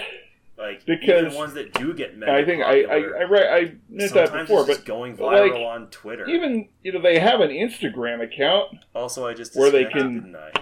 Like 0.59 0.85
Because- 0.87 1.25
even 1.27 1.35
ones 1.35 1.55
that 1.55 1.73
do 1.75 1.93
get 1.93 2.17
mega 2.17 2.33
I 2.33 2.45
think 2.45 2.63
I 2.63 2.83
I 2.83 2.85
popular, 2.85 3.17
I, 3.19 3.23
read, 3.25 3.47
I 3.53 3.73
meant 3.89 4.13
that 4.15 4.33
before, 4.33 4.65
but 4.65 4.85
going 4.85 5.17
viral 5.17 5.51
like, 5.51 5.53
on 5.61 5.87
Twitter. 5.89 6.29
even 6.29 6.69
you 6.85 6.93
know 6.93 7.03
they 7.03 7.19
have 7.19 7.41
an 7.41 7.49
Instagram 7.51 8.23
account, 8.23 8.85
also, 8.95 9.27
I 9.27 9.35
just 9.35 9.57
where 9.57 9.71
they 9.73 9.87
can- 9.87 10.15
didn't 10.33 10.37
I? 10.37 10.53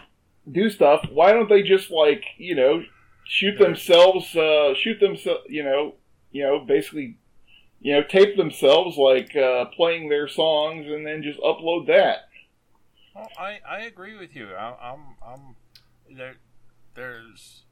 Do 0.50 0.70
stuff. 0.70 1.06
Why 1.10 1.32
don't 1.32 1.48
they 1.48 1.62
just 1.62 1.90
like 1.90 2.24
you 2.38 2.54
know 2.54 2.82
shoot 3.30 3.58
themselves, 3.58 4.34
uh, 4.34 4.74
shoot 4.74 4.98
themselves, 4.98 5.44
you 5.48 5.62
know, 5.62 5.94
you 6.32 6.42
know, 6.42 6.58
basically, 6.58 7.16
you 7.80 7.94
know, 7.94 8.02
tape 8.02 8.36
themselves 8.36 8.96
like 8.96 9.36
uh, 9.36 9.66
playing 9.66 10.08
their 10.08 10.26
songs 10.26 10.86
and 10.86 11.06
then 11.06 11.22
just 11.22 11.38
upload 11.40 11.86
that. 11.86 12.28
Well, 13.14 13.28
I, 13.38 13.60
I 13.68 13.80
agree 13.82 14.16
with 14.18 14.34
you. 14.34 14.48
I, 14.48 14.92
I'm 14.92 15.00
I'm 15.24 15.56
there. 16.16 16.36
There's 16.94 17.62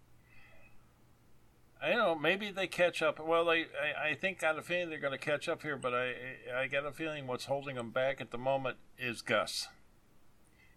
I 1.83 1.91
don't 1.91 1.99
know. 1.99 2.15
Maybe 2.15 2.51
they 2.51 2.67
catch 2.67 3.03
up. 3.03 3.19
Well, 3.25 3.45
they 3.45 3.67
I, 3.81 4.11
I 4.11 4.15
think 4.15 4.41
got 4.41 4.59
a 4.59 4.63
feeling 4.63 4.91
they're 4.91 5.01
going 5.01 5.13
to 5.13 5.19
catch 5.19 5.49
up 5.49 5.63
here, 5.63 5.77
but 5.77 5.93
I 5.95 6.15
I 6.57 6.67
got 6.69 6.87
a 6.87 6.93
feeling 6.93 7.27
what's 7.27 7.47
holding 7.47 7.77
them 7.77 7.91
back 7.91 8.21
at 8.21 8.31
the 8.31 8.39
moment 8.39 8.77
is 8.99 9.23
Gus. 9.23 9.69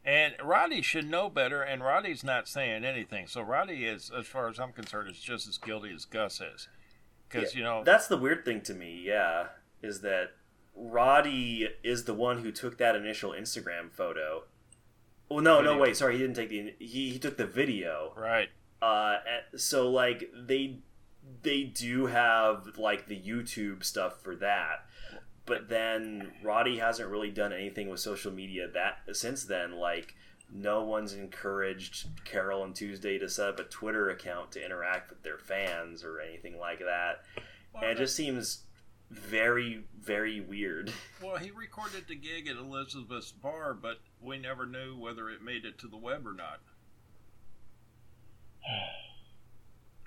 And 0.04 0.34
Roddy 0.44 0.82
should 0.82 1.08
know 1.08 1.30
better, 1.30 1.62
and 1.62 1.84
Roddy's 1.84 2.24
not 2.24 2.48
saying 2.48 2.84
anything. 2.84 3.28
So 3.28 3.42
Roddy 3.42 3.86
is, 3.86 4.12
as 4.18 4.26
far 4.26 4.50
as 4.50 4.60
I'm 4.60 4.72
concerned, 4.72 5.10
is 5.12 5.20
just 5.20 5.48
as 5.48 5.58
guilty 5.58 5.94
as 5.94 6.06
Gus 6.06 6.42
is. 6.42 6.68
Because 7.30 7.56
you 7.56 7.64
know, 7.64 7.84
That's 7.84 8.08
the 8.08 8.18
weird 8.18 8.44
thing 8.44 8.62
to 8.62 8.74
me, 8.74 9.02
yeah, 9.06 9.48
is 9.82 10.02
that 10.02 10.32
Roddy 10.76 11.68
is 11.84 12.06
the 12.06 12.14
one 12.14 12.42
who 12.42 12.52
took 12.52 12.78
that 12.78 12.96
initial 12.96 13.32
Instagram 13.32 13.92
photo. 13.92 14.44
Well, 15.30 15.42
no, 15.42 15.62
no, 15.62 15.78
wait, 15.78 15.96
sorry, 15.96 16.16
he 16.16 16.20
didn't 16.20 16.36
take 16.36 16.50
the 16.50 16.74
he, 16.80 17.12
he 17.12 17.20
took 17.20 17.38
the 17.38 17.46
video. 17.46 18.14
right? 18.18 18.50
Uh, 18.82 19.18
so 19.56 19.90
like 19.90 20.30
they 20.36 20.80
they 21.44 21.64
do 21.64 22.08
have 22.08 22.78
like 22.78 23.08
the 23.08 23.18
YouTube 23.18 23.84
stuff 23.84 24.22
for 24.22 24.36
that, 24.38 24.86
but 25.46 25.70
then 25.70 26.32
Roddy 26.44 26.78
hasn't 26.78 27.10
really 27.10 27.32
done 27.32 27.54
anything 27.54 27.90
with 27.90 28.00
social 28.00 28.32
media 28.32 28.68
that 28.74 29.16
since 29.16 29.44
then. 29.44 29.74
Like 29.74 30.16
no 30.54 30.84
one's 30.84 31.14
encouraged 31.14 32.08
Carol 32.26 32.64
and 32.64 32.76
Tuesday 32.76 33.18
to 33.18 33.30
set 33.30 33.50
up 33.50 33.60
a 33.60 33.64
Twitter 33.64 34.10
account 34.10 34.52
to 34.52 34.64
interact 34.64 35.10
with 35.10 35.24
their 35.24 35.38
fans 35.38 36.04
or 36.04 36.20
anything 36.20 36.60
like 36.60 36.80
that. 36.80 37.24
Well, 37.74 37.84
And 37.84 37.92
it 37.92 37.98
just 37.98 38.16
seems 38.16 38.64
very, 39.10 39.84
very 40.00 40.42
weird. 40.42 40.92
Well, 41.24 41.38
he 41.38 41.52
recorded 41.52 42.08
the 42.08 42.16
gig 42.16 42.48
at 42.48 42.58
Elizabeth's 42.58 43.32
bar, 43.32 43.76
but 43.76 44.00
we 44.20 44.40
never 44.40 44.66
knew 44.66 44.98
whether 44.98 45.30
it 45.30 45.44
made 45.44 45.66
it 45.66 45.78
to 45.78 45.88
the 45.88 45.98
web 45.98 46.26
or 46.26 46.34
not. 46.34 46.60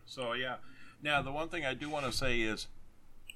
So 0.06 0.34
yeah. 0.34 0.56
Now 1.02 1.22
the 1.22 1.32
one 1.32 1.48
thing 1.48 1.64
I 1.64 1.74
do 1.74 1.88
want 1.88 2.06
to 2.06 2.12
say 2.12 2.40
is, 2.40 2.68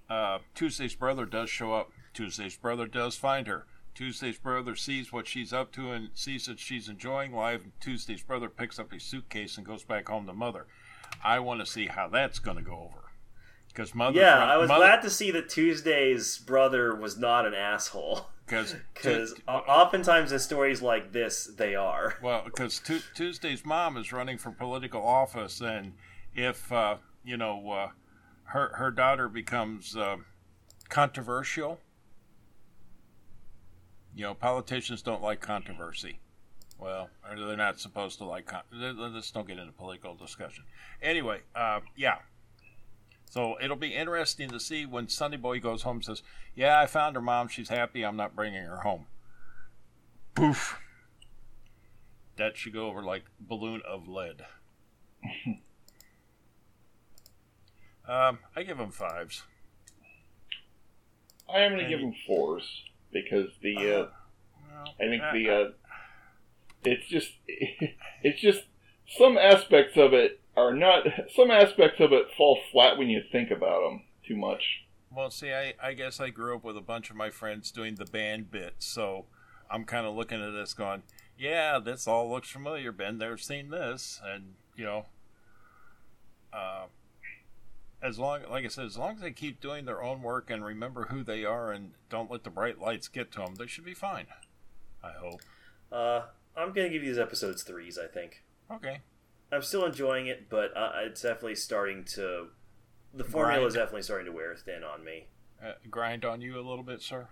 uh, 0.09 0.38
Tuesday's 0.54 0.94
brother 0.94 1.24
does 1.26 1.50
show 1.50 1.72
up. 1.74 1.90
Tuesday's 2.14 2.56
brother 2.56 2.86
does 2.86 3.16
find 3.16 3.46
her. 3.46 3.66
Tuesday's 3.94 4.38
brother 4.38 4.76
sees 4.76 5.12
what 5.12 5.26
she's 5.26 5.52
up 5.52 5.72
to 5.72 5.90
and 5.90 6.11
sees 6.14 6.46
that 6.46 6.61
she's 6.61 6.88
enjoying 6.88 7.32
life. 7.34 7.62
Tuesday's 7.80 8.22
brother 8.22 8.48
picks 8.48 8.78
up 8.78 8.92
his 8.92 9.02
suitcase 9.02 9.56
and 9.56 9.66
goes 9.66 9.82
back 9.82 10.09
home 10.09 10.26
to 10.26 10.32
mother. 10.32 10.66
I 11.24 11.40
want 11.40 11.61
to 11.61 11.66
see 11.66 11.86
how 11.86 12.09
that's 12.09 12.38
going 12.38 12.56
to 12.59 12.62
go 12.62 12.74
over. 12.74 13.09
Because 13.68 13.94
mother, 13.94 14.18
yeah, 14.18 14.44
I 14.44 14.56
was 14.56 14.68
glad 14.68 15.02
to 15.02 15.11
see 15.11 15.30
that 15.32 15.48
Tuesday's 15.48 16.38
brother 16.38 16.94
was 16.94 17.18
not 17.18 17.46
an 17.46 17.54
asshole. 17.54 18.28
because 18.46 18.76
Because 18.94 19.34
oftentimes 19.48 20.32
in 20.32 20.38
stories 20.38 20.80
like 20.80 21.12
this, 21.12 21.46
they 21.46 21.74
are. 21.74 22.14
Well, 22.22 22.42
because 22.44 22.80
tu- 22.80 23.02
Tuesday's 23.14 23.64
mom 23.64 23.96
is 23.96 24.12
running 24.12 24.38
for 24.38 24.50
political 24.50 25.04
office, 25.04 25.61
and 25.61 25.92
if 26.34 26.72
uh, 26.72 26.96
you 27.24 27.36
know 27.36 27.70
uh, 27.70 27.88
her 28.49 28.72
her 28.76 28.90
daughter 28.90 29.28
becomes 29.28 29.96
uh, 29.96 30.16
controversial, 30.88 31.80
you 34.14 34.24
know, 34.24 34.34
politicians 34.34 35.03
don't 35.03 35.22
like 35.22 35.40
controversy. 35.40 36.20
Well, 36.78 37.11
they're 37.36 37.57
not 37.57 37.80
supposed 37.80 38.18
to 38.18 38.24
like. 38.24 38.46
Con- 38.46 38.62
let's 38.72 39.30
don't 39.30 39.49
get 39.49 39.59
into 39.59 39.72
political 39.72 40.14
discussion. 40.14 40.64
Anyway, 41.03 41.40
uh, 41.55 41.80
yeah. 41.96 42.18
So 43.30 43.57
it'll 43.61 43.76
be 43.76 43.94
interesting 43.94 44.49
to 44.51 44.61
see 44.61 44.86
when 44.86 45.09
Sunday 45.09 45.36
Boy 45.36 45.61
goes 45.61 45.82
home 45.82 45.96
and 45.96 46.05
says, 46.05 46.22
"Yeah, 46.55 46.80
I 46.80 46.86
found 46.86 47.16
her 47.16 47.22
mom. 47.22 47.49
She's 47.49 47.68
happy. 47.68 48.05
I'm 48.05 48.16
not 48.16 48.36
bringing 48.36 48.62
her 48.62 48.80
home." 48.80 49.07
Poof 50.34 50.78
that 52.38 52.57
should 52.57 52.72
go 52.72 52.86
over 52.86 53.03
like 53.03 53.24
balloon 53.38 53.82
of 53.86 54.09
lead. 54.09 54.46
Um, 58.09 58.38
I 58.56 58.62
give 58.62 58.78
them 58.78 58.90
fives. 58.90 59.42
I 61.52 61.61
am 61.61 61.72
going 61.72 61.84
to 61.84 61.88
give 61.88 62.00
them 62.00 62.14
fours 62.26 62.64
because 63.12 63.48
the 63.62 63.76
uh, 63.76 64.06
Well, 64.70 64.94
I 65.00 65.09
think 65.09 65.22
uh, 65.22 65.32
the 65.32 65.50
uh, 65.50 65.68
it's 66.84 67.06
just 67.06 67.32
it's 68.22 68.40
just 68.40 68.62
some 69.16 69.38
aspects 69.38 69.96
of 69.96 70.12
it 70.12 70.40
are 70.56 70.74
not 70.74 71.06
some 71.34 71.50
aspects 71.50 72.00
of 72.00 72.12
it 72.12 72.26
fall 72.36 72.59
flat 72.72 72.98
when 72.98 73.09
you 73.09 73.22
think 73.30 73.50
about 73.50 73.82
them 73.82 74.02
too 74.26 74.36
much. 74.36 74.62
Well, 75.11 75.30
see, 75.30 75.52
I, 75.52 75.74
I 75.82 75.94
guess 75.94 76.20
I 76.20 76.28
grew 76.30 76.56
up 76.56 76.64
with 76.64 76.76
a 76.76 76.82
bunch 76.82 77.09
of 77.09 77.16
my 77.16 77.30
friends 77.30 77.70
doing 77.70 77.94
the 77.94 78.04
band 78.04 78.50
bit, 78.50 78.74
so 78.78 79.24
I'm 79.70 79.84
kind 79.84 80.06
of 80.06 80.14
looking 80.14 80.42
at 80.42 80.50
this 80.50 80.74
going, 80.74 81.02
yeah, 81.38 81.78
this 81.78 82.06
all 82.06 82.30
looks 82.30 82.50
familiar. 82.50 82.92
Been 82.92 83.18
there, 83.18 83.38
seen 83.38 83.70
this, 83.70 84.20
and 84.24 84.54
you 84.76 84.84
know, 84.84 85.06
uh, 86.52 86.86
as 88.03 88.18
long, 88.18 88.40
like 88.51 88.64
I 88.64 88.68
said, 88.68 88.86
as 88.86 88.96
long 88.96 89.16
as 89.16 89.20
they 89.20 89.32
keep 89.32 89.61
doing 89.61 89.84
their 89.84 90.03
own 90.03 90.22
work 90.22 90.51
and 90.51 90.64
remember 90.64 91.07
who 91.07 91.22
they 91.24 91.44
are 91.44 91.72
and 91.72 91.92
don't 92.11 92.30
let 92.30 92.44
the 92.44 92.51
bright 92.51 92.80
lights 92.80 93.09
get 93.09 93.32
to 93.32 93.38
them, 93.40 93.55
they 93.57 93.66
should 93.66 93.84
be 93.84 93.94
fine. 93.94 94.26
I 95.03 95.12
hope. 95.12 95.40
Uh, 95.90 96.22
I'm 96.57 96.72
gonna 96.72 96.88
give 96.88 97.03
these 97.03 97.18
episodes 97.18 97.62
threes. 97.62 97.99
I 97.99 98.07
think 98.07 98.42
Okay. 98.70 99.01
I'm 99.51 99.62
still 99.62 99.84
enjoying 99.86 100.26
it, 100.26 100.49
but 100.51 100.76
uh, 100.76 100.92
it's 101.05 101.22
definitely 101.22 101.55
starting 101.55 102.05
to. 102.14 102.49
The 103.14 103.24
formula 103.24 103.66
is 103.66 103.74
definitely 103.74 104.03
starting 104.03 104.26
to 104.26 104.32
wear 104.32 104.55
thin 104.55 104.84
on 104.84 105.03
me. 105.05 105.28
Uh, 105.64 105.72
grind 105.90 106.24
on 106.24 106.40
you 106.42 106.57
a 106.57 106.61
little 106.61 106.84
bit, 106.84 107.01
sir. 107.03 107.28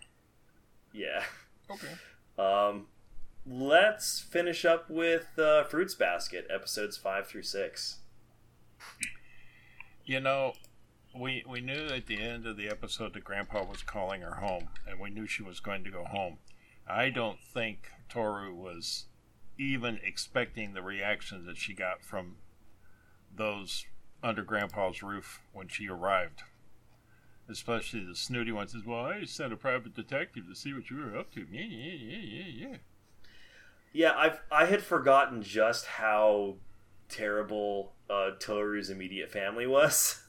Yeah. 0.93 1.25
Okay. 1.71 1.89
Um, 2.39 2.89
let's 3.47 4.21
finish 4.21 4.67
up 4.67 4.91
with 4.91 5.39
uh, 5.39 5.65
Fruits 5.65 5.95
Basket 5.95 6.47
episodes 6.51 6.99
five 6.99 7.27
through 7.27 7.45
six. 7.45 8.01
You 10.07 10.21
know, 10.21 10.53
we 11.19 11.43
we 11.49 11.61
knew 11.61 11.89
at 11.89 12.07
the 12.07 12.23
end 12.23 12.47
of 12.47 12.57
the 12.57 12.69
episode 12.69 13.13
that 13.15 13.25
Grandpa 13.25 13.65
was 13.65 13.83
calling 13.83 14.21
her 14.21 14.37
home, 14.37 14.69
and 14.89 15.01
we 15.01 15.11
knew 15.11 15.27
she 15.27 15.43
was 15.43 15.59
going 15.59 15.83
to 15.83 15.91
go 15.91 16.05
home. 16.05 16.39
I 16.87 17.11
don't 17.11 17.41
think 17.43 17.91
Toru 18.09 18.55
was 18.55 19.07
even 19.59 19.99
expecting 20.05 20.75
the 20.75 20.83
reaction 20.83 21.45
that 21.47 21.57
she 21.57 21.75
got 21.75 22.05
from 22.05 22.37
those 23.35 23.85
under 24.23 24.45
Grandpa's 24.45 25.03
roof 25.03 25.41
when 25.53 25.67
she 25.67 25.89
arrived. 25.89 26.43
Especially 27.49 28.05
the 28.05 28.15
snooty 28.15 28.53
one 28.53 28.69
says, 28.69 28.85
"Well, 28.87 29.07
I 29.07 29.25
sent 29.25 29.53
a 29.53 29.57
private 29.57 29.97
detective 29.97 30.45
to 30.49 30.55
see 30.55 30.73
what 30.73 30.89
you 30.89 30.99
were 30.99 31.19
up 31.19 31.33
to." 31.33 31.47
Yeah, 31.51 31.63
yeah, 31.63 31.93
yeah, 31.93 32.19
yeah, 32.19 32.69
yeah. 32.69 32.77
Yeah, 33.93 34.13
I've 34.17 34.41
I 34.53 34.67
had 34.67 34.83
forgotten 34.83 35.43
just 35.43 35.87
how 35.87 36.59
terrible 37.09 37.93
uh, 38.11 38.31
Toru's 38.39 38.91
immediate 38.91 39.31
family 39.31 39.67
was. 39.67 40.23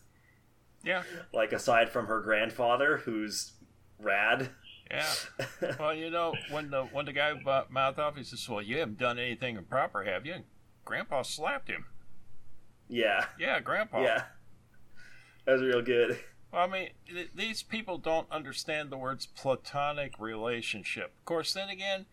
Yeah, 0.83 1.03
like 1.33 1.51
aside 1.51 1.89
from 1.89 2.05
her 2.07 2.21
grandfather, 2.21 2.97
who's 2.97 3.53
rad. 3.99 4.51
yeah. 4.89 5.05
Well, 5.79 5.93
you 5.93 6.09
know, 6.09 6.33
when 6.51 6.69
the 6.69 6.83
when 6.85 7.05
the 7.05 7.11
guy 7.13 7.33
bu- 7.33 7.71
mouthed 7.73 7.99
off, 7.99 8.15
he 8.15 8.23
says, 8.23 8.47
"Well, 8.47 8.61
you 8.61 8.77
haven't 8.77 8.99
done 8.99 9.17
anything 9.19 9.57
improper, 9.57 10.03
have 10.03 10.25
you?" 10.25 10.33
And 10.35 10.43
Grandpa 10.85 11.23
slapped 11.23 11.67
him. 11.69 11.85
yeah, 12.87 13.25
Yeah, 13.39 13.59
Grandpa. 13.59 14.01
yeah, 14.01 14.23
that 15.45 15.53
was 15.53 15.61
real 15.61 15.81
good. 15.81 16.19
Well, 16.53 16.63
I 16.63 16.67
mean, 16.67 16.89
th- 17.07 17.31
these 17.35 17.63
people 17.63 17.97
don't 17.97 18.31
understand 18.31 18.89
the 18.89 18.97
words 18.97 19.25
platonic 19.25 20.17
relationship. 20.19 21.11
Of 21.17 21.25
course, 21.25 21.53
then 21.53 21.67
again, 21.69 22.05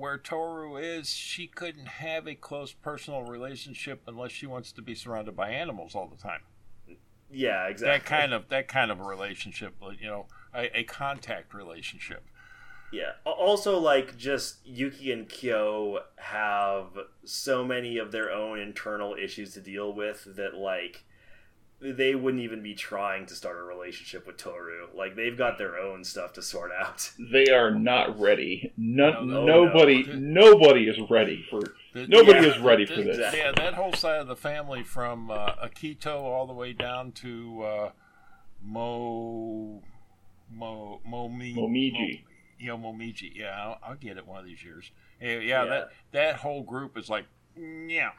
where 0.00 0.18
Toru 0.18 0.76
is, 0.76 1.10
she 1.10 1.46
couldn't 1.46 1.86
have 1.86 2.26
a 2.26 2.34
close 2.34 2.72
personal 2.72 3.22
relationship 3.22 4.02
unless 4.08 4.32
she 4.32 4.46
wants 4.46 4.72
to 4.72 4.82
be 4.82 4.94
surrounded 4.94 5.36
by 5.36 5.50
animals 5.50 5.94
all 5.94 6.08
the 6.08 6.20
time. 6.20 6.40
Yeah, 7.30 7.68
exactly. 7.68 7.98
That 7.98 8.04
kind 8.04 8.34
of 8.34 8.48
that 8.48 8.66
kind 8.66 8.90
of 8.90 8.98
a 8.98 9.04
relationship, 9.04 9.74
you 10.00 10.08
know, 10.08 10.26
a, 10.52 10.80
a 10.80 10.82
contact 10.84 11.54
relationship. 11.54 12.24
Yeah. 12.92 13.12
Also, 13.24 13.78
like, 13.78 14.16
just 14.16 14.66
Yuki 14.66 15.12
and 15.12 15.28
Kyo 15.28 16.00
have 16.16 16.88
so 17.24 17.64
many 17.64 17.98
of 17.98 18.10
their 18.10 18.32
own 18.32 18.58
internal 18.58 19.14
issues 19.14 19.54
to 19.54 19.60
deal 19.60 19.92
with 19.92 20.26
that, 20.34 20.54
like, 20.54 21.04
they 21.80 22.14
wouldn't 22.14 22.42
even 22.42 22.62
be 22.62 22.74
trying 22.74 23.24
to 23.26 23.34
start 23.34 23.56
a 23.58 23.62
relationship 23.62 24.26
with 24.26 24.36
Toru. 24.36 24.88
Like, 24.94 25.16
they've 25.16 25.36
got 25.36 25.56
their 25.58 25.78
own 25.78 26.04
stuff 26.04 26.32
to 26.34 26.42
sort 26.42 26.70
out. 26.78 27.10
They 27.32 27.46
are 27.50 27.70
not 27.70 28.18
ready. 28.20 28.72
No, 28.76 29.22
No, 29.24 29.44
no, 29.44 29.44
nobody, 29.66 30.04
no. 30.04 30.50
nobody 30.52 30.88
is 30.88 30.98
ready 31.10 31.44
for. 31.48 31.60
The- 31.94 32.06
Nobody 32.06 32.46
Yeah, 32.46 32.52
is 32.54 32.58
ready 32.58 32.86
for 32.86 32.96
this. 32.96 33.16
exactly. 33.16 33.40
Yeah, 33.40 33.52
that 33.56 33.74
whole 33.74 33.92
side 33.94 34.20
of 34.20 34.26
the 34.28 34.36
family 34.36 34.82
from 34.84 35.30
uh, 35.30 35.54
Akito 35.64 36.16
all 36.20 36.46
the 36.46 36.52
way 36.52 36.72
down 36.72 37.12
to 37.12 37.62
uh, 37.62 37.90
Mo 38.62 39.82
Mo 40.52 41.00
Momi 41.08 41.54
Momiji. 41.54 42.22
Mo, 42.22 42.28
yeah, 42.58 42.70
Momiji. 42.72 43.32
Yeah, 43.34 43.56
I'll, 43.58 43.78
I'll 43.82 43.94
get 43.96 44.16
it 44.18 44.26
one 44.26 44.38
of 44.40 44.44
these 44.46 44.62
years. 44.62 44.90
Yeah, 45.20 45.32
yeah, 45.32 45.38
Yeah. 45.40 45.64
that 45.64 45.88
that 46.12 46.34
whole 46.36 46.62
group 46.62 46.96
is 46.98 47.08
like, 47.08 47.24
yeah, 47.56 48.10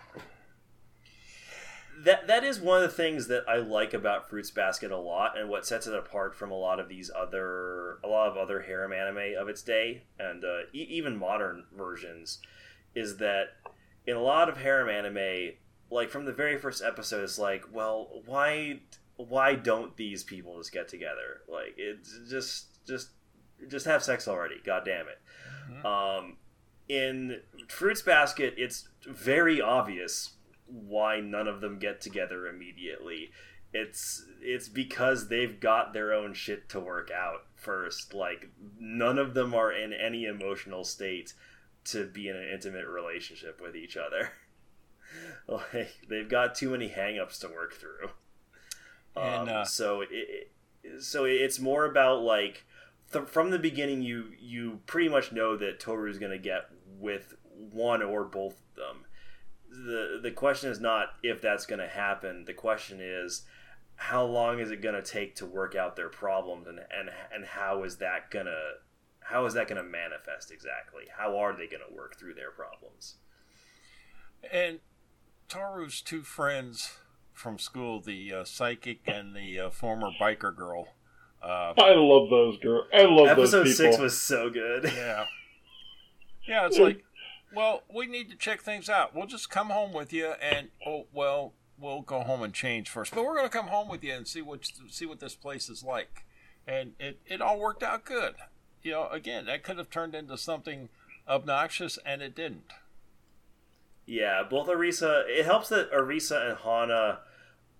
that 2.04 2.28
that 2.28 2.44
is 2.44 2.60
one 2.60 2.82
of 2.82 2.90
the 2.90 2.96
things 2.96 3.28
that 3.28 3.44
I 3.48 3.58
like 3.58 3.94
about 3.94 4.30
Fruits 4.30 4.52
Basket 4.52 4.92
a 4.92 4.98
lot, 4.98 5.38
and 5.38 5.50
what 5.50 5.66
sets 5.66 5.88
it 5.88 5.94
apart 5.94 6.36
from 6.36 6.52
a 6.52 6.58
lot 6.58 6.80
of 6.80 6.88
these 6.90 7.12
other 7.16 8.00
a 8.04 8.08
lot 8.08 8.30
of 8.30 8.38
other 8.38 8.62
harem 8.62 8.94
anime 8.94 9.36
of 9.40 9.48
its 9.50 9.62
day, 9.62 10.04
and 10.20 10.44
uh, 10.44 10.62
e- 10.74 10.88
even 10.90 11.18
modern 11.18 11.66
versions, 11.76 12.40
is 12.96 13.18
that 13.18 13.50
in 14.06 14.16
a 14.16 14.22
lot 14.22 14.50
of 14.50 14.58
harem 14.58 14.90
anime, 14.90 15.54
like 15.90 16.10
from 16.10 16.26
the 16.26 16.34
very 16.34 16.58
first 16.58 16.84
episode, 16.84 17.24
it's 17.24 17.38
like, 17.40 17.66
well, 17.72 18.22
why 18.26 18.80
why 19.18 19.54
don't 19.56 19.96
these 19.98 20.24
people 20.24 20.58
just 20.58 20.72
get 20.72 20.88
together? 20.88 21.42
Like 21.48 21.76
it's 21.78 22.20
just 22.30 22.86
just 22.88 23.10
just 23.68 23.86
have 23.86 24.04
sex 24.04 24.28
already. 24.28 24.56
God 24.66 24.84
damn 24.86 25.06
it. 25.08 25.20
Mhm. 25.72 25.86
Um, 25.86 26.38
in 26.90 27.42
Fruits 27.70 28.02
Basket, 28.02 28.56
it's 28.58 28.88
very 29.08 29.62
obvious 29.62 30.32
why 30.72 31.20
none 31.20 31.48
of 31.48 31.62
them 31.62 31.80
get 31.80 32.02
together 32.02 32.48
immediately. 32.48 33.32
It's 33.74 34.26
it's 34.42 34.68
because 34.68 35.28
they've 35.28 35.60
got 35.60 35.94
their 35.94 36.14
own 36.14 36.34
shit 36.34 36.68
to 36.70 36.80
work 36.80 37.10
out 37.12 37.46
first. 37.56 38.14
Like 38.14 38.50
none 38.80 39.18
of 39.18 39.34
them 39.34 39.54
are 39.54 39.72
in 39.72 39.94
any 39.94 40.26
emotional 40.26 40.84
state 40.84 41.34
to 41.86 42.06
be 42.06 42.28
in 42.28 42.36
an 42.36 42.50
intimate 42.54 42.88
relationship 42.88 43.62
with 43.62 43.76
each 43.76 43.98
other. 43.98 44.32
like 45.48 45.92
they've 46.10 46.30
got 46.30 46.56
too 46.56 46.70
many 46.70 46.90
hangups 46.90 47.40
to 47.42 47.48
work 47.48 47.74
through. 47.74 48.10
And, 49.16 49.50
Um, 49.50 49.50
uh, 49.50 49.66
so 49.66 50.02
it, 50.02 50.10
it 50.12 50.52
so 51.02 51.26
it's 51.26 51.60
more 51.60 51.86
about 51.86 52.22
like 52.22 52.66
th- 53.12 53.28
from 53.28 53.52
the 53.52 53.60
beginning 53.60 54.02
you 54.02 54.32
you 54.40 54.80
pretty 54.86 55.10
much 55.10 55.32
know 55.32 55.56
that 55.58 55.80
Toru's 55.80 56.18
going 56.18 56.32
to 56.32 56.38
get 56.38 56.70
with 57.00 57.36
one 57.54 58.02
or 58.02 58.24
both 58.24 58.54
of 58.54 58.76
them. 58.76 59.06
The 59.72 60.20
the 60.22 60.32
question 60.32 60.70
is 60.70 60.80
not 60.80 61.14
if 61.24 61.42
that's 61.42 61.66
going 61.66 61.80
to 61.80 61.88
happen. 61.88 62.46
The 62.46 62.54
question 62.54 63.00
is 63.02 63.44
how 63.96 64.26
long 64.26 64.60
is 64.60 64.72
it 64.72 64.82
going 64.82 64.96
to 64.96 65.02
take 65.02 65.36
to 65.36 65.46
work 65.46 65.76
out 65.76 65.96
their 65.96 66.10
problems 66.10 66.68
and 66.68 66.80
and 66.80 67.10
and 67.34 67.46
how 67.46 67.84
is 67.84 67.98
that 67.98 68.30
going 68.30 68.48
to 68.48 68.74
how 69.22 69.46
is 69.46 69.54
that 69.54 69.68
going 69.68 69.82
to 69.82 69.90
manifest 69.90 70.52
exactly? 70.52 71.04
How 71.18 71.38
are 71.38 71.54
they 71.54 71.68
going 71.68 71.84
to 71.88 71.96
work 71.96 72.18
through 72.18 72.34
their 72.34 72.52
problems? 72.52 73.16
and 74.52 74.80
Toru's 75.48 76.02
two 76.02 76.24
friends 76.24 76.94
from 77.34 77.60
school, 77.60 78.02
the 78.02 78.34
uh, 78.34 78.44
psychic 78.44 79.02
and 79.08 79.36
the 79.36 79.60
uh, 79.60 79.70
former 79.70 80.10
biker 80.20 80.56
girl. 80.56 80.88
Uh, 81.44 81.74
I 81.78 81.94
love 81.96 82.30
those 82.30 82.58
girls. 82.60 82.86
I 82.94 83.04
love 83.04 83.28
Episode 83.28 83.66
those 83.66 83.78
people. 83.78 83.94
6 83.94 84.02
was 84.02 84.22
so 84.22 84.50
good. 84.50 84.86
Yeah. 84.86 85.26
Yeah, 86.48 86.66
it's 86.66 86.80
like, 86.80 87.04
well, 87.54 87.84
we 87.94 88.08
need 88.08 88.30
to 88.32 88.36
check 88.36 88.62
things 88.62 88.90
out. 88.90 89.16
We'll 89.16 89.28
just 89.28 89.50
come 89.50 89.70
home 89.70 89.94
with 89.94 90.14
you, 90.14 90.34
and 90.42 90.70
oh, 90.86 91.06
well, 91.14 91.54
we'll 91.80 92.02
go 92.02 92.22
home 92.22 92.44
and 92.44 92.54
change 92.54 92.90
first. 92.90 93.14
But 93.14 93.26
we're 93.26 93.36
going 93.36 93.50
to 93.50 93.58
come 93.58 93.68
home 93.68 93.90
with 93.90 94.04
you 94.04 94.14
and 94.14 94.28
see 94.28 94.42
what 94.42 94.68
see 94.90 95.06
what 95.06 95.20
this 95.20 95.36
place 95.36 95.70
is 95.70 95.84
like. 95.84 96.26
And 96.68 96.94
it 97.00 97.20
it 97.26 97.42
all 97.42 97.60
worked 97.60 97.84
out 97.84 98.06
good. 98.06 98.36
You 98.84 98.92
know, 98.92 99.10
again, 99.10 99.46
that 99.46 99.64
could 99.64 99.78
have 99.78 99.90
turned 99.90 100.16
into 100.16 100.38
something 100.38 100.90
obnoxious, 101.28 102.00
and 102.06 102.22
it 102.22 102.36
didn't. 102.36 102.72
Yeah, 104.06 104.44
both 104.50 104.68
Arisa. 104.68 105.24
It 105.28 105.46
helps 105.46 105.70
that 105.70 105.92
Arisa 105.92 106.50
and 106.50 106.58
Hana 106.60 107.20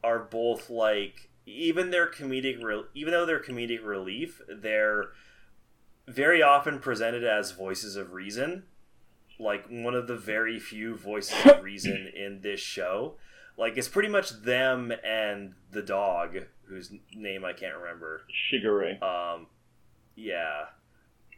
are 0.04 0.20
both 0.20 0.70
like 0.70 1.30
even 1.46 1.92
their 1.92 2.10
comedic, 2.10 2.62
even 2.94 3.12
though 3.12 3.26
they're 3.26 3.42
comedic 3.42 3.84
relief, 3.86 4.42
they're 4.48 5.10
very 6.08 6.42
often 6.42 6.80
presented 6.80 7.24
as 7.24 7.52
voices 7.52 7.96
of 7.96 8.14
reason. 8.14 8.64
Like 9.42 9.66
one 9.70 9.96
of 9.96 10.08
the 10.08 10.16
very 10.16 10.60
few 10.60 10.96
voices 10.96 11.36
of 11.46 11.64
reason 11.64 12.12
in 12.16 12.42
this 12.42 12.60
show. 12.60 13.16
Like 13.58 13.78
it's 13.78 13.88
pretty 13.88 14.10
much 14.10 14.42
them 14.44 14.92
and 15.04 15.54
the 15.72 15.82
dog, 15.82 16.38
whose 16.66 16.92
name 17.14 17.44
I 17.44 17.54
can't 17.54 17.76
remember. 17.76 18.22
Shigure. 18.54 19.02
Um, 19.02 19.48
yeah, 20.16 20.66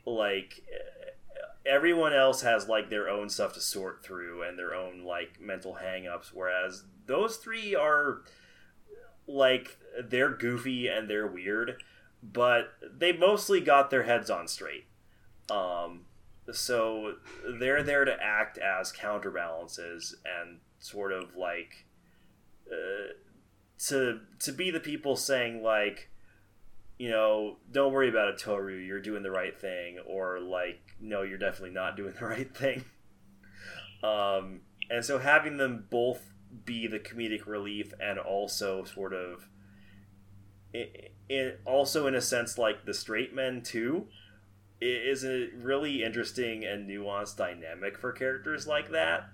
like 0.06 0.64
everyone 1.66 2.14
else 2.14 2.42
has 2.42 2.68
like 2.68 2.90
their 2.90 3.10
own 3.10 3.30
stuff 3.30 3.54
to 3.54 3.62
sort 3.62 4.04
through 4.04 4.44
and 4.44 4.60
their 4.60 4.76
own 4.76 5.04
like 5.06 5.40
mental 5.40 5.76
hang-ups 5.76 6.32
whereas 6.34 6.84
those 7.06 7.38
three 7.38 7.74
are 7.74 8.24
like 9.28 9.78
they're 10.04 10.36
goofy 10.36 10.88
and 10.88 11.10
they're 11.10 11.28
weird, 11.28 11.82
but 12.22 12.74
they 12.82 13.12
mostly 13.12 13.62
got 13.62 13.90
their 13.90 14.04
heads 14.04 14.30
on 14.30 14.48
straight. 14.48 14.86
Um, 15.50 16.06
so 16.52 17.16
they're 17.60 17.84
there 17.84 18.06
to 18.06 18.16
act 18.22 18.58
as 18.58 18.92
counterbalances 18.92 20.16
and 20.26 20.60
sort 20.80 21.14
of 21.14 21.36
like 21.36 21.86
uh, 22.72 23.14
to 23.78 24.20
to 24.40 24.52
be 24.52 24.70
the 24.70 24.80
people 24.80 25.16
saying 25.16 25.64
like 25.64 26.10
you 26.98 27.10
know 27.10 27.58
don't 27.72 27.94
worry 27.94 28.10
about 28.10 28.30
it 28.30 28.38
toru 28.38 28.76
you're 28.76 29.02
doing 29.02 29.24
the 29.24 29.32
right 29.32 29.60
thing 29.60 29.98
or 30.06 30.40
like 30.40 30.96
no 31.00 31.22
you're 31.22 31.38
definitely 31.38 31.74
not 31.74 31.96
doing 31.98 32.14
the 32.20 32.26
right 32.26 32.56
thing. 32.56 32.84
Um, 34.04 34.62
and 34.90 35.06
so 35.06 35.18
having 35.18 35.56
them 35.56 35.86
both 35.90 36.34
be 36.66 36.88
the 36.88 37.00
comedic 37.00 37.46
relief 37.46 37.94
and 38.02 38.20
also 38.20 38.84
sort 38.84 39.14
of 39.14 39.48
it, 40.74 41.14
it 41.30 41.62
also 41.66 42.06
in 42.06 42.16
a 42.16 42.22
sense 42.22 42.58
like 42.58 42.86
the 42.86 42.94
straight 42.94 43.34
men 43.34 43.62
too 43.62 44.08
is 44.84 45.24
a 45.24 45.50
really 45.56 46.04
interesting 46.04 46.64
and 46.64 46.90
nuanced 46.90 47.38
dynamic 47.38 47.98
for 47.98 48.12
characters 48.12 48.68
like 48.68 48.92
that 48.92 49.30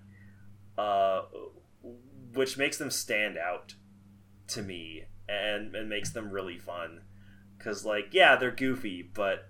uh, 0.78 1.22
which 2.34 2.58
makes 2.58 2.78
them 2.78 2.92
stand 2.92 3.38
out 3.38 3.76
to 4.48 4.62
me 4.62 5.04
and, 5.28 5.76
and 5.76 5.90
makes 5.90 6.12
them 6.12 6.32
really 6.32 6.58
fun 6.58 7.02
because 7.58 7.86
like 7.86 8.10
yeah 8.12 8.36
they're 8.36 8.52
goofy 8.52 9.02
but 9.02 9.50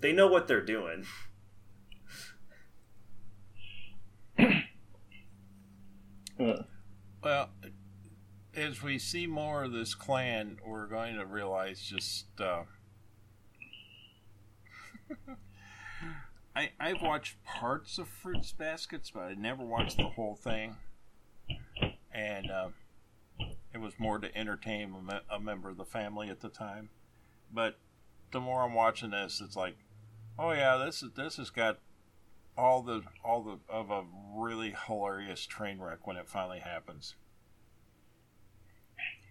they 0.00 0.12
know 0.12 0.26
what 0.26 0.46
they're 0.46 0.64
doing 0.64 1.04
Well, 7.22 7.50
as 8.54 8.82
we 8.82 8.98
see 8.98 9.26
more 9.26 9.64
of 9.64 9.72
this 9.72 9.94
clan, 9.94 10.58
we're 10.64 10.86
going 10.86 11.16
to 11.16 11.26
realize 11.26 11.80
just. 11.80 12.40
Uh, 12.40 12.62
I 16.56 16.70
I've 16.80 17.02
watched 17.02 17.42
parts 17.44 17.98
of 17.98 18.08
Fruits 18.08 18.52
Baskets, 18.52 19.10
but 19.10 19.20
I 19.22 19.34
never 19.34 19.64
watched 19.64 19.96
the 19.96 20.08
whole 20.08 20.34
thing, 20.34 20.76
and 22.12 22.50
uh, 22.50 22.68
it 23.72 23.78
was 23.78 23.94
more 23.98 24.18
to 24.18 24.36
entertain 24.36 24.94
a, 24.94 25.02
me- 25.02 25.20
a 25.30 25.40
member 25.40 25.68
of 25.70 25.76
the 25.76 25.84
family 25.84 26.28
at 26.30 26.40
the 26.40 26.48
time. 26.48 26.90
But 27.52 27.78
the 28.32 28.40
more 28.40 28.62
I'm 28.62 28.74
watching 28.74 29.10
this, 29.10 29.40
it's 29.40 29.56
like, 29.56 29.76
oh 30.38 30.52
yeah, 30.52 30.76
this 30.76 31.02
is 31.02 31.12
this 31.16 31.36
has 31.36 31.50
got 31.50 31.78
all 32.56 32.82
the 32.82 33.02
all 33.24 33.42
the 33.42 33.58
of 33.72 33.90
a 33.90 34.04
really 34.34 34.74
hilarious 34.86 35.46
train 35.46 35.80
wreck 35.80 36.06
when 36.06 36.16
it 36.16 36.28
finally 36.28 36.60
happens. 36.60 37.14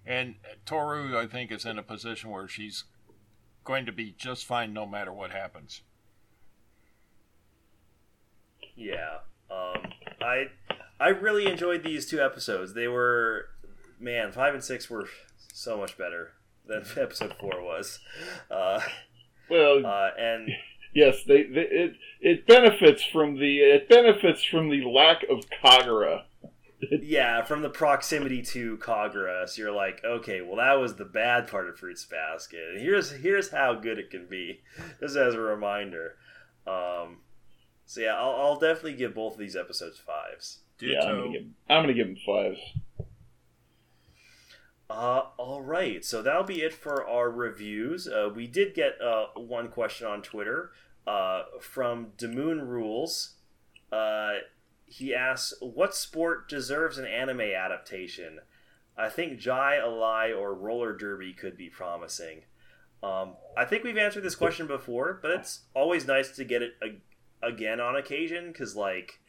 And 0.05 0.35
Toru, 0.65 1.17
I 1.17 1.27
think, 1.27 1.51
is 1.51 1.65
in 1.65 1.77
a 1.77 1.83
position 1.83 2.29
where 2.29 2.47
she's 2.47 2.85
going 3.67 3.85
to 3.85 3.91
be 3.91 4.15
just 4.17 4.45
fine 4.45 4.71
no 4.71 4.85
matter 4.85 5.11
what 5.11 5.31
happens. 5.31 5.81
Yeah. 8.75 9.17
Um, 9.51 9.91
I 10.21 10.45
I 10.99 11.09
really 11.09 11.47
enjoyed 11.47 11.83
these 11.83 12.05
two 12.09 12.21
episodes. 12.21 12.73
They 12.73 12.87
were 12.87 13.49
man, 13.99 14.31
five 14.31 14.53
and 14.53 14.63
six 14.63 14.89
were 14.89 15.09
so 15.53 15.77
much 15.77 15.97
better 15.97 16.31
than 16.65 16.83
episode 16.97 17.35
four 17.39 17.61
was. 17.61 17.99
Uh, 18.49 18.79
well, 19.49 19.85
uh, 19.85 20.09
and 20.17 20.49
yes, 20.93 21.23
they, 21.27 21.43
they 21.43 21.67
it 21.69 21.93
it 22.21 22.47
benefits 22.47 23.03
from 23.03 23.37
the 23.37 23.59
it 23.59 23.89
benefits 23.89 24.43
from 24.43 24.69
the 24.69 24.85
lack 24.85 25.23
of 25.29 25.43
Kagura. 25.61 26.23
yeah, 27.01 27.43
from 27.43 27.61
the 27.61 27.69
proximity 27.69 28.41
to 28.41 28.77
Kagura, 28.77 29.47
so 29.49 29.61
you're 29.61 29.71
like, 29.71 30.03
okay, 30.03 30.41
well 30.41 30.57
that 30.57 30.79
was 30.79 30.95
the 30.95 31.05
bad 31.05 31.47
part 31.47 31.67
of 31.67 31.77
Fruits 31.77 32.05
Basket. 32.05 32.79
Here's 32.79 33.11
here's 33.11 33.49
how 33.49 33.73
good 33.73 33.97
it 33.97 34.11
can 34.11 34.27
be, 34.27 34.61
just 34.99 35.15
as 35.15 35.33
a 35.33 35.39
reminder. 35.39 36.15
Um, 36.67 37.19
so 37.85 38.01
yeah, 38.01 38.15
I'll, 38.15 38.35
I'll 38.35 38.59
definitely 38.59 38.93
give 38.93 39.15
both 39.15 39.33
of 39.33 39.39
these 39.39 39.55
episodes 39.55 39.99
fives. 39.99 40.59
Yeah, 40.79 41.01
I'm 41.01 41.17
gonna 41.17 41.31
give 41.31 41.43
I'm 41.69 41.83
gonna 41.83 41.93
give 41.93 42.07
them 42.07 42.17
fives. 42.25 42.59
Uh, 44.89 45.23
all 45.37 45.61
right, 45.61 46.05
so 46.05 46.21
that'll 46.21 46.43
be 46.43 46.61
it 46.61 46.73
for 46.73 47.05
our 47.05 47.29
reviews. 47.29 48.07
Uh, 48.07 48.29
we 48.33 48.47
did 48.47 48.73
get 48.73 49.01
uh, 49.01 49.25
one 49.35 49.67
question 49.67 50.07
on 50.07 50.21
Twitter 50.21 50.71
uh, 51.05 51.43
from 51.59 52.07
Demoon 52.17 52.65
Rules. 52.65 53.35
Uh, 53.91 54.35
he 54.87 55.13
asks, 55.13 55.53
"What 55.61 55.93
sport 55.95 56.47
deserves 56.49 56.97
an 56.97 57.05
anime 57.05 57.41
adaptation?" 57.41 58.39
I 58.97 59.09
think 59.09 59.37
Jai, 59.39 59.77
Alai, 59.83 60.35
or 60.35 60.55
roller 60.55 60.93
derby 60.95 61.33
could 61.33 61.55
be 61.55 61.69
promising. 61.69 62.45
Um, 63.03 63.35
I 63.55 63.63
think 63.65 63.83
we've 63.83 63.97
answered 63.97 64.23
this 64.23 64.35
question 64.35 64.65
before, 64.65 65.19
but 65.21 65.31
it's 65.31 65.65
always 65.75 66.07
nice 66.07 66.35
to 66.35 66.43
get 66.43 66.63
it 66.63 66.77
ag- 66.81 67.01
again 67.43 67.79
on 67.79 67.95
occasion 67.95 68.51
because, 68.51 68.75
like, 68.75 69.19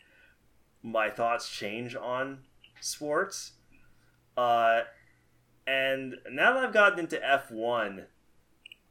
my 0.82 1.11
thoughts 1.11 1.50
change 1.50 1.94
on 1.94 2.44
sports. 2.80 3.52
Uh, 4.38 4.84
and 5.66 6.16
now 6.30 6.54
that 6.54 6.64
I've 6.64 6.72
gotten 6.72 6.98
into 6.98 7.18
F1, 7.22 8.06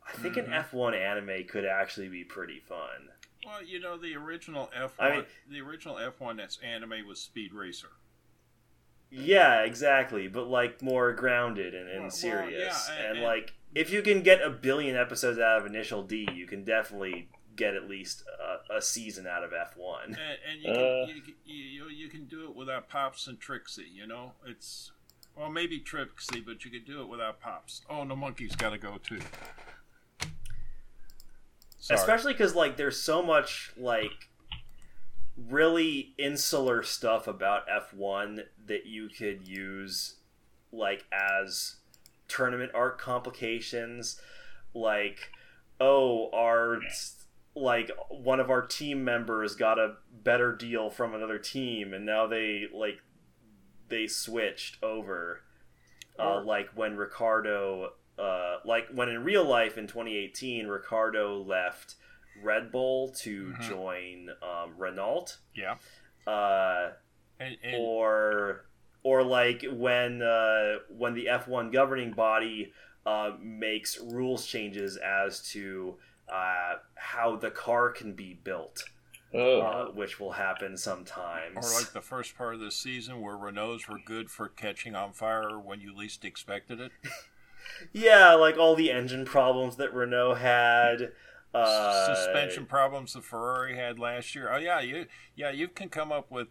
I 0.05 0.11
think 0.11 0.35
Mhm. 0.35 0.45
an 0.45 0.53
F1 0.53 0.93
anime 0.93 1.45
could 1.47 1.65
actually 1.65 2.09
be 2.09 2.23
pretty 2.23 2.59
fun. 2.59 3.09
Well, 3.47 3.63
you 3.63 3.79
know, 3.79 3.97
the 3.97 4.13
original 4.17 4.69
F1, 4.77 4.91
I 4.99 5.15
mean- 5.15 5.25
the 5.49 5.61
original 5.61 5.95
F1 5.95 6.35
that's 6.35 6.57
anime 6.57 7.07
was 7.07 7.21
Speed 7.21 7.53
Racer. 7.53 7.91
Yeah, 9.09 9.61
exactly, 9.63 10.27
but 10.27 10.47
like 10.49 10.81
more 10.81 11.13
grounded 11.13 11.73
and, 11.73 11.83
and 11.87 11.93
Well, 11.93 12.01
well, 12.03 12.11
serious. 12.11 12.89
yeah, 12.89 12.95
and- 13.07 13.17
and, 13.19 13.21
like, 13.25 13.53
if 13.73 13.89
you 13.89 14.01
can 14.01 14.21
get 14.21 14.41
a 14.41 14.49
billion 14.49 14.97
episodes 14.97 15.39
out 15.39 15.59
of 15.61 15.65
Initial 15.65 16.03
D, 16.03 16.27
you 16.33 16.45
can 16.45 16.65
definitely 16.65 17.29
get 17.55 17.73
at 17.73 17.87
least 17.87 18.23
a, 18.69 18.75
a 18.75 18.81
season 18.81 19.25
out 19.25 19.45
of 19.45 19.51
F1. 19.53 20.03
And, 20.07 20.17
and 20.17 20.61
you, 20.61 20.69
Uh. 20.71 21.05
can, 21.07 21.15
you, 21.15 21.21
can- 21.21 21.35
you, 21.45 21.89
you 21.89 22.07
can 22.09 22.25
do 22.25 22.49
it 22.49 22.55
without 22.55 22.89
Pops 22.89 23.27
and 23.27 23.39
Trixie, 23.39 23.87
you 23.89 24.05
know? 24.05 24.33
It's. 24.45 24.91
Well, 25.37 25.49
maybe 25.49 25.79
Trixie, 25.79 26.41
but 26.41 26.65
you 26.65 26.71
could 26.71 26.85
do 26.85 27.01
it 27.01 27.07
without 27.07 27.39
Pops. 27.39 27.81
Oh, 27.89 28.01
and 28.01 28.11
the 28.11 28.15
monkey's 28.15 28.55
got 28.57 28.71
to 28.71 28.77
go 28.77 28.97
too. 29.01 29.21
Sorry. 31.87 31.97
Especially 31.97 32.33
because 32.33 32.53
like 32.53 32.75
there's 32.75 32.99
so 32.99 33.23
much 33.23 33.71
like 33.77 34.27
really 35.37 36.13
insular 36.17 36.83
stuff 36.83 37.27
about 37.27 37.63
F1 37.69 38.43
that 38.65 38.85
you 38.87 39.07
could 39.07 39.47
use 39.47 40.15
like 40.73 41.05
as 41.13 41.77
tournament 42.27 42.73
art 42.75 42.97
complications 42.97 44.19
like 44.73 45.31
oh 45.79 46.29
our 46.33 46.81
like 47.55 47.89
one 48.09 48.41
of 48.41 48.49
our 48.49 48.63
team 48.63 49.05
members 49.05 49.55
got 49.55 49.79
a 49.79 49.95
better 50.11 50.51
deal 50.53 50.89
from 50.89 51.15
another 51.15 51.39
team 51.39 51.93
and 51.93 52.05
now 52.05 52.27
they 52.27 52.65
like 52.73 52.99
they 53.87 54.07
switched 54.07 54.83
over 54.83 55.41
uh, 56.19 56.41
like 56.43 56.67
when 56.75 56.97
Ricciardo 56.97 57.93
uh, 58.19 58.57
like 58.65 58.87
when 58.93 59.09
in 59.09 59.23
real 59.23 59.43
life 59.45 59.77
in 59.77 59.87
2018 59.87 60.67
Ricciardo 60.67 61.41
left 61.43 61.95
Red 62.41 62.71
Bull 62.71 63.09
to 63.19 63.53
Mhm. 63.53 63.59
join 63.61 64.29
um, 64.41 64.73
Renault 64.77 65.37
yeah. 65.55 65.75
uh, 66.25 66.91
And, 67.39 67.57
and 67.63 67.75
or 67.75 68.65
or 69.03 69.23
like 69.23 69.63
when 69.71 70.21
uh, 70.21 70.77
when 70.89 71.13
the 71.13 71.27
F1 71.27 71.71
governing 71.71 72.11
body 72.11 72.73
uh, 73.05 73.31
makes 73.39 73.99
rules 73.99 74.45
changes 74.45 74.97
as 74.97 75.41
to 75.51 75.97
uh, 76.31 76.75
how 76.95 77.35
the 77.37 77.49
car 77.49 77.89
can 77.89 78.13
be 78.13 78.33
built, 78.33 78.83
Oh, 79.33 79.61
uh, 79.61 79.85
which 79.91 80.19
will 80.19 80.33
happen 80.33 80.75
sometimes. 80.75 81.55
or 81.55 81.61
like 81.61 81.93
the 81.93 82.01
first 82.01 82.35
part 82.37 82.55
of 82.55 82.59
the 82.59 82.71
season 82.71 83.21
where 83.21 83.35
Renaults 83.37 83.87
were 83.87 83.99
good 84.05 84.29
for 84.29 84.49
catching 84.49 84.93
on 84.93 85.13
fire 85.13 85.57
when 85.57 85.79
you 85.79 85.95
least 85.95 86.25
expected 86.25 86.79
it. 86.81 86.91
yeah, 87.93 88.33
like 88.33 88.57
all 88.57 88.75
the 88.75 88.91
engine 88.91 89.25
problems 89.25 89.75
that 89.77 89.93
Renault 89.93 90.35
had. 90.35 91.11
Uh, 91.53 92.13
suspension 92.15 92.65
problems 92.65 93.13
the 93.13 93.21
Ferrari 93.21 93.75
had 93.75 93.97
last 93.97 94.35
year. 94.35 94.49
Oh 94.53 94.57
yeah, 94.57 94.79
you 94.79 95.05
yeah 95.35 95.49
you 95.49 95.67
can 95.67 95.89
come 95.89 96.11
up 96.11 96.29
with 96.29 96.49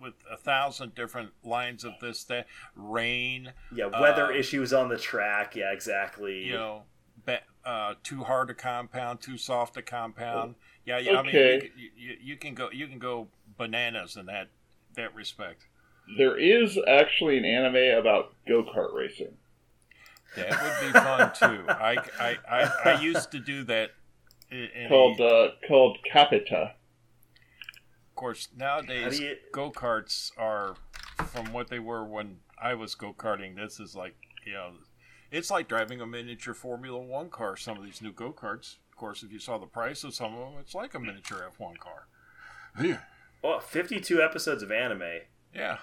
with 0.00 0.14
a 0.30 0.36
thousand 0.36 0.94
different 0.94 1.30
lines 1.44 1.84
of 1.84 1.92
this 2.00 2.24
that 2.24 2.46
rain, 2.74 3.52
Yeah, 3.74 3.86
weather 3.86 4.26
uh, 4.26 4.36
issues 4.36 4.72
on 4.72 4.88
the 4.88 4.96
track. 4.96 5.56
Yeah, 5.56 5.72
exactly. 5.72 6.44
you 6.44 6.52
know, 6.54 6.82
be, 7.26 7.36
uh, 7.64 7.94
too 8.02 8.22
hard 8.24 8.48
to 8.48 8.54
compound, 8.54 9.20
too 9.20 9.36
soft 9.36 9.74
to 9.74 9.82
compound. 9.82 10.54
Yeah, 10.86 10.98
yeah. 10.98 11.18
I 11.18 11.22
mean, 11.22 11.34
you, 11.34 11.60
can- 11.60 11.70
you, 11.76 11.90
you, 11.96 12.16
you 12.22 12.36
can 12.36 12.54
go 12.54 12.70
you 12.72 12.86
can 12.86 12.98
go 12.98 13.28
bananas 13.58 14.16
in 14.16 14.26
that 14.26 14.48
that 14.96 15.14
respect. 15.14 15.66
there 16.16 16.38
is 16.38 16.78
actually 16.86 17.36
an 17.36 17.44
anime 17.44 17.98
about 17.98 18.32
go 18.48 18.62
kart 18.62 18.94
racing. 18.94 19.34
That 20.36 20.50
would 20.62 20.92
be 20.92 20.98
fun 20.98 21.32
too. 21.34 21.64
I, 21.68 21.96
I, 22.20 22.36
I, 22.50 22.70
I 22.96 23.00
used 23.00 23.30
to 23.32 23.38
do 23.38 23.64
that. 23.64 23.90
In, 24.50 24.68
in 24.74 24.88
called 24.88 25.20
a, 25.20 25.24
uh, 25.26 25.50
called 25.66 25.98
Capeta. 26.12 26.72
of 26.72 28.14
course, 28.14 28.48
nowadays 28.56 29.18
you- 29.20 29.36
go 29.52 29.70
karts 29.70 30.30
are 30.38 30.76
from 31.26 31.52
what 31.52 31.68
they 31.68 31.78
were 31.78 32.04
when 32.04 32.38
I 32.60 32.74
was 32.74 32.94
go 32.94 33.12
karting. 33.12 33.56
This 33.56 33.80
is 33.80 33.94
like 33.96 34.14
You 34.46 34.52
know, 34.54 34.72
it's 35.30 35.50
like 35.50 35.68
driving 35.68 36.00
a 36.00 36.06
miniature 36.06 36.54
Formula 36.54 36.98
One 37.00 37.30
car. 37.30 37.56
Some 37.56 37.78
of 37.78 37.84
these 37.84 38.02
new 38.02 38.12
go 38.12 38.32
karts. 38.32 38.76
Of 38.90 38.96
course, 38.98 39.22
if 39.24 39.32
you 39.32 39.38
saw 39.40 39.58
the 39.58 39.66
price 39.66 40.04
of 40.04 40.14
some 40.14 40.34
of 40.34 40.38
them, 40.50 40.60
it's 40.60 40.74
like 40.74 40.94
a 40.94 41.00
miniature 41.00 41.50
F1 41.58 41.78
car. 41.78 42.06
Yeah. 42.80 42.98
Well, 43.42 43.58
52 43.60 44.22
episodes 44.22 44.62
of 44.62 44.70
anime, 44.70 45.02
Yeah. 45.52 45.78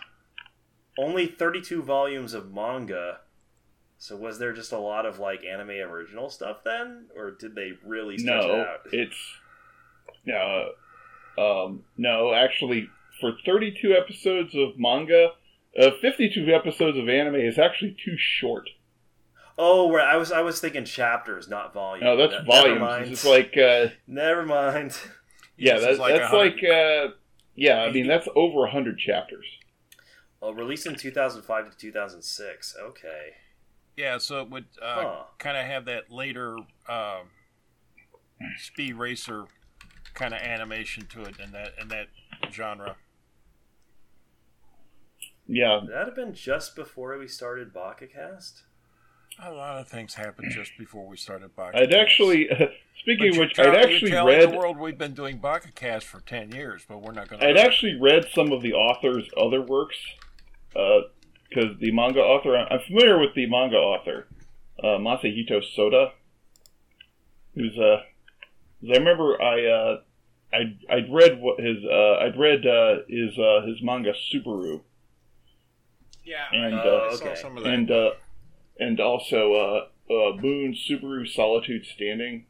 only 0.97 1.27
32 1.27 1.83
volumes 1.83 2.33
of 2.33 2.53
manga. 2.53 3.19
So 4.03 4.15
was 4.15 4.39
there 4.39 4.51
just 4.51 4.71
a 4.71 4.79
lot 4.79 5.05
of 5.05 5.19
like 5.19 5.45
anime 5.45 5.69
original 5.69 6.31
stuff 6.31 6.63
then, 6.65 7.05
or 7.15 7.29
did 7.29 7.53
they 7.53 7.73
really 7.85 8.17
stretch 8.17 8.45
it 8.45 8.47
No, 8.47 8.61
out? 8.61 8.79
it's 8.91 9.15
no, 10.25 10.69
um, 11.37 11.83
no. 11.97 12.33
Actually, 12.33 12.89
for 13.19 13.33
32 13.45 13.93
episodes 13.93 14.55
of 14.55 14.69
manga, 14.79 15.29
uh, 15.79 15.91
52 16.01 16.51
episodes 16.51 16.97
of 16.97 17.07
anime 17.09 17.35
is 17.35 17.59
actually 17.59 17.95
too 18.03 18.15
short. 18.17 18.71
oh, 19.59 19.91
right. 19.91 20.07
I 20.07 20.17
was 20.17 20.31
I 20.31 20.41
was 20.41 20.59
thinking 20.59 20.83
chapters, 20.85 21.47
not 21.47 21.71
volumes. 21.71 22.03
No, 22.03 22.17
that's 22.17 22.31
Ne- 22.33 22.37
Never 22.39 22.47
volumes. 22.47 22.79
mind. 22.81 23.11
It's 23.11 23.25
like, 23.25 23.55
uh, 23.55 23.89
never 24.07 24.43
mind. 24.47 24.97
yeah, 25.57 25.75
This 25.75 25.83
that, 25.83 25.91
is 25.91 25.99
like 25.99 26.15
that's 26.15 26.33
100 26.33 26.53
like, 26.55 26.63
uh, 26.63 27.13
yeah. 27.55 27.81
I 27.83 27.91
mean, 27.91 28.07
that's 28.07 28.27
over 28.35 28.61
100 28.61 28.97
chapters. 28.97 29.45
Well, 30.41 30.55
released 30.55 30.87
in 30.87 30.95
2005 30.95 31.69
to 31.71 31.77
2006. 31.77 32.75
Okay. 32.81 33.33
Yeah, 33.97 34.17
so 34.17 34.41
it 34.41 34.49
would 34.49 34.65
uh, 34.81 34.95
Huh. 35.03 35.23
kind 35.37 35.57
of 35.57 35.65
have 35.65 35.85
that 35.85 36.11
later 36.11 36.57
um, 36.87 37.29
speed 38.57 38.95
racer 38.95 39.45
kind 40.13 40.33
of 40.33 40.41
animation 40.41 41.05
to 41.07 41.21
it 41.23 41.35
in 41.43 41.51
that 41.51 41.73
in 41.79 41.87
that 41.89 42.07
genre. 42.51 42.95
Yeah, 45.47 45.81
Would 45.81 45.89
that 45.91 46.05
have 46.05 46.15
been 46.15 46.33
just 46.33 46.75
before 46.75 47.17
we 47.17 47.27
started 47.27 47.73
BakaCast? 47.73 48.61
A 49.43 49.51
lot 49.51 49.79
of 49.79 49.87
things 49.87 50.13
happened 50.13 50.51
just 50.51 50.71
before 50.77 51.07
we 51.07 51.17
started 51.17 51.55
Baka. 51.55 51.77
I'd 51.77 51.93
actually. 51.93 52.49
speaking 53.01 53.29
of 53.31 53.37
which, 53.37 53.57
I'd 53.59 53.75
actually 53.75 54.11
telling 54.11 54.37
read. 54.37 54.51
the 54.51 54.57
world 54.57 54.77
we've 54.77 54.97
been 54.97 55.13
doing 55.13 55.39
BakaCast 55.39 56.03
for 56.03 56.19
ten 56.21 56.51
years, 56.51 56.85
but 56.87 57.01
we're 57.01 57.13
not 57.13 57.27
going 57.27 57.39
to... 57.41 57.47
I'd 57.47 57.53
to. 57.53 57.61
actually 57.61 57.97
read 57.99 58.27
some 58.33 58.51
of 58.51 58.61
the 58.61 58.73
author's 58.73 59.27
other 59.37 59.61
works, 59.61 59.97
because 61.51 61.77
the 61.79 61.91
manga 61.91 62.21
author, 62.21 62.55
I'm 62.55 62.79
familiar 62.87 63.19
with 63.19 63.35
the 63.35 63.45
manga 63.45 63.75
author, 63.75 64.27
uh, 64.81 64.97
Masahito 64.97 65.61
Soda, 65.75 66.13
who's 67.55 67.77
uh, 67.77 68.03
'cause 68.79 68.89
I 68.95 68.97
remember 68.97 69.41
I 69.41 69.65
uh, 69.67 70.01
I 70.53 70.77
I'd 70.89 71.11
read 71.13 71.41
what 71.41 71.59
his 71.59 71.77
uh, 71.83 72.15
I'd 72.21 72.37
read 72.37 72.65
uh, 72.65 72.99
his 73.07 73.37
uh, 73.37 73.65
his 73.67 73.81
manga 73.81 74.13
Subaru, 74.13 74.81
Yeah, 76.23 76.45
and, 76.53 76.75
I, 76.75 76.79
uh, 76.79 77.11
saw 77.15 77.25
okay. 77.25 77.35
some 77.35 77.57
of 77.57 77.63
that. 77.63 77.73
and 77.73 77.91
uh, 77.91 78.11
and 78.79 78.99
also 78.99 79.53
uh, 79.53 80.13
uh, 80.13 80.35
Moon 80.37 80.73
Subaru 80.73 81.27
Solitude 81.27 81.85
Standing. 81.85 82.45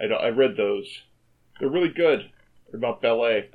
I 0.00 0.04
I 0.04 0.28
read 0.28 0.56
those. 0.56 1.02
They're 1.58 1.68
really 1.68 1.90
good. 1.92 2.30
They're 2.70 2.78
about 2.78 3.02
ballet. 3.02 3.50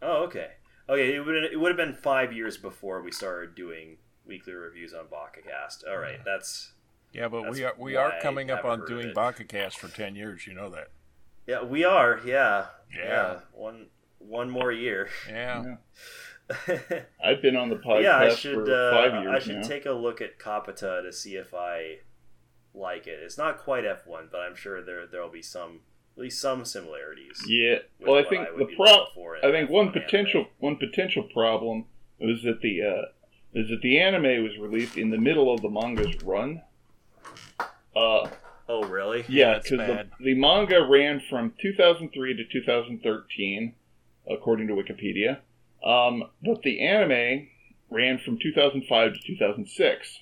Oh, 0.00 0.24
okay. 0.24 0.48
Okay, 0.88 1.14
it 1.14 1.20
would 1.20 1.34
it 1.44 1.58
would 1.60 1.68
have 1.70 1.76
been 1.76 1.94
five 1.94 2.32
years 2.32 2.56
before 2.56 3.02
we 3.02 3.12
started 3.12 3.54
doing 3.54 3.98
weekly 4.26 4.52
reviews 4.52 4.92
on 4.94 5.06
BakaCast. 5.06 5.88
All 5.88 5.98
right, 5.98 6.20
that's 6.24 6.72
yeah, 7.12 7.28
but 7.28 7.50
we 7.50 7.64
are 7.64 7.74
we 7.78 7.96
are 7.96 8.14
coming 8.20 8.50
up 8.50 8.64
on 8.64 8.84
doing 8.86 9.04
of 9.06 9.10
it. 9.10 9.16
BakaCast 9.16 9.74
for 9.78 9.88
ten 9.88 10.14
years. 10.16 10.46
You 10.46 10.54
know 10.54 10.68
that. 10.70 10.88
yeah, 11.46 11.62
we 11.62 11.84
are. 11.84 12.20
Yeah, 12.24 12.66
Yeah. 12.96 13.40
one 13.52 13.86
one 14.18 14.50
more 14.50 14.72
year. 14.72 15.08
Yeah. 15.28 15.76
I've 17.24 17.40
been 17.40 17.56
on 17.56 17.70
the 17.70 17.76
podcast 17.76 18.02
yeah, 18.02 18.16
I 18.18 18.34
should. 18.34 18.54
for 18.66 18.70
Uh, 18.72 18.90
five 18.92 19.22
years 19.22 19.34
I 19.34 19.38
should 19.44 19.56
now. 19.56 19.62
take 19.62 19.86
a 19.86 19.92
look 19.92 20.20
at 20.20 20.38
Capeta 20.38 21.02
to 21.02 21.12
see 21.12 21.36
if 21.36 21.54
I 21.54 21.98
like 22.74 23.06
it. 23.06 23.20
It's 23.22 23.38
not 23.38 23.58
quite 23.58 23.84
F 23.84 24.06
one, 24.06 24.28
but 24.30 24.40
I'm 24.40 24.54
sure 24.56 24.82
there 24.82 25.06
there'll 25.06 25.28
be 25.30 25.42
some 25.42 25.80
at 26.16 26.22
least 26.22 26.40
some 26.40 26.64
similarities. 26.64 27.42
yeah. 27.46 27.78
Well, 28.00 28.16
I 28.16 28.24
think 28.28 28.48
would 28.50 28.60
the 28.60 28.64
be 28.66 28.76
pro. 28.76 29.06
for 29.14 29.36
in 29.36 29.44
I 29.44 29.50
think 29.52 29.70
F1 29.70 29.72
one 29.72 29.88
anime. 29.88 30.02
potential 30.02 30.46
one 30.58 30.76
potential 30.76 31.22
problem 31.24 31.86
was 32.20 32.42
that 32.44 32.60
the 32.60 32.82
uh, 32.82 33.02
is 33.54 33.68
that 33.70 33.80
the 33.82 33.98
anime 33.98 34.42
was 34.42 34.56
released 34.58 34.96
in 34.96 35.10
the 35.10 35.18
middle 35.18 35.52
of 35.52 35.60
the 35.62 35.68
manga's 35.70 36.22
run. 36.22 36.62
Uh, 37.94 38.28
Oh, 38.68 38.84
really? 38.84 39.24
yeah, 39.28 39.58
because 39.58 39.70
the, 39.70 40.06
the 40.20 40.34
manga 40.34 40.82
ran 40.88 41.20
from 41.28 41.52
2003 41.60 42.34
to 42.36 42.44
2013, 42.44 43.74
according 44.30 44.68
to 44.68 44.74
Wikipedia. 44.74 45.38
Um, 45.84 46.24
but 46.42 46.62
the 46.62 46.80
anime 46.80 47.48
ran 47.90 48.18
from 48.18 48.38
2005 48.40 49.12
to 49.14 49.18
2006. 49.26 50.18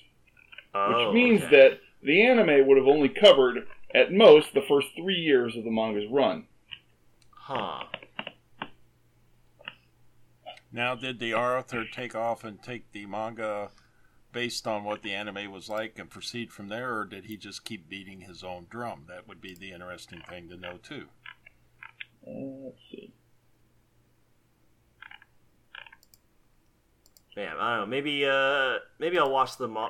Oh, 0.73 1.05
which 1.05 1.13
means 1.13 1.43
okay. 1.43 1.55
that 1.55 1.79
the 2.03 2.21
anime 2.23 2.67
would 2.67 2.77
have 2.77 2.87
only 2.87 3.09
covered 3.09 3.67
at 3.93 4.11
most 4.11 4.53
the 4.53 4.61
first 4.67 4.87
three 4.95 5.15
years 5.15 5.55
of 5.55 5.63
the 5.63 5.71
manga's 5.71 6.09
run. 6.09 6.45
Huh. 7.31 7.83
Now, 10.71 10.95
did 10.95 11.19
the 11.19 11.33
author 11.33 11.83
take 11.91 12.15
off 12.15 12.43
and 12.43 12.61
take 12.63 12.91
the 12.91 13.05
manga 13.05 13.71
based 14.31 14.65
on 14.65 14.85
what 14.85 15.03
the 15.03 15.13
anime 15.13 15.51
was 15.51 15.67
like 15.67 15.99
and 15.99 16.09
proceed 16.09 16.51
from 16.51 16.69
there, 16.69 16.97
or 16.97 17.05
did 17.05 17.25
he 17.25 17.35
just 17.35 17.65
keep 17.65 17.89
beating 17.89 18.21
his 18.21 18.43
own 18.43 18.67
drum? 18.69 19.03
That 19.07 19.27
would 19.27 19.41
be 19.41 19.53
the 19.53 19.71
interesting 19.71 20.21
thing 20.29 20.47
to 20.49 20.55
know 20.55 20.77
too. 20.81 21.07
Uh, 22.25 22.63
let's 22.65 22.77
see. 22.89 23.13
Man, 27.35 27.55
I 27.59 27.77
don't 27.77 27.79
know. 27.81 27.85
Maybe 27.87 28.25
uh, 28.25 28.75
maybe 28.99 29.17
I'll 29.17 29.31
watch 29.31 29.57
the 29.57 29.67
mo- 29.67 29.89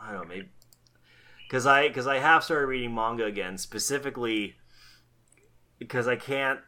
I 0.00 0.12
don't 0.12 0.22
know. 0.22 0.28
Maybe 0.28 0.48
because 1.52 1.66
I 1.66 1.86
because 1.88 2.06
I 2.06 2.18
have 2.18 2.42
started 2.42 2.66
reading 2.66 2.94
manga 2.94 3.26
again, 3.26 3.58
specifically 3.58 4.56
because 5.78 6.08
I 6.08 6.16
can't. 6.16 6.60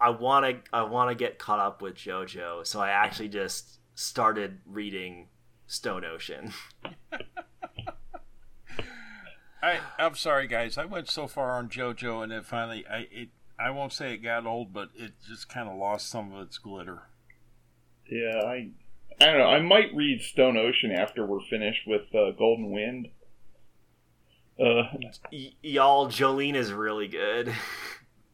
I 0.00 0.10
want 0.10 0.44
to 0.44 0.56
I 0.72 0.82
want 0.82 1.10
to 1.10 1.14
get 1.14 1.38
caught 1.38 1.60
up 1.60 1.80
with 1.80 1.94
JoJo, 1.94 2.66
so 2.66 2.80
I 2.80 2.88
actually 2.88 3.28
just 3.28 3.78
started 3.94 4.58
reading 4.66 5.28
Stone 5.68 6.04
Ocean. 6.04 6.52
I 9.62 9.78
I'm 10.00 10.16
sorry, 10.16 10.48
guys. 10.48 10.76
I 10.76 10.86
went 10.86 11.08
so 11.08 11.28
far 11.28 11.52
on 11.52 11.68
JoJo, 11.68 12.24
and 12.24 12.32
then 12.32 12.42
finally, 12.42 12.84
I 12.90 13.06
it 13.12 13.28
I 13.56 13.70
won't 13.70 13.92
say 13.92 14.14
it 14.14 14.18
got 14.18 14.46
old, 14.46 14.72
but 14.72 14.88
it 14.96 15.12
just 15.28 15.48
kind 15.48 15.68
of 15.68 15.78
lost 15.78 16.10
some 16.10 16.32
of 16.32 16.44
its 16.44 16.58
glitter. 16.58 17.02
Yeah, 18.10 18.40
I, 18.44 18.70
I 19.20 19.26
don't 19.26 19.38
know. 19.38 19.46
I 19.46 19.60
might 19.60 19.94
read 19.94 20.22
Stone 20.22 20.56
Ocean 20.56 20.90
after 20.90 21.24
we're 21.24 21.40
finished 21.48 21.86
with 21.86 22.12
uh, 22.12 22.32
Golden 22.32 22.72
Wind. 22.72 23.10
Uh, 24.58 24.84
Y- 25.32 25.52
y'all, 25.62 26.08
Jolyne 26.08 26.54
is 26.56 26.72
really 26.72 27.08
good. 27.08 27.52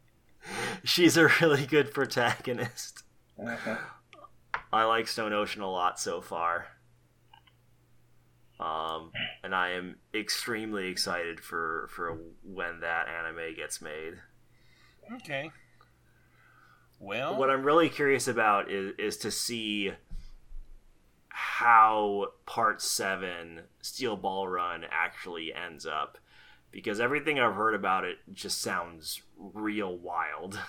She's 0.84 1.16
a 1.16 1.28
really 1.40 1.66
good 1.66 1.92
protagonist. 1.94 3.02
I 4.72 4.84
like 4.84 5.08
Stone 5.08 5.32
Ocean 5.32 5.62
a 5.62 5.70
lot 5.70 5.98
so 5.98 6.20
far. 6.20 6.66
Um, 8.58 9.12
and 9.42 9.54
I 9.54 9.70
am 9.70 9.96
extremely 10.14 10.88
excited 10.88 11.40
for, 11.40 11.88
for 11.90 12.18
when 12.44 12.80
that 12.80 13.06
anime 13.08 13.54
gets 13.56 13.80
made. 13.80 14.14
Okay. 15.14 15.50
Well, 16.98 17.36
What 17.38 17.48
I'm 17.50 17.62
really 17.62 17.88
curious 17.88 18.28
about 18.28 18.70
is, 18.70 18.92
is 18.98 19.16
to 19.18 19.30
see 19.30 19.92
how 21.30 22.28
part 22.46 22.82
7 22.82 23.60
Steel 23.80 24.16
Ball 24.16 24.48
Run 24.48 24.84
actually 24.90 25.52
ends 25.54 25.86
up. 25.86 26.18
Because 26.70 27.00
everything 27.00 27.40
I've 27.40 27.56
heard 27.56 27.74
about 27.74 28.04
it 28.04 28.18
just 28.32 28.60
sounds 28.60 29.22
real 29.36 29.96
wild. 29.96 30.60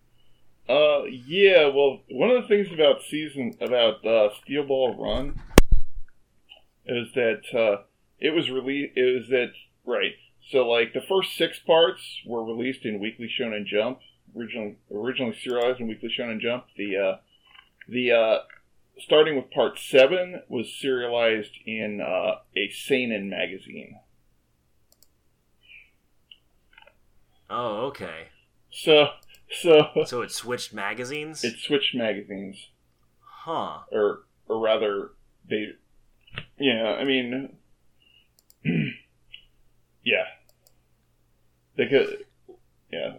uh, 0.68 1.04
yeah. 1.04 1.66
Well, 1.66 2.00
one 2.10 2.30
of 2.30 2.42
the 2.42 2.48
things 2.48 2.72
about 2.72 3.02
season 3.02 3.56
about 3.60 4.04
uh, 4.04 4.30
Steel 4.42 4.64
Ball 4.64 4.96
Run 4.96 5.40
is 6.86 7.12
that 7.14 7.42
uh, 7.54 7.82
it 8.18 8.30
was 8.30 8.50
released. 8.50 8.96
It 8.96 9.20
was 9.20 9.28
that 9.28 9.52
right. 9.84 10.14
So, 10.50 10.68
like 10.68 10.92
the 10.92 11.00
first 11.00 11.36
six 11.36 11.58
parts 11.58 12.02
were 12.26 12.44
released 12.44 12.84
in 12.84 12.98
Weekly 12.98 13.28
Shonen 13.28 13.64
Jump, 13.64 14.00
originally 14.36 14.76
originally 14.92 15.36
serialized 15.42 15.80
in 15.80 15.88
Weekly 15.88 16.10
Shonen 16.16 16.40
Jump. 16.40 16.64
The 16.76 16.96
uh, 16.96 17.16
the 17.88 18.12
uh, 18.12 18.38
starting 18.98 19.36
with 19.36 19.50
part 19.50 19.78
seven 19.78 20.42
was 20.48 20.74
serialized 20.80 21.56
in 21.66 22.00
uh, 22.00 22.36
a 22.56 22.70
seinen 22.70 23.28
magazine. 23.28 23.98
Oh, 27.50 27.86
okay. 27.86 28.28
So 28.70 29.08
so 29.50 29.86
So 30.06 30.22
it 30.22 30.30
switched 30.30 30.72
magazines? 30.72 31.44
it 31.44 31.58
switched 31.58 31.94
magazines, 31.94 32.70
Huh. 33.20 33.80
or 33.92 34.24
or 34.48 34.58
rather, 34.58 35.12
they. 35.48 35.72
Yeah, 36.58 36.96
I 36.98 37.04
mean, 37.04 37.56
yeah, 38.64 40.24
they 41.76 41.86
could. 41.86 42.24
Yeah, 42.90 43.14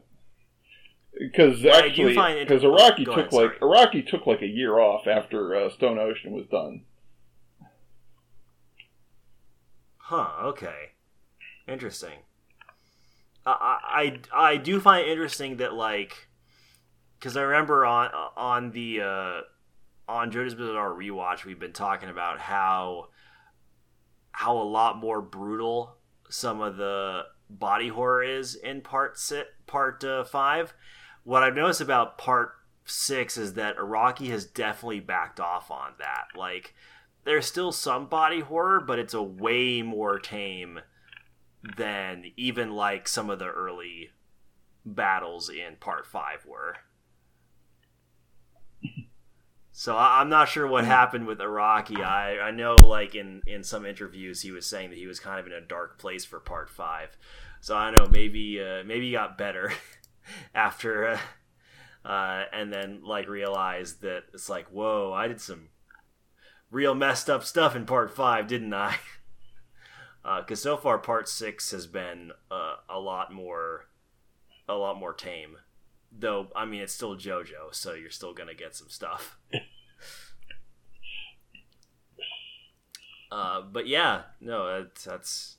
because 1.19 1.63
Well, 1.63 1.75
I 1.75 1.89
do 1.89 2.09
actually, 2.09 2.43
because 2.43 2.63
Araki 2.63 3.05
Go 3.05 3.15
took 3.15 3.31
ahead, 3.31 3.33
like. 3.33 3.59
Araki 3.59 4.05
took 4.07 4.25
like 4.27 4.41
a 4.41 4.47
year 4.47 4.79
off 4.79 5.07
after 5.07 5.55
uh, 5.55 5.69
Stone 5.69 5.99
Ocean 5.99 6.31
was 6.31 6.45
done. 6.47 6.83
Huh. 9.97 10.29
Okay. 10.43 10.91
Interesting. 11.67 12.19
I 13.45 14.19
I 14.33 14.51
I 14.51 14.57
do 14.57 14.79
find 14.79 15.07
it 15.07 15.11
interesting 15.11 15.57
that 15.57 15.73
like, 15.73 16.27
because 17.19 17.37
I 17.37 17.41
remember 17.41 17.85
on 17.85 18.11
on 18.35 18.71
the 18.71 19.01
uh, 19.01 19.41
on 20.07 20.31
JoJo's 20.31 20.55
Bizarre 20.55 20.91
rewatch, 20.91 21.45
we've 21.45 21.59
been 21.59 21.73
talking 21.73 22.09
about 22.09 22.39
how 22.39 23.07
how 24.31 24.57
a 24.57 24.63
lot 24.63 24.97
more 24.97 25.21
brutal 25.21 25.97
some 26.29 26.61
of 26.61 26.77
the 26.77 27.23
body 27.49 27.87
horror 27.87 28.23
is 28.23 28.55
in 28.55 28.81
part 28.81 29.17
six, 29.17 29.47
part 29.65 30.03
uh, 30.03 30.23
five. 30.23 30.73
What 31.25 31.43
I've 31.43 31.55
noticed 31.55 31.81
about 31.81 32.17
part 32.17 32.53
six 32.85 33.35
is 33.35 33.55
that 33.55 33.77
Araki 33.77 34.29
has 34.29 34.45
definitely 34.45 35.01
backed 35.01 35.41
off 35.41 35.69
on 35.69 35.93
that. 35.99 36.27
Like, 36.37 36.73
there's 37.25 37.47
still 37.47 37.71
some 37.71 38.07
body 38.07 38.39
horror, 38.39 38.79
but 38.79 38.99
it's 38.99 39.13
a 39.13 39.21
way 39.21 39.81
more 39.81 40.19
tame 40.19 40.79
than 41.77 42.25
even 42.37 42.71
like 42.71 43.07
some 43.07 43.29
of 43.29 43.39
the 43.39 43.47
early 43.47 44.11
battles 44.85 45.49
in 45.49 45.75
part 45.79 46.05
five 46.05 46.45
were. 46.45 46.77
So 49.77 49.97
I, 49.97 50.21
am 50.21 50.29
not 50.29 50.47
sure 50.47 50.67
what 50.67 50.85
happened 50.85 51.27
with 51.27 51.39
Araki. 51.39 52.01
I, 52.01 52.39
I 52.39 52.51
know 52.51 52.75
like 52.75 53.13
in, 53.13 53.41
in 53.45 53.61
some 53.61 53.85
interviews 53.85 54.41
he 54.41 54.51
was 54.51 54.65
saying 54.65 54.91
that 54.91 54.99
he 54.99 55.05
was 55.05 55.19
kind 55.19 55.37
of 55.37 55.47
in 55.47 55.51
a 55.51 55.59
dark 55.59 55.97
place 55.97 56.23
for 56.23 56.39
part 56.39 56.69
five. 56.69 57.17
So 57.59 57.75
I 57.75 57.91
don't 57.91 57.97
know 57.97 58.09
maybe 58.09 58.61
uh, 58.61 58.83
maybe 58.85 59.07
he 59.07 59.11
got 59.11 59.37
better 59.37 59.73
after 60.53 61.07
uh, 61.07 61.19
uh, 62.07 62.43
and 62.53 62.71
then 62.71 63.01
like 63.03 63.27
realized 63.27 64.01
that 64.01 64.23
it's 64.33 64.49
like 64.49 64.67
whoa 64.67 65.13
I 65.13 65.27
did 65.27 65.41
some 65.41 65.69
real 66.71 66.95
messed 66.95 67.29
up 67.29 67.43
stuff 67.43 67.75
in 67.75 67.85
part 67.85 68.15
five 68.15 68.47
didn't 68.47 68.73
I? 68.73 68.97
Because 70.23 70.65
uh, 70.65 70.71
so 70.71 70.77
far 70.77 70.97
part 70.97 71.27
six 71.27 71.71
has 71.71 71.87
been 71.87 72.31
uh, 72.51 72.75
a 72.89 72.99
lot 72.99 73.33
more 73.33 73.87
a 74.67 74.73
lot 74.75 74.99
more 74.99 75.13
tame 75.13 75.57
though 76.11 76.47
I 76.55 76.65
mean 76.65 76.81
it's 76.81 76.93
still 76.93 77.15
JoJo, 77.15 77.73
so 77.73 77.93
you're 77.93 78.09
still 78.09 78.33
gonna 78.33 78.53
get 78.53 78.75
some 78.75 78.89
stuff. 78.89 79.37
uh, 83.31 83.61
but 83.61 83.87
yeah, 83.87 84.23
no, 84.39 84.87
that's 85.03 85.54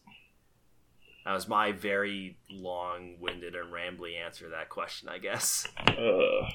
that 1.26 1.34
was 1.34 1.48
my 1.48 1.72
very 1.72 2.38
long-winded 2.50 3.56
and 3.56 3.72
rambly 3.72 4.14
answer 4.14 4.44
to 4.44 4.50
that 4.52 4.68
question, 4.68 5.08
I 5.08 5.18
guess. 5.18 5.66
Uh, 5.86 6.48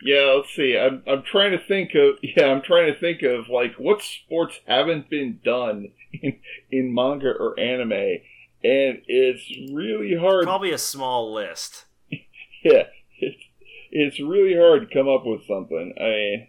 yeah, 0.00 0.34
let's 0.36 0.54
see. 0.54 0.78
I'm 0.78 1.02
I'm 1.06 1.22
trying 1.22 1.52
to 1.52 1.58
think 1.58 1.90
of 1.94 2.18
yeah, 2.22 2.46
I'm 2.46 2.62
trying 2.62 2.92
to 2.92 2.98
think 2.98 3.22
of 3.22 3.48
like 3.48 3.74
what 3.78 4.00
sports 4.02 4.60
haven't 4.66 5.10
been 5.10 5.40
done 5.44 5.88
in 6.12 6.38
in 6.70 6.94
manga 6.94 7.28
or 7.28 7.58
anime 7.58 8.20
and 8.64 9.02
it's 9.06 9.72
really 9.72 10.16
hard. 10.16 10.44
Probably 10.44 10.72
a 10.72 10.78
small 10.78 11.34
list. 11.34 11.84
yeah, 12.10 12.84
it's 13.18 13.42
it's 13.90 14.20
really 14.20 14.56
hard 14.56 14.88
to 14.88 14.94
come 14.94 15.08
up 15.08 15.26
with 15.26 15.46
something. 15.46 15.94
I 15.98 16.04
mean, 16.04 16.48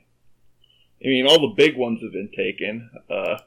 I 1.03 1.07
mean, 1.07 1.27
all 1.27 1.41
the 1.41 1.55
big 1.55 1.75
ones 1.75 2.01
have 2.01 2.13
been 2.13 2.31
taken. 2.35 2.89
Uh, 3.09 3.39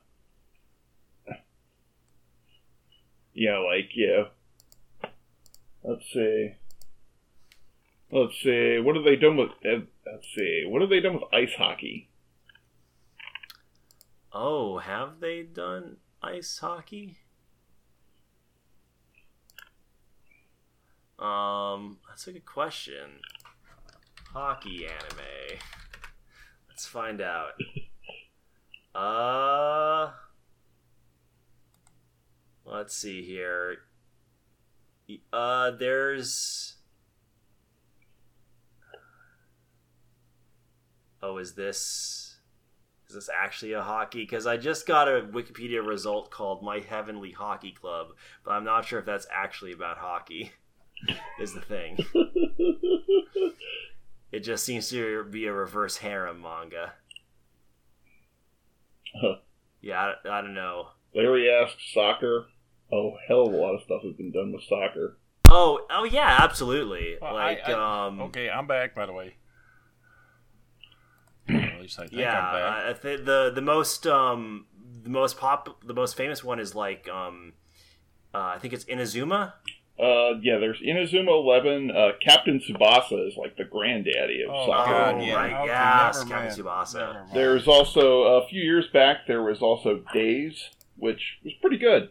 you 3.39 3.49
know, 3.49 3.63
like 3.63 3.91
yeah. 3.95 4.25
Let's 5.85 6.05
see. 6.13 6.55
Let's 8.11 8.35
see. 8.43 8.81
What 8.81 8.97
have 8.97 9.05
they 9.05 9.15
done 9.15 9.37
with? 9.37 9.51
Uh, 9.65 9.85
let's 10.05 10.27
see. 10.35 10.65
What 10.67 10.81
have 10.83 10.91
they 10.91 10.99
done 10.99 11.15
with 11.15 11.33
ice 11.33 11.55
hockey? 11.57 12.09
Oh, 14.33 14.79
have 14.79 15.21
they 15.21 15.45
done 15.45 15.99
ice 16.21 16.59
hockey? 16.59 17.19
Um, 21.19 21.99
that's 22.09 22.27
a 22.27 22.33
good 22.33 22.45
question. 22.45 23.21
Hockey 24.33 24.85
anime. 24.85 25.61
Let's 26.69 26.87
find 26.87 27.21
out. 27.21 27.53
Uh, 28.95 30.11
let's 32.71 32.97
see 32.97 33.23
here. 33.23 33.79
Uh, 35.33 35.71
there's. 35.73 36.75
Oh, 41.21 41.39
is 41.39 41.55
this 41.55 42.29
is 43.09 43.15
this 43.15 43.31
actually 43.35 43.73
a 43.73 43.83
hockey? 43.83 44.21
Because 44.21 44.47
I 44.47 44.57
just 44.57 44.87
got 44.87 45.09
a 45.09 45.23
Wikipedia 45.23 45.85
result 45.85 46.31
called 46.31 46.63
"My 46.63 46.81
Heavenly 46.81 47.33
Hockey 47.33 47.73
Club," 47.73 48.09
but 48.45 48.53
I'm 48.53 48.65
not 48.65 48.85
sure 48.85 48.99
if 48.99 49.07
that's 49.07 49.27
actually 49.33 49.73
about 49.73 49.99
hockey 49.99 50.53
is 51.41 51.55
the 51.55 51.61
thing. 51.61 51.99
it 54.33 54.41
just 54.41 54.65
seems 54.65 54.91
to 54.91 55.25
be 55.25 55.47
a 55.47 55.53
reverse 55.53 55.97
harem 55.97 56.43
manga. 56.43 56.93
Huh. 59.21 59.37
Yeah, 59.81 60.13
I, 60.25 60.39
I, 60.39 60.41
don't 60.43 60.55
know. 60.55 60.89
Larry 61.15 61.51
asks 61.51 61.93
soccer. 61.95 62.47
Oh, 62.91 63.17
hell 63.27 63.47
of 63.47 63.53
a 63.53 63.57
lot 63.57 63.75
of 63.75 63.83
stuff 63.83 64.03
has 64.03 64.15
been 64.15 64.33
done 64.33 64.53
with 64.53 64.63
soccer. 64.63 65.19
Oh, 65.51 65.87
oh 65.91 66.05
yeah, 66.05 66.39
absolutely. 66.41 67.17
Well, 67.21 67.35
like, 67.35 67.61
I, 67.67 67.73
I, 67.73 68.07
um, 68.07 68.21
okay, 68.23 68.51
I'm 68.51 68.67
back. 68.67 68.95
By 68.95 69.07
the 69.07 69.13
way. 69.13 69.37
at 71.49 71.81
least 71.81 71.99
I 71.99 72.07
think 72.07 72.21
yeah, 72.21 72.39
I'm 72.39 72.55
back. 72.55 72.97
I 72.97 72.99
th- 73.01 73.25
the 73.25 73.53
the 73.55 73.63
most 73.63 74.07
um 74.07 74.67
the 75.03 75.11
most 75.11 75.39
pop 75.39 75.83
the 75.85 75.95
most 75.95 76.17
famous 76.17 76.45
one 76.45 76.61
is 76.61 76.75
like 76.75 77.09
um 77.09 77.55
uh, 78.35 78.53
I 78.55 78.59
think 78.59 78.75
it's 78.75 78.85
Inazuma. 78.85 79.55
Uh, 79.99 80.39
yeah, 80.43 80.59
there's 80.59 80.81
Inazuma 80.81 81.29
Eleven. 81.29 81.91
Uh, 81.91 82.11
Captain 82.21 82.61
Tsubasa 82.61 83.27
is 83.27 83.37
like 83.37 83.57
the 83.57 83.65
granddaddy 83.65 84.45
of 84.47 84.55
oh, 84.55 84.67
soccer. 84.67 84.93
God, 84.93 85.23
yeah. 85.25 85.35
right, 85.35 85.53
okay, 85.53 85.67
yes, 85.67 86.25
Captain 86.25 86.65
Tsubasa. 86.65 87.33
There's 87.33 87.67
also 87.67 88.23
a 88.23 88.47
few 88.47 88.63
years 88.63 88.87
back 88.93 89.27
there 89.27 89.43
was 89.43 89.61
also 89.61 90.05
Days, 90.13 90.71
which 90.97 91.39
was 91.43 91.55
pretty 91.61 91.79
good. 91.79 92.11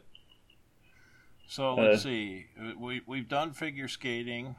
So 1.47 1.75
let's 1.75 2.01
uh, 2.01 2.09
see. 2.09 2.45
We 2.77 3.01
we've 3.05 3.27
done 3.27 3.51
figure 3.53 3.87
skating. 3.87 4.55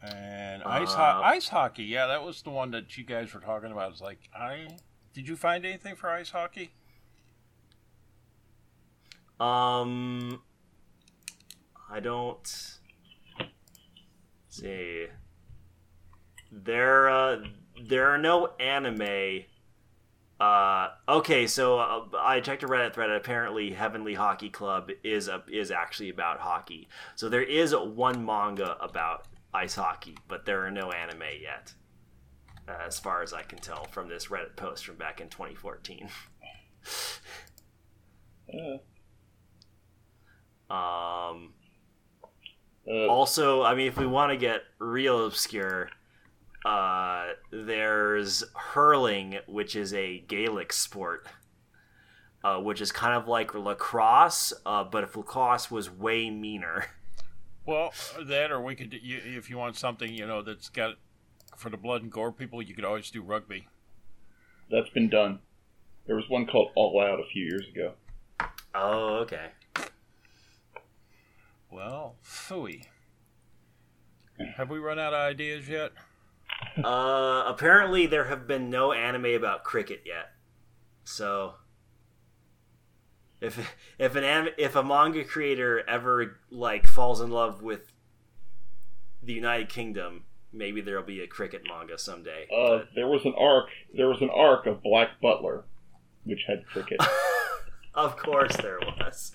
And 0.00 0.64
ice 0.64 0.94
ho- 0.94 1.02
uh, 1.02 1.20
ice 1.22 1.48
hockey, 1.48 1.84
yeah, 1.84 2.06
that 2.06 2.24
was 2.24 2.42
the 2.42 2.50
one 2.50 2.72
that 2.72 2.98
you 2.98 3.04
guys 3.04 3.32
were 3.32 3.40
talking 3.40 3.70
about. 3.70 3.92
It's 3.92 4.00
like 4.00 4.18
I 4.34 4.68
did 5.14 5.28
you 5.28 5.36
find 5.36 5.64
anything 5.66 5.94
for 5.94 6.10
ice 6.10 6.30
hockey? 6.30 6.72
Um, 9.38 10.40
I 11.90 12.00
don't 12.00 12.78
see. 14.48 15.06
There, 16.50 17.10
uh, 17.10 17.38
there 17.82 18.08
are 18.08 18.18
no 18.18 18.50
anime. 18.60 19.44
Uh, 20.42 20.90
okay, 21.08 21.46
so 21.46 21.78
uh, 21.78 22.02
I 22.18 22.40
checked 22.40 22.64
a 22.64 22.66
Reddit 22.66 22.94
thread. 22.94 23.10
Apparently, 23.10 23.70
Heavenly 23.70 24.14
Hockey 24.14 24.50
Club 24.50 24.90
is 25.04 25.28
a, 25.28 25.44
is 25.48 25.70
actually 25.70 26.10
about 26.10 26.40
hockey. 26.40 26.88
So 27.14 27.28
there 27.28 27.44
is 27.44 27.72
one 27.76 28.26
manga 28.26 28.76
about 28.80 29.28
ice 29.54 29.76
hockey, 29.76 30.16
but 30.26 30.44
there 30.44 30.66
are 30.66 30.70
no 30.72 30.90
anime 30.90 31.22
yet, 31.40 31.72
uh, 32.68 32.74
as 32.84 32.98
far 32.98 33.22
as 33.22 33.32
I 33.32 33.42
can 33.42 33.60
tell 33.60 33.84
from 33.92 34.08
this 34.08 34.26
Reddit 34.26 34.56
post 34.56 34.84
from 34.84 34.96
back 34.96 35.20
in 35.20 35.28
2014. 35.28 36.08
yeah. 38.52 38.76
Um, 40.68 41.52
uh, 42.88 43.06
also, 43.06 43.62
I 43.62 43.76
mean, 43.76 43.86
if 43.86 43.96
we 43.96 44.06
want 44.06 44.32
to 44.32 44.36
get 44.36 44.62
real 44.80 45.24
obscure, 45.24 45.90
uh, 46.64 47.28
there's 47.50 48.44
hurling, 48.54 49.38
which 49.46 49.74
is 49.76 49.92
a 49.94 50.20
Gaelic 50.28 50.72
sport, 50.72 51.26
uh, 52.44 52.58
which 52.58 52.80
is 52.80 52.92
kind 52.92 53.14
of 53.14 53.28
like 53.28 53.54
lacrosse, 53.54 54.52
uh, 54.64 54.84
but 54.84 55.04
if 55.04 55.16
lacrosse 55.16 55.70
was 55.70 55.90
way 55.90 56.30
meaner. 56.30 56.86
Well, 57.64 57.92
that, 58.20 58.50
or 58.50 58.60
we 58.60 58.74
could, 58.74 58.92
if 58.92 59.48
you 59.48 59.56
want 59.56 59.76
something, 59.76 60.12
you 60.12 60.26
know, 60.26 60.42
that's 60.42 60.68
got 60.68 60.96
for 61.56 61.70
the 61.70 61.76
blood 61.76 62.02
and 62.02 62.10
gore 62.10 62.32
people, 62.32 62.60
you 62.60 62.74
could 62.74 62.84
always 62.84 63.10
do 63.10 63.22
rugby. 63.22 63.68
That's 64.70 64.88
been 64.90 65.08
done. 65.08 65.38
There 66.06 66.16
was 66.16 66.28
one 66.28 66.46
called 66.46 66.72
All 66.74 67.00
Out 67.00 67.20
a 67.20 67.24
few 67.32 67.44
years 67.44 67.68
ago. 67.68 67.92
Oh, 68.74 69.18
okay. 69.18 69.50
Well, 71.70 72.16
phooey. 72.24 72.86
Have 74.56 74.68
we 74.68 74.78
run 74.78 74.98
out 74.98 75.14
of 75.14 75.20
ideas 75.20 75.68
yet? 75.68 75.92
Uh, 76.82 77.44
apparently 77.46 78.06
there 78.06 78.24
have 78.24 78.46
been 78.46 78.70
no 78.70 78.92
anime 78.92 79.26
about 79.26 79.64
cricket 79.64 80.02
yet. 80.06 80.30
So, 81.04 81.54
if 83.40 83.74
if 83.98 84.14
an 84.14 84.24
anime, 84.24 84.52
if 84.58 84.76
a 84.76 84.82
manga 84.82 85.24
creator 85.24 85.82
ever 85.88 86.40
like 86.50 86.86
falls 86.86 87.20
in 87.20 87.30
love 87.30 87.62
with 87.62 87.92
the 89.22 89.32
United 89.32 89.68
Kingdom, 89.68 90.24
maybe 90.52 90.80
there'll 90.80 91.02
be 91.02 91.20
a 91.22 91.26
cricket 91.26 91.62
manga 91.68 91.98
someday. 91.98 92.46
Uh, 92.56 92.84
there 92.94 93.08
was 93.08 93.24
an 93.24 93.34
arc. 93.38 93.66
There 93.94 94.08
was 94.08 94.20
an 94.20 94.30
arc 94.30 94.66
of 94.66 94.82
Black 94.82 95.20
Butler. 95.20 95.64
which 96.24 96.44
had 96.46 96.64
cricket. 96.66 97.00
of 97.94 98.16
course 98.16 98.56
there 98.56 98.78
was. 98.80 99.32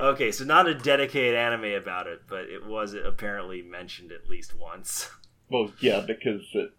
Okay, 0.00 0.32
so 0.32 0.44
not 0.44 0.66
a 0.66 0.74
dedicated 0.74 1.34
anime 1.34 1.72
about 1.80 2.06
it, 2.06 2.22
but 2.28 2.44
it 2.44 2.64
was 2.66 2.94
apparently 2.94 3.62
mentioned 3.62 4.12
at 4.12 4.28
least 4.28 4.54
once. 4.54 5.10
Well, 5.48 5.72
yeah, 5.80 6.00
because 6.00 6.42
it 6.54 6.72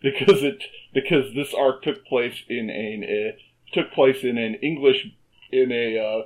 because 0.00 0.42
it 0.42 0.64
because 0.92 1.34
this 1.34 1.54
arc 1.54 1.82
took 1.82 2.04
place 2.04 2.42
in 2.48 2.70
an 2.70 3.04
uh, 3.04 3.36
took 3.72 3.92
place 3.92 4.24
in 4.24 4.38
an 4.38 4.54
English 4.56 5.06
in 5.52 5.70
a 5.70 5.98
uh, 5.98 6.22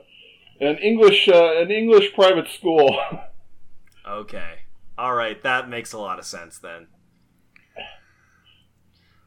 an 0.60 0.78
English 0.78 1.28
uh, 1.28 1.60
an 1.60 1.70
English 1.70 2.14
private 2.14 2.48
school. 2.48 2.98
okay, 4.08 4.60
all 4.96 5.14
right, 5.14 5.42
that 5.42 5.68
makes 5.68 5.92
a 5.92 5.98
lot 5.98 6.18
of 6.18 6.24
sense 6.24 6.58
then. 6.58 6.86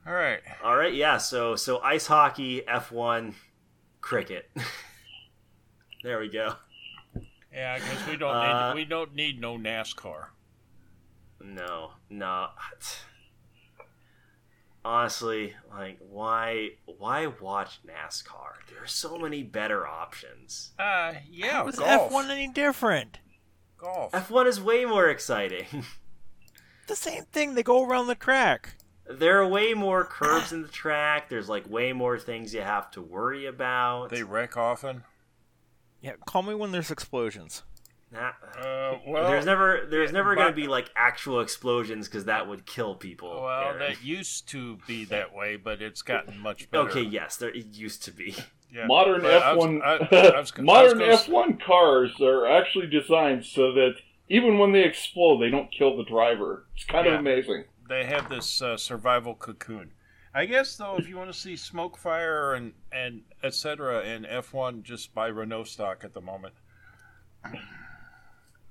All 0.07 0.13
right, 0.13 0.39
all 0.63 0.77
right, 0.77 0.93
yeah. 0.93 1.17
So 1.17 1.55
so 1.55 1.79
ice 1.79 2.07
hockey, 2.07 2.67
F 2.67 2.91
one, 2.91 3.35
cricket. 4.01 4.49
there 6.03 6.19
we 6.19 6.29
go. 6.29 6.55
Yeah, 7.53 7.79
because 7.79 8.07
we 8.07 8.17
don't 8.17 8.75
need, 8.75 8.75
we 8.75 8.85
don't 8.85 9.15
need 9.15 9.41
no 9.41 9.57
NASCAR. 9.57 10.27
No, 11.39 11.91
no 12.09 12.49
honestly, 14.87 15.53
like 15.69 15.97
why 15.99 16.69
why 16.85 17.27
watch 17.27 17.79
NASCAR? 17.85 18.53
There 18.69 18.81
are 18.83 18.87
so 18.87 19.17
many 19.17 19.43
better 19.43 19.85
options. 19.85 20.71
Uh, 20.79 21.13
yeah. 21.29 21.63
How 21.63 21.67
is 21.67 21.79
F 21.79 22.11
one 22.11 22.31
any 22.31 22.47
different? 22.47 23.19
Golf. 23.77 24.15
F 24.15 24.31
one 24.31 24.47
is 24.47 24.61
way 24.61 24.85
more 24.85 25.09
exciting. 25.09 25.65
the 26.87 26.95
same 26.95 27.25
thing. 27.25 27.53
They 27.53 27.63
go 27.63 27.85
around 27.85 28.07
the 28.07 28.15
track. 28.15 28.75
There 29.09 29.41
are 29.41 29.47
way 29.47 29.73
more 29.73 30.03
curves 30.03 30.51
in 30.51 30.61
the 30.61 30.67
track. 30.67 31.29
There's 31.29 31.49
like 31.49 31.69
way 31.69 31.93
more 31.93 32.17
things 32.17 32.53
you 32.53 32.61
have 32.61 32.89
to 32.91 33.01
worry 33.01 33.45
about. 33.45 34.09
They 34.09 34.23
wreck 34.23 34.57
often. 34.57 35.03
Yeah, 36.01 36.13
call 36.25 36.43
me 36.43 36.55
when 36.55 36.71
there's 36.71 36.91
explosions. 36.91 37.63
Nah, 38.11 38.31
uh, 38.57 38.97
well, 39.07 39.29
there's 39.29 39.45
never 39.45 39.85
there's 39.89 40.13
never 40.13 40.35
going 40.35 40.47
to 40.47 40.53
be 40.53 40.67
like 40.67 40.89
actual 40.95 41.41
explosions 41.41 42.07
because 42.07 42.25
that 42.25 42.47
would 42.47 42.65
kill 42.65 42.95
people. 42.95 43.41
Well, 43.43 43.69
Aaron. 43.69 43.79
that 43.79 44.03
used 44.03 44.47
to 44.49 44.77
be 44.87 45.05
that 45.05 45.33
way, 45.33 45.57
but 45.57 45.81
it's 45.81 46.01
gotten 46.01 46.37
much 46.39 46.69
better. 46.71 46.89
Okay, 46.89 47.01
yes, 47.01 47.37
there 47.37 47.49
it 47.49 47.65
used 47.73 48.03
to 48.03 48.11
be. 48.11 48.35
Yeah, 48.69 48.85
modern 48.85 49.25
F 49.25 49.55
one 49.55 49.79
modern 50.65 51.01
F 51.01 51.29
one 51.29 51.57
cars 51.57 52.19
are 52.19 52.45
actually 52.45 52.87
designed 52.87 53.45
so 53.45 53.71
that 53.71 53.93
even 54.27 54.57
when 54.57 54.73
they 54.73 54.83
explode, 54.83 55.39
they 55.39 55.49
don't 55.49 55.71
kill 55.71 55.95
the 55.95 56.03
driver. 56.03 56.65
It's 56.75 56.83
kind 56.83 57.05
yeah, 57.05 57.13
of 57.13 57.21
amazing. 57.21 57.63
They 57.87 58.03
have 58.03 58.27
this 58.27 58.61
uh, 58.61 58.75
survival 58.75 59.35
cocoon. 59.35 59.91
I 60.33 60.47
guess 60.47 60.75
though, 60.75 60.97
if 60.97 61.07
you 61.07 61.15
want 61.15 61.31
to 61.31 61.39
see 61.39 61.55
smoke 61.55 61.97
fire 61.97 62.55
and 62.55 62.73
and 62.91 63.21
etc. 63.41 64.03
in 64.03 64.25
F 64.25 64.53
one, 64.53 64.83
just 64.83 65.15
buy 65.15 65.27
Renault 65.27 65.63
stock 65.63 66.03
at 66.03 66.13
the 66.13 66.21
moment. 66.21 66.55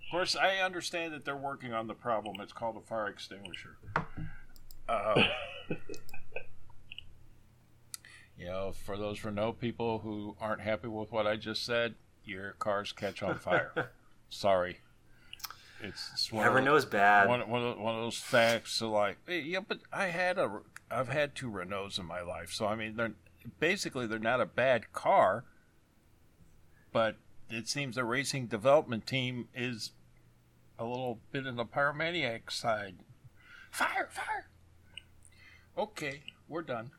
Of 0.07 0.11
course, 0.13 0.37
I 0.37 0.59
understand 0.59 1.13
that 1.15 1.25
they're 1.25 1.37
working 1.37 1.73
on 1.73 1.89
the 1.89 1.95
problem. 1.95 2.37
It's 2.41 2.53
called 2.53 2.77
a 2.77 2.81
fire 2.81 3.09
extinguisher. 3.09 3.77
Uh, 4.89 5.25
you 8.39 8.47
know, 8.47 8.73
for 8.85 8.97
those 8.97 9.25
Renault 9.25 9.55
people 9.55 9.99
who 9.99 10.37
aren't 10.41 10.61
happy 10.61 10.87
with 10.87 11.11
what 11.11 11.27
I 11.27 11.35
just 11.35 11.65
said, 11.65 11.97
your 12.25 12.53
cars 12.53 12.93
catch 12.93 13.21
on 13.21 13.39
fire. 13.39 13.91
Sorry. 14.31 14.79
It's, 15.83 16.11
it's 16.13 16.33
one 16.33 16.45
Never 16.45 16.61
knows 16.61 16.85
bad. 16.85 17.29
One, 17.29 17.49
one, 17.49 17.63
of, 17.63 17.79
one 17.79 17.97
of 17.97 18.03
those 18.03 18.19
facts. 18.19 18.75
So 18.75 18.93
like, 18.93 19.19
yeah, 19.27 19.61
but 19.67 19.81
I 19.93 20.07
had 20.07 20.39
a, 20.39 20.61
I've 20.89 21.09
had 21.09 21.35
two 21.35 21.51
Renaults 21.51 21.99
in 21.99 22.07
my 22.07 22.23
life. 22.23 22.53
So 22.53 22.67
I 22.67 22.77
mean, 22.77 22.95
they're 22.95 23.15
basically 23.59 24.07
they're 24.07 24.21
not 24.21 24.41
a 24.41 24.47
bad 24.47 24.93
car, 24.93 25.45
but 26.93 27.17
it 27.51 27.69
seems 27.69 27.97
the 27.97 28.05
racing 28.05 28.47
development 28.47 29.07
team 29.07 29.49
is 29.55 29.93
a 30.79 30.85
little 30.85 31.21
bit 31.33 31.47
in 31.47 31.57
the 31.57 31.65
pyromaniac 31.65 32.51
side. 32.51 32.97
Fire, 33.71 34.09
fire. 34.11 34.49
Okay, 35.79 36.23
we're 36.49 36.63
done. 36.63 36.91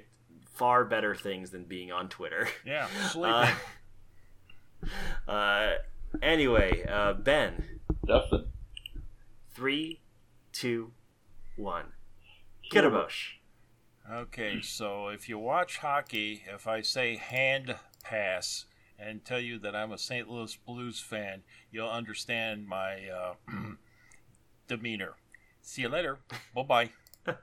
far 0.53 0.85
better 0.85 1.15
things 1.15 1.51
than 1.51 1.63
being 1.65 1.93
on 1.93 2.09
Twitter. 2.09 2.49
Yeah, 2.67 2.89
sleeping. 3.11 3.55
Uh, 5.29 5.31
uh, 5.31 5.75
Anyway, 6.23 6.85
uh, 6.89 7.13
Ben. 7.15 7.81
Dustin. 8.07 8.47
Three, 9.55 10.01
two, 10.53 10.93
one. 11.57 11.87
Kirabosh. 12.73 13.35
Okay, 14.11 14.61
so 14.61 15.09
if 15.09 15.29
you 15.29 15.39
watch 15.39 15.79
hockey, 15.79 16.43
if 16.53 16.67
I 16.67 16.83
say 16.83 17.17
hand 17.17 17.77
pass 18.03 18.67
and 18.99 19.25
tell 19.25 19.41
you 19.41 19.59
that 19.61 19.75
I'm 19.75 19.93
a 19.93 19.99
St. 19.99 20.29
Louis 20.29 20.57
Blues 20.67 21.01
fan, 21.01 21.43
you'll 21.71 21.89
understand 21.89 22.67
my 22.67 23.09
uh, 23.09 23.35
demeanor. 24.69 25.15
See 25.63 25.83
you 25.83 25.89
later. 25.89 26.19
bye 26.55 26.63
bye. 26.63 26.91